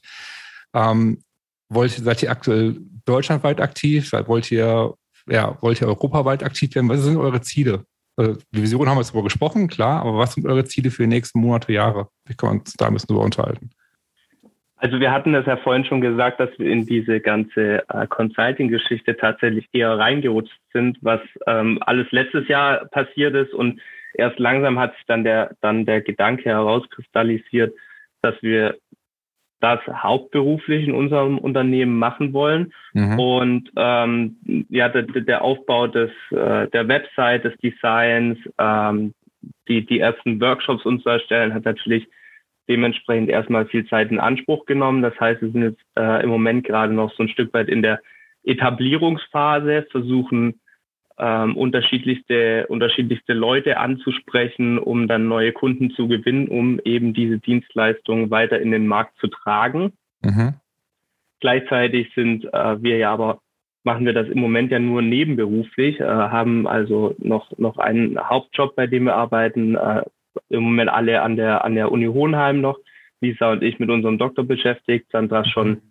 Ähm, 0.74 1.22
wollt 1.70 1.92
seid 1.92 2.24
ihr 2.24 2.32
aktuell 2.32 2.78
deutschlandweit 3.06 3.62
aktiv? 3.62 4.12
Wollt 4.26 4.52
ihr, 4.52 4.94
ja, 5.30 5.58
wollt 5.62 5.82
ihr 5.82 5.88
europaweit 5.88 6.44
aktiv 6.44 6.74
werden? 6.76 6.90
Was 6.90 7.02
sind 7.02 7.18
eure 7.18 7.42
Ziele? 7.42 7.86
Also, 8.18 8.38
die 8.52 8.62
Vision 8.62 8.90
haben 8.90 8.98
wir 8.98 9.02
jetzt 9.02 9.12
darüber 9.12 9.24
gesprochen, 9.24 9.68
klar, 9.68 10.02
aber 10.02 10.18
was 10.18 10.34
sind 10.34 10.46
eure 10.46 10.66
Ziele 10.66 10.92
für 10.92 11.04
die 11.04 11.10
nächsten 11.10 11.40
Monate, 11.40 11.72
Jahre? 11.72 12.10
Wie 12.26 12.34
kann 12.34 12.50
man 12.50 12.60
uns 12.60 12.74
da 12.74 12.88
ein 12.88 12.94
bisschen 12.94 13.08
drüber 13.08 13.24
unterhalten? 13.24 13.70
Also 14.82 15.00
wir 15.00 15.12
hatten 15.12 15.34
das 15.34 15.46
ja 15.46 15.58
vorhin 15.58 15.86
schon 15.86 16.02
gesagt, 16.02 16.40
dass 16.40 16.50
wir 16.58 16.72
in 16.72 16.88
diese 16.88 17.20
ganze 17.20 17.88
äh, 17.88 18.08
Consulting-Geschichte 18.08 19.16
tatsächlich 19.16 19.68
eher 19.74 19.96
reingerutscht 20.00 20.60
sind, 20.74 20.98
was 21.02 21.22
ähm, 21.46 21.78
alles 21.82 22.12
letztes 22.12 22.48
Jahr 22.48 22.86
passiert 22.86 23.36
ist 23.36 23.54
und 23.54 23.80
erst 24.22 24.40
langsam 24.40 24.80
hat 24.80 24.94
sich 24.96 25.04
dann 25.08 25.24
der, 25.24 25.56
dann 25.62 25.86
der 25.86 26.02
Gedanke 26.02 26.46
herauskristallisiert, 26.46 27.74
dass 28.22 28.36
wir 28.42 28.78
das 29.60 29.80
hauptberuflich 29.88 30.88
in 30.88 30.94
unserem 30.94 31.38
Unternehmen 31.38 31.98
machen 31.98 32.34
wollen. 32.34 32.74
Mhm. 32.94 33.20
Und 33.20 33.72
ähm, 33.76 34.38
ja, 34.70 34.90
der, 34.90 35.04
der 35.04 35.44
Aufbau 35.44 35.88
des, 35.88 36.12
äh, 36.32 36.68
der 36.70 36.88
Website, 36.88 37.44
des 37.44 37.56
Designs, 37.58 38.38
ähm, 38.58 39.14
die, 39.68 39.86
die 39.86 40.00
ersten 40.00 40.40
Workshops 40.40 40.86
uns 40.86 41.04
zu 41.04 41.10
erstellen, 41.10 41.54
hat 41.54 41.66
natürlich 41.66 42.08
dementsprechend 42.68 43.30
erstmal 43.30 43.66
viel 43.66 43.86
Zeit 43.88 44.12
in 44.12 44.20
Anspruch 44.20 44.66
genommen. 44.66 45.02
Das 45.02 45.20
heißt, 45.20 45.42
wir 45.42 45.52
sind 45.52 45.64
jetzt 45.64 45.82
äh, 45.98 46.24
im 46.24 46.30
Moment 46.30 46.66
gerade 46.66 46.94
noch 46.94 47.14
so 47.14 47.24
ein 47.24 47.30
Stück 47.30 47.54
weit 47.54 47.70
in 47.70 47.82
der 47.82 48.02
Etablierungsphase, 48.44 49.88
versuchen 49.92 50.61
ähm, 51.22 51.56
unterschiedlichste, 51.56 52.66
unterschiedlichste 52.68 53.34
Leute 53.34 53.78
anzusprechen, 53.78 54.80
um 54.80 55.08
dann 55.08 55.28
neue 55.28 55.52
Kunden 55.52 55.92
zu 55.92 56.08
gewinnen, 56.08 56.48
um 56.48 56.80
eben 56.84 57.14
diese 57.14 57.38
Dienstleistungen 57.38 58.32
weiter 58.32 58.60
in 58.60 58.72
den 58.72 58.88
Markt 58.88 59.18
zu 59.20 59.28
tragen. 59.28 59.94
Mhm. 60.22 60.56
Gleichzeitig 61.40 62.12
sind 62.16 62.46
äh, 62.52 62.82
wir 62.82 62.98
ja 62.98 63.14
aber, 63.14 63.40
machen 63.84 64.06
wir 64.06 64.14
das 64.14 64.28
im 64.30 64.40
Moment 64.40 64.72
ja 64.72 64.80
nur 64.80 65.04
nebenberuflich, 65.04 66.00
äh, 66.00 66.06
haben 66.06 66.68
also 66.68 67.16
noch, 67.20 67.56
noch 67.60 67.78
einen 67.78 68.18
Hauptjob, 68.20 68.76
bei 68.76 68.88
dem 68.88 69.04
wir 69.04 69.16
arbeiten, 69.16 69.76
äh, 69.76 70.02
im 70.50 70.64
Moment 70.64 70.90
alle 70.90 71.22
an 71.22 71.36
der, 71.36 71.64
an 71.64 71.76
der 71.76 71.92
Uni 71.92 72.08
Hohenheim 72.08 72.62
noch. 72.62 72.80
Lisa 73.22 73.52
und 73.52 73.62
ich 73.62 73.78
mit 73.78 73.92
unserem 73.92 74.18
Doktor 74.18 74.44
beschäftigt, 74.44 75.12
Sandra 75.12 75.46
schon 75.46 75.70
mhm. 75.70 75.82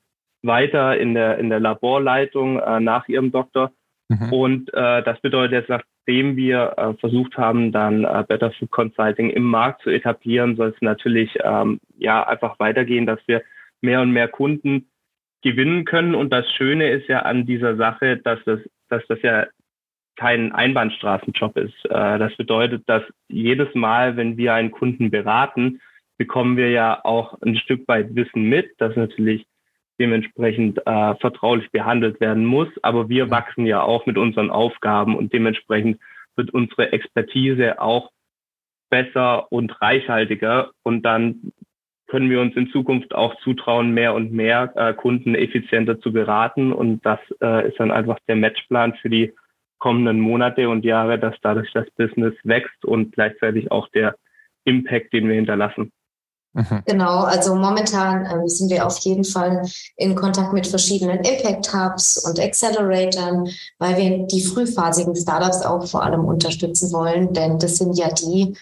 weiter 0.42 0.98
in 0.98 1.14
der, 1.14 1.38
in 1.38 1.50
der 1.50 1.60
Laborleitung 1.60 2.58
äh, 2.58 2.80
nach 2.80 3.06
ihrem 3.06 3.30
Doktor. 3.30 3.70
Mhm. 4.10 4.32
Und 4.32 4.74
äh, 4.74 5.04
das 5.04 5.20
bedeutet 5.20 5.52
jetzt, 5.52 5.68
nachdem 5.68 6.36
wir 6.36 6.74
äh, 6.76 6.94
versucht 6.94 7.38
haben, 7.38 7.70
dann 7.70 8.02
äh, 8.04 8.24
Better 8.26 8.50
Food 8.50 8.72
Consulting 8.72 9.30
im 9.30 9.44
Markt 9.44 9.82
zu 9.82 9.90
etablieren, 9.90 10.56
soll 10.56 10.70
es 10.70 10.82
natürlich 10.82 11.38
ähm, 11.44 11.78
ja 11.96 12.26
einfach 12.26 12.58
weitergehen, 12.58 13.06
dass 13.06 13.20
wir 13.26 13.42
mehr 13.80 14.00
und 14.00 14.10
mehr 14.10 14.26
Kunden 14.26 14.90
gewinnen 15.42 15.84
können. 15.84 16.16
Und 16.16 16.32
das 16.32 16.44
Schöne 16.50 16.90
ist 16.90 17.06
ja 17.08 17.20
an 17.20 17.46
dieser 17.46 17.76
Sache, 17.76 18.16
dass 18.16 18.40
das, 18.44 18.58
dass 18.88 19.06
das 19.06 19.22
ja 19.22 19.46
kein 20.16 20.50
Einbahnstraßenjob 20.50 21.56
ist. 21.56 21.84
Äh, 21.84 22.18
das 22.18 22.34
bedeutet, 22.36 22.82
dass 22.88 23.04
jedes 23.28 23.72
Mal, 23.76 24.16
wenn 24.16 24.36
wir 24.36 24.54
einen 24.54 24.72
Kunden 24.72 25.12
beraten, 25.12 25.80
bekommen 26.18 26.56
wir 26.56 26.70
ja 26.70 27.00
auch 27.04 27.40
ein 27.42 27.54
Stück 27.56 27.86
weit 27.86 28.12
Wissen 28.16 28.42
mit, 28.42 28.72
das 28.78 28.96
natürlich 28.96 29.46
dementsprechend 30.00 30.84
äh, 30.86 31.14
vertraulich 31.16 31.70
behandelt 31.70 32.20
werden 32.20 32.44
muss. 32.44 32.68
Aber 32.82 33.08
wir 33.08 33.30
wachsen 33.30 33.66
ja 33.66 33.82
auch 33.82 34.06
mit 34.06 34.18
unseren 34.18 34.50
Aufgaben 34.50 35.16
und 35.16 35.32
dementsprechend 35.32 36.00
wird 36.36 36.50
unsere 36.52 36.92
Expertise 36.92 37.80
auch 37.80 38.10
besser 38.88 39.52
und 39.52 39.80
reichhaltiger 39.80 40.70
und 40.82 41.02
dann 41.02 41.52
können 42.10 42.28
wir 42.28 42.40
uns 42.40 42.56
in 42.56 42.70
Zukunft 42.70 43.14
auch 43.14 43.36
zutrauen, 43.42 43.92
mehr 43.92 44.14
und 44.14 44.32
mehr 44.32 44.72
äh, 44.74 44.92
Kunden 44.94 45.36
effizienter 45.36 46.00
zu 46.00 46.12
beraten. 46.12 46.72
Und 46.72 47.06
das 47.06 47.20
äh, 47.40 47.68
ist 47.68 47.78
dann 47.78 47.92
einfach 47.92 48.18
der 48.26 48.34
Matchplan 48.34 48.94
für 48.94 49.08
die 49.08 49.32
kommenden 49.78 50.18
Monate 50.18 50.68
und 50.68 50.84
Jahre, 50.84 51.20
dass 51.20 51.36
dadurch 51.40 51.72
das 51.72 51.88
Business 51.92 52.34
wächst 52.42 52.84
und 52.84 53.12
gleichzeitig 53.12 53.70
auch 53.70 53.88
der 53.90 54.16
Impact, 54.64 55.12
den 55.12 55.28
wir 55.28 55.36
hinterlassen. 55.36 55.92
Mhm. 56.52 56.82
Genau, 56.84 57.20
also 57.20 57.54
momentan 57.54 58.26
ähm, 58.26 58.48
sind 58.48 58.70
wir 58.70 58.84
auf 58.84 58.98
jeden 58.98 59.24
Fall 59.24 59.62
in 59.96 60.16
Kontakt 60.16 60.52
mit 60.52 60.66
verschiedenen 60.66 61.20
Impact 61.20 61.72
Hubs 61.72 62.16
und 62.26 62.40
Acceleratoren, 62.40 63.48
weil 63.78 63.96
wir 63.96 64.26
die 64.26 64.42
frühphasigen 64.42 65.14
Startups 65.14 65.62
auch 65.62 65.86
vor 65.86 66.02
allem 66.02 66.24
unterstützen 66.24 66.92
wollen, 66.92 67.32
denn 67.32 67.58
das 67.60 67.76
sind 67.76 67.96
ja 67.96 68.10
die, 68.10 68.56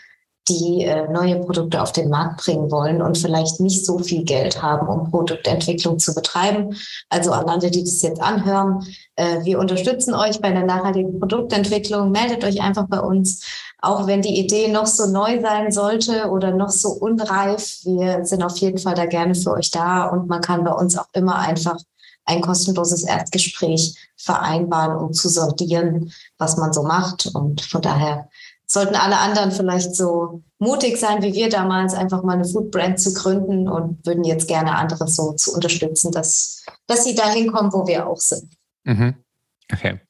die 0.48 0.84
äh, 0.84 1.08
neue 1.11 1.37
Produkte 1.40 1.82
auf 1.82 1.92
den 1.92 2.08
Markt 2.08 2.44
bringen 2.44 2.70
wollen 2.70 3.02
und 3.02 3.18
vielleicht 3.18 3.61
nicht 3.61 3.84
so 3.84 3.98
viel 3.98 4.24
Geld 4.24 4.62
haben, 4.62 4.88
um 4.88 5.11
Produktentwicklung 5.11 5.98
zu 5.98 6.14
betreiben. 6.14 6.76
Also 7.08 7.32
an 7.32 7.48
alle, 7.48 7.70
die 7.70 7.84
das 7.84 8.02
jetzt 8.02 8.20
anhören, 8.20 8.84
äh, 9.16 9.44
wir 9.44 9.58
unterstützen 9.58 10.14
euch 10.14 10.40
bei 10.40 10.50
der 10.50 10.64
nachhaltigen 10.64 11.18
Produktentwicklung. 11.18 12.11
Meldet 12.11 12.44
euch 12.44 12.61
einfach 12.61 12.87
bei 12.88 13.00
uns, 13.00 13.44
auch 13.80 14.06
wenn 14.06 14.22
die 14.22 14.38
Idee 14.38 14.68
noch 14.68 14.87
so 14.87 15.06
neu 15.06 15.40
sein 15.40 15.70
sollte 15.70 16.28
oder 16.30 16.50
noch 16.50 16.70
so 16.70 16.90
unreif. 16.90 17.80
Wir 17.84 18.24
sind 18.24 18.42
auf 18.42 18.56
jeden 18.58 18.78
Fall 18.78 18.94
da 18.94 19.06
gerne 19.06 19.34
für 19.34 19.52
euch 19.52 19.70
da 19.70 20.06
und 20.06 20.28
man 20.28 20.40
kann 20.40 20.64
bei 20.64 20.72
uns 20.72 20.96
auch 20.96 21.08
immer 21.12 21.37
einfach 21.37 21.76
ein 22.28 22.42
kostenloses 22.42 23.04
Erstgespräch 23.04 23.96
vereinbaren, 24.16 24.98
um 24.98 25.12
zu 25.12 25.28
sortieren, 25.28 26.12
was 26.37 26.58
man 26.58 26.72
so 26.72 26.82
macht. 26.82 27.26
Und 27.34 27.62
von 27.62 27.80
daher 27.80 28.28
sollten 28.70 28.96
alle 28.96 29.18
anderen 29.18 29.50
vielleicht 29.50 29.96
so 29.96 30.42
mutig 30.59 30.98
sein, 30.98 31.22
wie 31.22 31.33
wir 31.33 31.48
damals, 31.48 31.94
einfach 31.94 32.22
mal 32.22 32.35
eine 32.35 32.44
Food-Brand 32.44 33.00
zu 33.00 33.14
gründen 33.14 33.66
und 33.66 34.04
würden 34.07 34.24
jetzt 34.24 34.46
gerne 34.46 34.76
andere 34.76 35.09
so 35.09 35.33
zu 35.33 35.54
unterstützen, 35.54 36.12
dass, 36.12 36.64
dass 36.87 37.04
sie 37.04 37.14
dahin 37.14 37.50
kommen, 37.50 37.72
wo 37.72 37.87
wir 37.87 38.07
auch 38.07 38.18
sind. 38.18 38.52
Mhm. 38.85 39.14
Okay. 39.72 40.00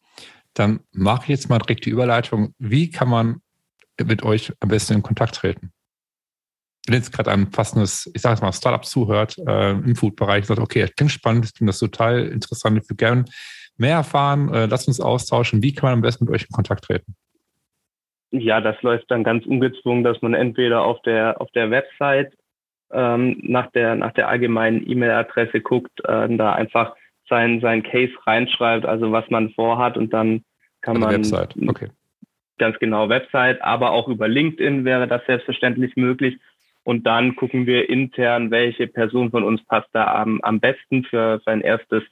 Dann 0.54 0.80
mache 0.92 1.22
ich 1.24 1.28
jetzt 1.28 1.48
mal 1.48 1.58
direkt 1.58 1.86
die 1.86 1.90
Überleitung. 1.90 2.52
Wie 2.58 2.90
kann 2.90 3.08
man 3.08 3.40
mit 4.02 4.24
euch 4.24 4.52
am 4.58 4.70
besten 4.70 4.94
in 4.94 5.02
Kontakt 5.02 5.36
treten? 5.36 5.72
Wenn 6.86 6.94
jetzt 6.96 7.12
gerade 7.12 7.30
ein 7.30 7.50
passendes, 7.50 8.10
ich 8.12 8.22
sage 8.22 8.34
jetzt 8.34 8.42
mal, 8.42 8.52
Startup 8.52 8.84
zuhört 8.84 9.36
äh, 9.38 9.72
im 9.72 9.94
Food-Bereich, 9.94 10.46
sagt, 10.46 10.58
okay, 10.58 10.80
das 10.80 10.96
klingt 10.96 11.12
spannend, 11.12 11.44
ich 11.44 11.52
finde 11.56 11.70
das 11.70 11.78
total 11.78 12.26
interessant, 12.26 12.78
ich 12.78 12.84
würde 12.84 12.96
gerne 12.96 13.24
mehr 13.76 13.96
erfahren, 13.96 14.52
äh, 14.52 14.66
lasst 14.66 14.88
uns 14.88 14.98
austauschen. 14.98 15.62
Wie 15.62 15.72
kann 15.74 15.88
man 15.88 15.94
am 15.94 16.00
besten 16.00 16.24
mit 16.24 16.34
euch 16.34 16.42
in 16.42 16.50
Kontakt 16.50 16.84
treten? 16.84 17.14
Ja, 18.30 18.60
das 18.60 18.80
läuft 18.82 19.10
dann 19.10 19.24
ganz 19.24 19.46
ungezwungen, 19.46 20.04
dass 20.04 20.20
man 20.20 20.34
entweder 20.34 20.84
auf 20.84 21.00
der 21.02 21.40
auf 21.40 21.50
der 21.52 21.70
Website 21.70 22.34
ähm, 22.92 23.38
nach 23.42 23.70
der 23.72 23.94
nach 23.94 24.12
der 24.12 24.28
allgemeinen 24.28 24.88
E-Mail-Adresse 24.88 25.60
guckt, 25.60 26.00
äh, 26.04 26.28
da 26.36 26.52
einfach 26.52 26.94
sein 27.28 27.60
sein 27.60 27.82
Case 27.82 28.12
reinschreibt, 28.26 28.86
also 28.86 29.12
was 29.12 29.28
man 29.30 29.50
vorhat 29.50 29.96
und 29.96 30.12
dann 30.12 30.44
kann 30.80 30.96
also 30.96 31.06
man 31.06 31.16
Website. 31.16 31.54
Okay. 31.68 31.88
ganz 32.58 32.78
genau 32.78 33.08
Website, 33.08 33.62
aber 33.62 33.92
auch 33.92 34.08
über 34.08 34.28
LinkedIn 34.28 34.84
wäre 34.84 35.06
das 35.06 35.24
selbstverständlich 35.26 35.96
möglich. 35.96 36.38
Und 36.84 37.06
dann 37.06 37.36
gucken 37.36 37.66
wir 37.66 37.90
intern, 37.90 38.50
welche 38.50 38.86
Person 38.86 39.30
von 39.30 39.44
uns 39.44 39.62
passt 39.66 39.88
da 39.92 40.06
am, 40.14 40.40
am 40.40 40.58
besten 40.58 41.04
für 41.04 41.40
sein 41.44 41.60
erstes 41.60 42.02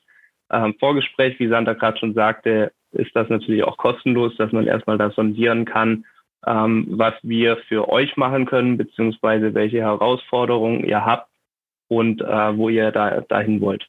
ähm, 0.50 0.74
Vorgespräch. 0.78 1.38
Wie 1.40 1.48
Sandra 1.48 1.72
gerade 1.72 1.98
schon 1.98 2.12
sagte, 2.12 2.72
ist 2.96 3.14
das 3.14 3.28
natürlich 3.28 3.64
auch 3.64 3.76
kostenlos, 3.76 4.36
dass 4.36 4.52
man 4.52 4.66
erstmal 4.66 4.98
da 4.98 5.10
sondieren 5.10 5.64
kann, 5.64 6.04
ähm, 6.46 6.86
was 6.90 7.14
wir 7.22 7.56
für 7.68 7.88
euch 7.88 8.16
machen 8.16 8.46
können, 8.46 8.76
beziehungsweise 8.76 9.54
welche 9.54 9.80
Herausforderungen 9.80 10.84
ihr 10.84 11.04
habt 11.04 11.28
und 11.88 12.20
äh, 12.20 12.56
wo 12.56 12.68
ihr 12.68 12.92
da 12.92 13.20
dahin 13.22 13.60
wollt. 13.60 13.86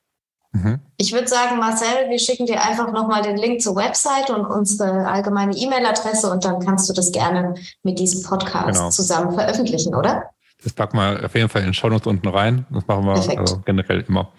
Mhm. 0.51 0.79
Ich 0.97 1.13
würde 1.13 1.27
sagen, 1.27 1.59
Marcel, 1.59 2.09
wir 2.09 2.19
schicken 2.19 2.45
dir 2.45 2.63
einfach 2.63 2.91
nochmal 2.91 3.21
den 3.21 3.37
Link 3.37 3.61
zur 3.61 3.75
Website 3.75 4.29
und 4.29 4.45
unsere 4.45 5.07
allgemeine 5.07 5.55
E-Mail-Adresse 5.55 6.31
und 6.31 6.45
dann 6.45 6.59
kannst 6.59 6.89
du 6.89 6.93
das 6.93 7.11
gerne 7.11 7.55
mit 7.83 7.99
diesem 7.99 8.27
Podcast 8.27 8.79
genau. 8.79 8.89
zusammen 8.89 9.33
veröffentlichen, 9.33 9.93
oder? 9.93 10.31
Das 10.63 10.73
packen 10.73 10.97
wir 10.97 11.23
auf 11.25 11.35
jeden 11.35 11.49
Fall 11.49 11.61
in 11.61 11.67
den 11.67 11.73
Shownotes 11.73 12.07
unten 12.07 12.27
rein. 12.27 12.65
Das 12.71 12.87
machen 12.87 13.05
wir 13.05 13.37
also 13.39 13.61
generell 13.63 14.03
immer. 14.07 14.31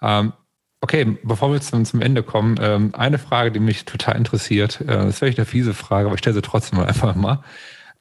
Ähm, 0.00 0.32
Okay, 0.84 1.16
bevor 1.22 1.50
wir 1.50 1.62
zum, 1.62 1.86
zum 1.86 2.02
Ende 2.02 2.22
kommen, 2.22 2.56
ähm, 2.60 2.90
eine 2.94 3.16
Frage, 3.16 3.50
die 3.50 3.58
mich 3.58 3.86
total 3.86 4.18
interessiert. 4.18 4.82
Äh, 4.82 4.84
das 4.84 5.06
ist 5.06 5.18
vielleicht 5.20 5.38
eine 5.38 5.46
fiese 5.46 5.72
Frage, 5.72 6.08
aber 6.08 6.14
ich 6.16 6.18
stelle 6.18 6.34
sie 6.34 6.42
trotzdem 6.42 6.78
einfach 6.78 7.14
mal. 7.14 7.42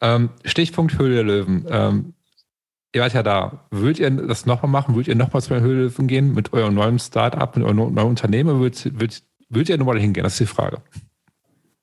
Ähm, 0.01 0.31
Stichpunkt 0.43 0.99
Höhle 0.99 1.15
der 1.15 1.23
Löwen. 1.23 1.65
Ähm, 1.69 2.13
ihr 2.91 3.01
seid 3.01 3.13
ja 3.13 3.23
da. 3.23 3.67
Würdet 3.71 3.99
ihr 3.99 4.09
das 4.11 4.45
nochmal 4.45 4.69
machen? 4.69 4.95
Würdet 4.95 5.07
ihr 5.07 5.15
nochmal 5.15 5.41
zu 5.41 5.53
der 5.53 5.61
Höhle 5.61 5.75
der 5.75 5.83
Löwen 5.91 6.07
gehen 6.07 6.33
mit 6.33 6.51
eurem 6.51 6.73
neuen 6.73 6.99
Start-up, 6.99 7.55
mit 7.55 7.63
eurem 7.63 7.77
neuen 7.77 8.09
Unternehmen? 8.09 8.59
Würdet, 8.59 8.99
würdet, 8.99 9.23
würdet 9.47 9.69
ihr 9.69 9.77
nochmal 9.77 9.97
hingehen? 9.97 10.25
Das 10.25 10.33
ist 10.33 10.41
die 10.41 10.53
Frage. 10.53 10.81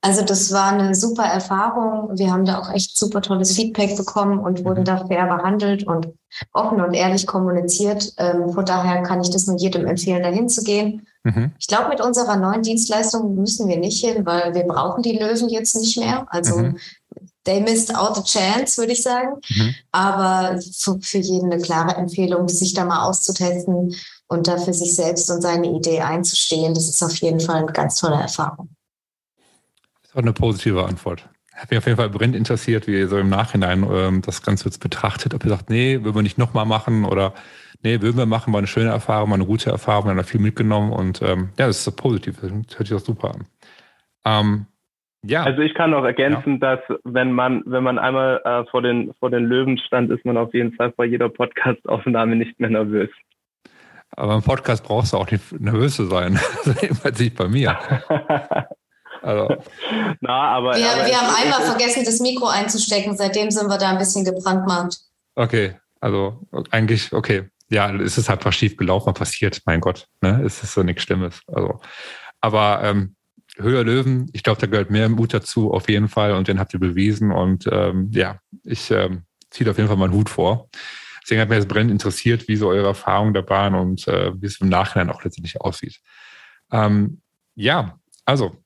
Also 0.02 0.22
das 0.22 0.50
war 0.50 0.72
eine 0.72 0.94
super 0.94 1.24
Erfahrung. 1.24 2.16
Wir 2.16 2.32
haben 2.32 2.46
da 2.46 2.58
auch 2.58 2.72
echt 2.72 2.96
super 2.96 3.20
tolles 3.20 3.52
Feedback 3.52 3.96
bekommen 3.96 4.38
und 4.38 4.64
wurden 4.64 4.80
mhm. 4.80 4.84
da 4.86 5.06
fair 5.06 5.26
behandelt 5.26 5.86
und 5.86 6.08
offen 6.52 6.80
und 6.80 6.94
ehrlich 6.94 7.26
kommuniziert. 7.26 8.14
Ähm, 8.16 8.50
von 8.52 8.64
daher 8.64 9.02
kann 9.02 9.20
ich 9.20 9.30
das 9.30 9.46
nur 9.46 9.58
jedem 9.58 9.86
empfehlen, 9.86 10.22
dahin 10.22 10.48
zu 10.48 10.62
gehen. 10.62 11.06
Mhm. 11.24 11.52
Ich 11.58 11.66
glaube, 11.66 11.90
mit 11.90 12.00
unserer 12.00 12.36
neuen 12.36 12.62
Dienstleistung 12.62 13.34
müssen 13.34 13.68
wir 13.68 13.76
nicht 13.76 14.02
hin, 14.02 14.24
weil 14.24 14.54
wir 14.54 14.62
brauchen 14.62 15.02
die 15.02 15.18
Löwen 15.18 15.50
jetzt 15.50 15.76
nicht 15.76 15.98
mehr. 15.98 16.26
Also 16.30 16.56
mhm. 16.56 16.78
they 17.44 17.60
missed 17.60 17.94
out 17.94 18.16
a 18.16 18.22
chance, 18.22 18.78
würde 18.78 18.92
ich 18.92 19.02
sagen. 19.02 19.38
Mhm. 19.50 19.74
Aber 19.92 20.58
für, 20.62 20.98
für 21.02 21.18
jeden 21.18 21.52
eine 21.52 21.60
klare 21.60 21.96
Empfehlung, 21.96 22.48
sich 22.48 22.72
da 22.72 22.86
mal 22.86 23.06
auszutesten 23.06 23.94
und 24.28 24.48
da 24.48 24.56
für 24.56 24.72
sich 24.72 24.96
selbst 24.96 25.30
und 25.30 25.42
seine 25.42 25.66
Idee 25.66 26.00
einzustehen. 26.00 26.72
Das 26.72 26.88
ist 26.88 27.02
auf 27.02 27.16
jeden 27.16 27.40
Fall 27.40 27.56
eine 27.56 27.72
ganz 27.72 27.96
tolle 27.96 28.16
Erfahrung. 28.16 28.70
Das 30.11 30.16
war 30.16 30.23
eine 30.25 30.33
positive 30.33 30.85
Antwort. 30.85 31.29
Hat 31.55 31.70
mich 31.70 31.79
auf 31.79 31.87
jeden 31.87 31.96
Fall 31.96 32.11
brennend 32.11 32.35
interessiert, 32.35 32.88
wie 32.88 32.99
ihr 32.99 33.07
so 33.07 33.16
im 33.16 33.29
Nachhinein 33.29 33.87
ähm, 33.88 34.23
das 34.23 34.42
Ganze 34.42 34.64
jetzt 34.64 34.83
betrachtet. 34.83 35.35
Ob 35.35 35.44
ihr 35.44 35.51
sagt, 35.51 35.70
nee, 35.70 36.03
würden 36.03 36.16
wir 36.16 36.23
nicht 36.23 36.37
nochmal 36.37 36.66
machen 36.66 37.05
oder 37.05 37.33
nee, 37.85 38.01
würden 38.01 38.16
wir 38.16 38.27
machen, 38.27 38.53
war 38.53 38.59
eine 38.59 38.66
schöne 38.66 38.90
Erfahrung, 38.90 39.31
war 39.31 39.37
eine 39.37 39.46
gute 39.46 39.70
Erfahrung, 39.70 40.07
wir 40.07 40.11
haben 40.11 40.16
da 40.16 40.25
viel 40.25 40.40
mitgenommen 40.40 40.90
und 40.92 41.23
ähm, 41.23 41.51
ja, 41.61 41.68
das 41.68 41.79
ist 41.79 41.85
so 41.85 41.92
positiv, 41.92 42.40
das 42.40 42.51
hört 42.51 42.88
sich 42.88 42.94
auch 42.94 42.99
super 42.99 43.35
an. 43.35 43.46
Ähm, 44.25 44.66
ja. 45.23 45.44
Also 45.44 45.62
ich 45.62 45.75
kann 45.75 45.94
auch 45.94 46.05
ergänzen, 46.05 46.59
ja. 46.61 46.75
dass 46.75 46.99
wenn 47.05 47.31
man, 47.31 47.62
wenn 47.66 47.85
man 47.85 48.01
einmal 48.01 48.40
äh, 48.44 48.68
vor, 48.68 48.83
den, 48.83 49.12
vor 49.20 49.31
den 49.31 49.44
Löwen 49.44 49.79
stand, 49.79 50.11
ist 50.11 50.25
man 50.25 50.37
auf 50.38 50.53
jeden 50.55 50.73
Fall 50.73 50.90
bei 50.96 51.05
jeder 51.05 51.29
Podcast-Aufnahme 51.29 52.35
nicht 52.35 52.59
mehr 52.59 52.70
nervös. 52.70 53.11
Aber 54.16 54.35
im 54.35 54.42
Podcast 54.42 54.85
brauchst 54.85 55.12
du 55.12 55.18
auch 55.18 55.31
nicht 55.31 55.61
nervös 55.61 55.94
zu 55.94 56.07
sein. 56.07 56.40
Jedenfalls 56.83 57.20
nicht 57.20 57.37
bei 57.37 57.46
mir. 57.46 57.79
Also. 59.22 59.62
Na, 60.20 60.56
aber, 60.56 60.76
wir, 60.76 60.90
aber 60.90 61.06
wir 61.06 61.20
haben 61.20 61.35
einmal 61.35 61.62
vergessen, 61.62 62.04
das 62.04 62.20
Mikro 62.20 62.46
einzustecken. 62.46 63.16
Seitdem 63.16 63.50
sind 63.50 63.68
wir 63.68 63.78
da 63.78 63.90
ein 63.90 63.98
bisschen 63.98 64.24
gebrandmarkt. 64.24 64.98
Okay, 65.35 65.76
also 66.00 66.40
eigentlich, 66.70 67.12
okay. 67.12 67.48
Ja, 67.72 67.94
es 67.94 68.18
ist 68.18 68.28
halt 68.28 68.40
einfach 68.40 68.52
schief 68.52 68.76
gelaufen, 68.76 69.14
passiert, 69.14 69.62
mein 69.64 69.80
Gott. 69.80 70.09
Ne? 70.20 70.42
Es 70.44 70.62
ist 70.62 70.74
so 70.74 70.83
nichts 70.83 71.04
Schlimmes. 71.04 71.40
Also, 71.46 71.80
aber 72.40 72.80
ähm, 72.83 73.14
Höher 73.56 73.85
Löwen, 73.85 74.28
ich 74.33 74.42
glaube, 74.42 74.61
da 74.61 74.66
gehört 74.66 74.90
mehr 74.90 75.09
Mut 75.09 75.35
dazu, 75.35 75.72
auf 75.72 75.88
jeden 75.88 76.09
Fall. 76.09 76.33
Und 76.33 76.48
den 76.48 76.59
habt 76.59 76.74
ihr 76.74 76.80
bewiesen. 76.80 77.30
Und 77.30 77.68
ähm, 77.70 78.11
ja, 78.12 78.38
ich 78.64 78.90
ähm, 78.90 79.22
ziehe 79.50 79.70
auf 79.70 79.76
jeden 79.76 79.88
Fall 79.88 79.96
meinen 79.96 80.14
Hut 80.14 80.30
vor. 80.30 80.68
Deswegen 81.22 81.40
hat 81.42 81.48
mich 81.48 81.59
das 81.59 81.66
brennend 81.66 81.92
interessiert, 81.92 82.48
wie 82.48 82.56
so 82.56 82.68
eure 82.68 82.88
Erfahrungen 82.88 83.35
da 83.35 83.48
waren 83.48 83.74
und 83.74 84.09
äh, 84.09 84.33
wie 84.40 84.46
es 84.46 84.61
im 84.61 84.68
Nachhinein 84.68 85.11
auch 85.11 85.22
letztendlich 85.22 85.61
aussieht. 85.61 86.00
Ähm, 86.72 87.20
ja, 87.54 87.98
also 88.24 88.56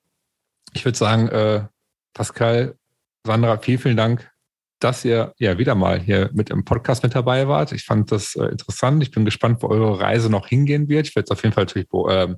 ich 0.75 0.85
würde 0.85 0.99
sagen, 0.99 1.29
äh, 1.29 1.65
Pascal, 2.13 2.77
Sandra, 3.27 3.59
vielen, 3.59 3.79
vielen 3.79 3.97
Dank, 3.97 4.31
dass 4.81 5.05
ihr 5.05 5.33
ja 5.39 5.57
wieder 5.59 5.75
mal 5.75 5.99
hier 6.01 6.31
mit 6.35 6.51
im 6.51 6.65
Podcast 6.65 7.03
mit 7.03 7.15
dabei 7.15 7.49
wart. 7.49 7.73
Ich 7.73 7.85
fand 7.85 8.13
das 8.13 8.37
äh, 8.37 8.47
interessant. 8.47 9.03
Ich 9.03 9.11
bin 9.11 9.25
gespannt, 9.25 9.63
wo 9.63 9.69
eure 9.69 9.99
Reise 10.01 10.31
noch 10.31 10.49
hingehen 10.49 10.89
wird. 10.89 11.09
Ich 11.09 11.17
werde 11.17 11.25
es 11.25 11.31
auf 11.31 11.43
jeden 11.43 11.55
Fall 11.55 11.65
natürlich 11.65 11.89
äh, 12.09 12.35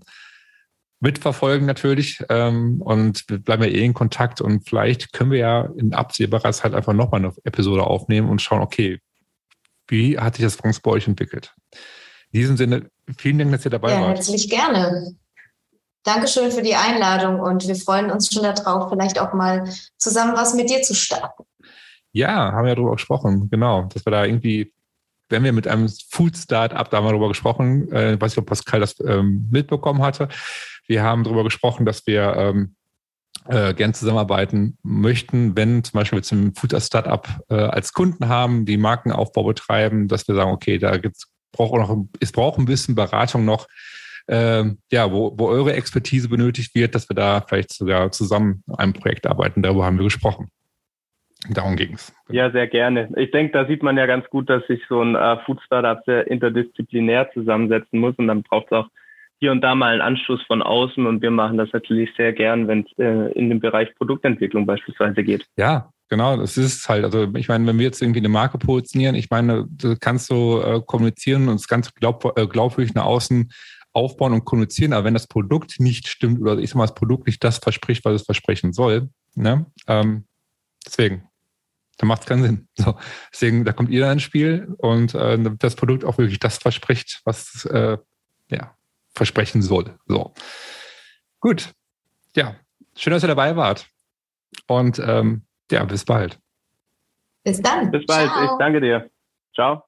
mitverfolgen 1.01 1.67
natürlich 1.67 2.23
ähm, 2.31 2.81
und 2.81 3.25
wir 3.29 3.39
bleiben 3.39 3.65
ja 3.65 3.69
eh 3.69 3.85
in 3.85 3.95
Kontakt 3.95 4.41
und 4.41 4.67
vielleicht 4.67 5.13
können 5.13 5.31
wir 5.31 5.39
ja 5.39 5.69
in 5.77 5.93
absehbarer 5.93 6.53
Zeit 6.53 6.75
einfach 6.75 6.95
nochmal 6.95 7.21
eine 7.21 7.35
Episode 7.45 7.85
aufnehmen 7.85 8.31
und 8.31 8.41
schauen, 8.41 8.63
okay, 8.63 9.01
wie 9.89 10.19
hat 10.19 10.37
sich 10.37 10.45
das 10.45 10.57
Bronx 10.57 10.81
bei 10.81 10.91
euch 10.93 11.07
entwickelt? 11.07 11.55
In 12.33 12.41
diesem 12.41 12.57
Sinne, 12.57 12.91
vielen 13.19 13.39
Dank, 13.39 13.53
dass 13.53 13.65
ihr 13.65 13.71
dabei 13.71 13.93
ja, 13.93 14.01
wart. 14.01 14.17
Herzlich 14.17 14.49
gerne. 14.49 15.17
Dankeschön 16.07 16.53
für 16.53 16.63
die 16.63 16.77
Einladung 16.77 17.41
und 17.41 17.67
wir 17.67 17.75
freuen 17.75 18.13
uns 18.13 18.33
schon 18.33 18.45
darauf, 18.45 18.91
vielleicht 18.91 19.21
auch 19.21 19.33
mal 19.33 19.69
zusammen 19.99 20.37
was 20.37 20.55
mit 20.55 20.71
dir 20.71 20.81
zu 20.83 20.95
starten. 20.95 21.43
Ja, 22.13 22.53
haben 22.53 22.63
wir 22.63 22.69
ja 22.69 22.75
darüber 22.77 22.93
gesprochen, 22.93 23.51
genau. 23.51 23.89
Dass 23.93 24.07
wir 24.07 24.13
da 24.13 24.25
irgendwie, 24.25 24.73
wenn 25.29 25.43
wir 25.43 25.53
mit 25.53 25.67
einem 25.67 25.89
Food-Startup, 26.11 26.89
da 26.89 26.97
haben 26.97 27.07
darüber 27.07 27.27
gesprochen, 27.27 27.91
äh, 27.91 28.21
weiß 28.21 28.33
ich, 28.33 28.39
ob 28.39 28.47
Pascal 28.47 28.79
das 28.79 29.01
ähm, 29.01 29.49
mitbekommen 29.51 30.01
hatte. 30.01 30.29
Wir 30.87 31.03
haben 31.03 31.25
darüber 31.25 31.43
gesprochen, 31.43 31.85
dass 31.85 32.07
wir 32.07 32.37
ähm, 32.37 32.77
äh, 33.49 33.75
gern 33.75 33.93
zusammenarbeiten 33.93 34.79
möchten, 34.85 35.57
wenn 35.57 35.83
zum 35.83 35.99
Beispiel 35.99 36.21
wir 36.21 36.23
zum 36.23 36.55
Food-Startup 36.55 37.27
äh, 37.49 37.55
als 37.57 37.93
Kunden 37.93 38.29
haben, 38.29 38.65
die 38.65 38.77
Markenaufbau 38.77 39.43
betreiben, 39.43 40.07
dass 40.07 40.29
wir 40.29 40.37
sagen, 40.37 40.53
okay, 40.53 40.79
da 40.79 40.99
gibt's 40.99 41.27
braucht 41.51 41.75
noch, 41.75 41.97
es 42.21 42.33
braucht 42.33 42.59
ein 42.59 42.67
bisschen 42.67 42.95
Beratung 42.95 43.45
noch, 43.45 43.67
äh, 44.27 44.65
ja, 44.91 45.13
wo, 45.13 45.35
wo 45.37 45.49
eure 45.49 45.75
Expertise 45.75 46.29
benötigt 46.29 46.75
wird, 46.75 46.95
dass 46.95 47.09
wir 47.09 47.15
da 47.17 47.41
vielleicht 47.41 47.73
sogar 47.73 48.11
zusammen 48.13 48.63
an 48.69 48.77
einem 48.77 48.93
Projekt 48.93 49.27
arbeiten. 49.27 49.63
Darüber 49.63 49.85
haben 49.85 49.99
wir 49.99 50.05
gesprochen. 50.05 50.51
Darum 51.51 51.77
ging 51.77 51.95
es. 51.95 52.13
Ja, 52.29 52.51
sehr 52.51 52.67
gerne. 52.67 53.09
Ich 53.17 53.31
denke, 53.31 53.53
da 53.53 53.67
sieht 53.67 53.83
man 53.83 53.97
ja 53.97 54.07
ganz 54.07 54.29
gut, 54.31 54.49
dass 54.51 54.67
sich 54.67 54.81
so 54.89 55.03
ein 55.03 55.15
äh, 55.15 55.37
Food 55.45 55.61
Startup 55.65 56.03
sehr 56.05 56.27
interdisziplinär 56.29 57.31
zusammensetzen 57.33 58.01
muss 58.01 58.15
und 58.17 58.27
dann 58.27 58.43
braucht 58.43 58.67
es 58.67 58.73
auch 58.73 58.89
hier 59.39 59.53
und 59.53 59.61
da 59.61 59.75
mal 59.75 59.93
einen 59.93 60.01
Anschluss 60.01 60.43
von 60.47 60.63
außen 60.63 61.07
und 61.07 61.21
wir 61.21 61.31
machen 61.31 61.59
das 61.59 61.69
natürlich 61.73 62.11
sehr 62.17 62.33
gern, 62.33 62.69
wenn 62.69 62.81
es 62.81 62.99
äh, 62.99 63.33
in 63.33 63.51
den 63.51 63.61
Bereich 63.61 63.95
Produktentwicklung 63.97 64.65
beispielsweise 64.65 65.23
geht. 65.23 65.47
Ja, 65.57 65.91
genau, 66.09 66.37
das 66.39 66.57
ist 66.57 66.89
halt. 66.89 67.05
Also 67.05 67.29
ich 67.35 67.49
meine, 67.49 67.67
wenn 67.67 67.79
wir 67.79 67.85
jetzt 67.85 68.01
irgendwie 68.01 68.21
eine 68.21 68.31
Marke 68.31 68.57
positionieren, 68.59 69.15
ich 69.15 69.29
meine, 69.31 69.67
du 69.69 69.95
kannst 70.01 70.29
so 70.29 70.63
äh, 70.63 70.81
kommunizieren 70.85 71.49
und 71.49 71.61
das 71.61 71.69
Ganze 71.69 71.91
glaub, 71.95 72.37
äh, 72.39 72.47
glaubwürdig 72.47 72.95
nach 72.95 73.05
außen 73.05 73.51
aufbauen 73.97 74.35
und 74.35 74.45
kommunizieren, 74.45 74.93
aber 74.93 75.05
wenn 75.05 75.15
das 75.15 75.27
Produkt 75.27 75.81
nicht 75.81 76.07
stimmt 76.07 76.41
oder 76.41 76.59
ich 76.59 76.71
sag 76.71 76.77
mal, 76.77 76.85
das 76.85 76.95
Produkt 76.95 77.27
nicht 77.27 77.43
das 77.43 77.59
verspricht, 77.59 78.05
was 78.05 78.21
es 78.21 78.27
versprechen 78.27 78.75
soll, 78.75 79.09
ne? 79.35 79.67
Ähm, 79.89 80.27
deswegen, 80.85 81.27
da 81.97 82.07
macht 82.07 82.21
es 82.21 82.27
keinen 82.27 82.43
Sinn. 82.43 82.69
So, 82.77 82.99
deswegen, 83.33 83.65
da 83.65 83.73
kommt 83.73 83.89
ihr 83.89 84.03
dann 84.03 84.13
ins 84.13 84.23
Spiel 84.23 84.75
und 84.79 85.15
äh, 85.15 85.39
das 85.59 85.77
Produkt 85.77 86.05
auch 86.05 86.19
wirklich 86.19 86.39
das 86.39 86.59
verspricht, 86.59 87.23
was 87.25 87.65
äh, 87.65 87.97
ja, 88.51 88.77
versprechen 89.15 89.63
soll. 89.63 89.99
So. 90.07 90.35
Gut. 91.41 91.73
Ja, 92.37 92.57
schön, 92.95 93.15
dass 93.15 93.25
ihr 93.25 93.29
dabei 93.29 93.57
wart. 93.57 93.89
Und 94.67 94.99
ähm, 94.99 95.47
ja, 95.71 95.85
bis 95.85 96.05
bald. 96.05 96.39
Bis 97.45 97.63
dann. 97.63 97.91
Bis 97.91 98.05
bald. 98.05 98.31
Ciao. 98.31 98.45
Ich 98.45 98.59
danke 98.59 98.81
dir. 98.81 99.11
Ciao. 99.55 99.86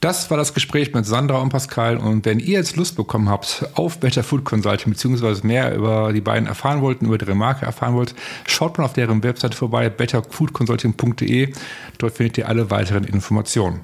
Das 0.00 0.30
war 0.30 0.38
das 0.38 0.54
Gespräch 0.54 0.94
mit 0.94 1.04
Sandra 1.04 1.36
und 1.42 1.50
Pascal. 1.50 1.98
Und 1.98 2.24
wenn 2.24 2.40
ihr 2.40 2.58
jetzt 2.58 2.76
Lust 2.76 2.96
bekommen 2.96 3.28
habt 3.28 3.66
auf 3.74 4.00
Better 4.00 4.22
Food 4.22 4.46
Consulting, 4.46 4.94
beziehungsweise 4.94 5.46
mehr 5.46 5.74
über 5.74 6.14
die 6.14 6.22
beiden 6.22 6.48
erfahren 6.48 6.80
wollt, 6.80 7.02
über 7.02 7.20
ihre 7.20 7.34
Marke 7.34 7.66
erfahren 7.66 7.94
wollt, 7.94 8.14
schaut 8.46 8.78
mal 8.78 8.84
auf 8.84 8.94
deren 8.94 9.22
Webseite 9.22 9.54
vorbei, 9.54 9.90
betterfoodconsulting.de. 9.90 11.52
Dort 11.98 12.14
findet 12.14 12.38
ihr 12.38 12.48
alle 12.48 12.70
weiteren 12.70 13.04
Informationen. 13.04 13.80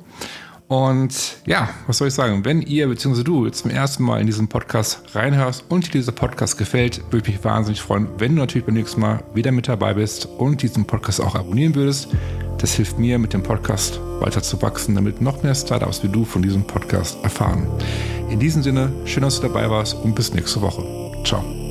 Und 0.69 1.37
ja, 1.47 1.69
was 1.87 1.99
soll 1.99 2.09
ich 2.09 2.15
sagen? 2.15 2.45
Wenn 2.45 2.61
ihr 2.61 2.89
bzw. 2.89 3.23
du 3.23 3.49
zum 3.51 3.71
ersten 3.71 4.03
Mal 4.03 4.21
in 4.21 4.27
diesen 4.27 4.49
Podcast 4.49 5.15
reinhörst 5.15 5.65
und 5.69 5.87
dir 5.87 5.93
dieser 5.93 6.13
Podcast 6.13 6.59
gefällt, 6.59 7.03
würde 7.13 7.29
ich 7.29 7.35
mich 7.37 7.45
wahnsinnig 7.45 7.81
freuen, 7.81 8.09
wenn 8.19 8.35
du 8.35 8.41
natürlich 8.41 8.67
beim 8.67 8.75
nächsten 8.75 9.01
Mal 9.01 9.23
wieder 9.33 9.53
mit 9.53 9.69
dabei 9.69 9.95
bist 9.95 10.27
und 10.27 10.63
diesen 10.63 10.85
Podcast 10.85 11.21
auch 11.21 11.37
abonnieren 11.37 11.75
würdest. 11.75 12.09
Das 12.59 12.75
hilft 12.75 12.99
mir, 12.99 13.19
mit 13.19 13.33
dem 13.33 13.43
Podcast 13.43 14.01
weiter 14.21 14.43
zu 14.43 14.61
wachsen, 14.63 14.95
damit 14.95 15.21
noch 15.21 15.43
mehr 15.43 15.55
Startups 15.55 16.03
wie 16.03 16.09
du 16.09 16.25
von 16.25 16.43
diesem 16.43 16.67
Podcast 16.67 17.23
erfahren. 17.23 17.69
In 18.31 18.41
diesem 18.41 18.63
Sinne, 18.63 18.91
schön, 19.05 19.23
dass 19.23 19.41
du 19.41 19.47
dabei 19.47 19.71
warst 19.71 19.95
und 19.95 20.15
bis 20.15 20.35
nächste 20.35 20.63
Woche. 20.63 20.83
Ciao. 21.25 21.66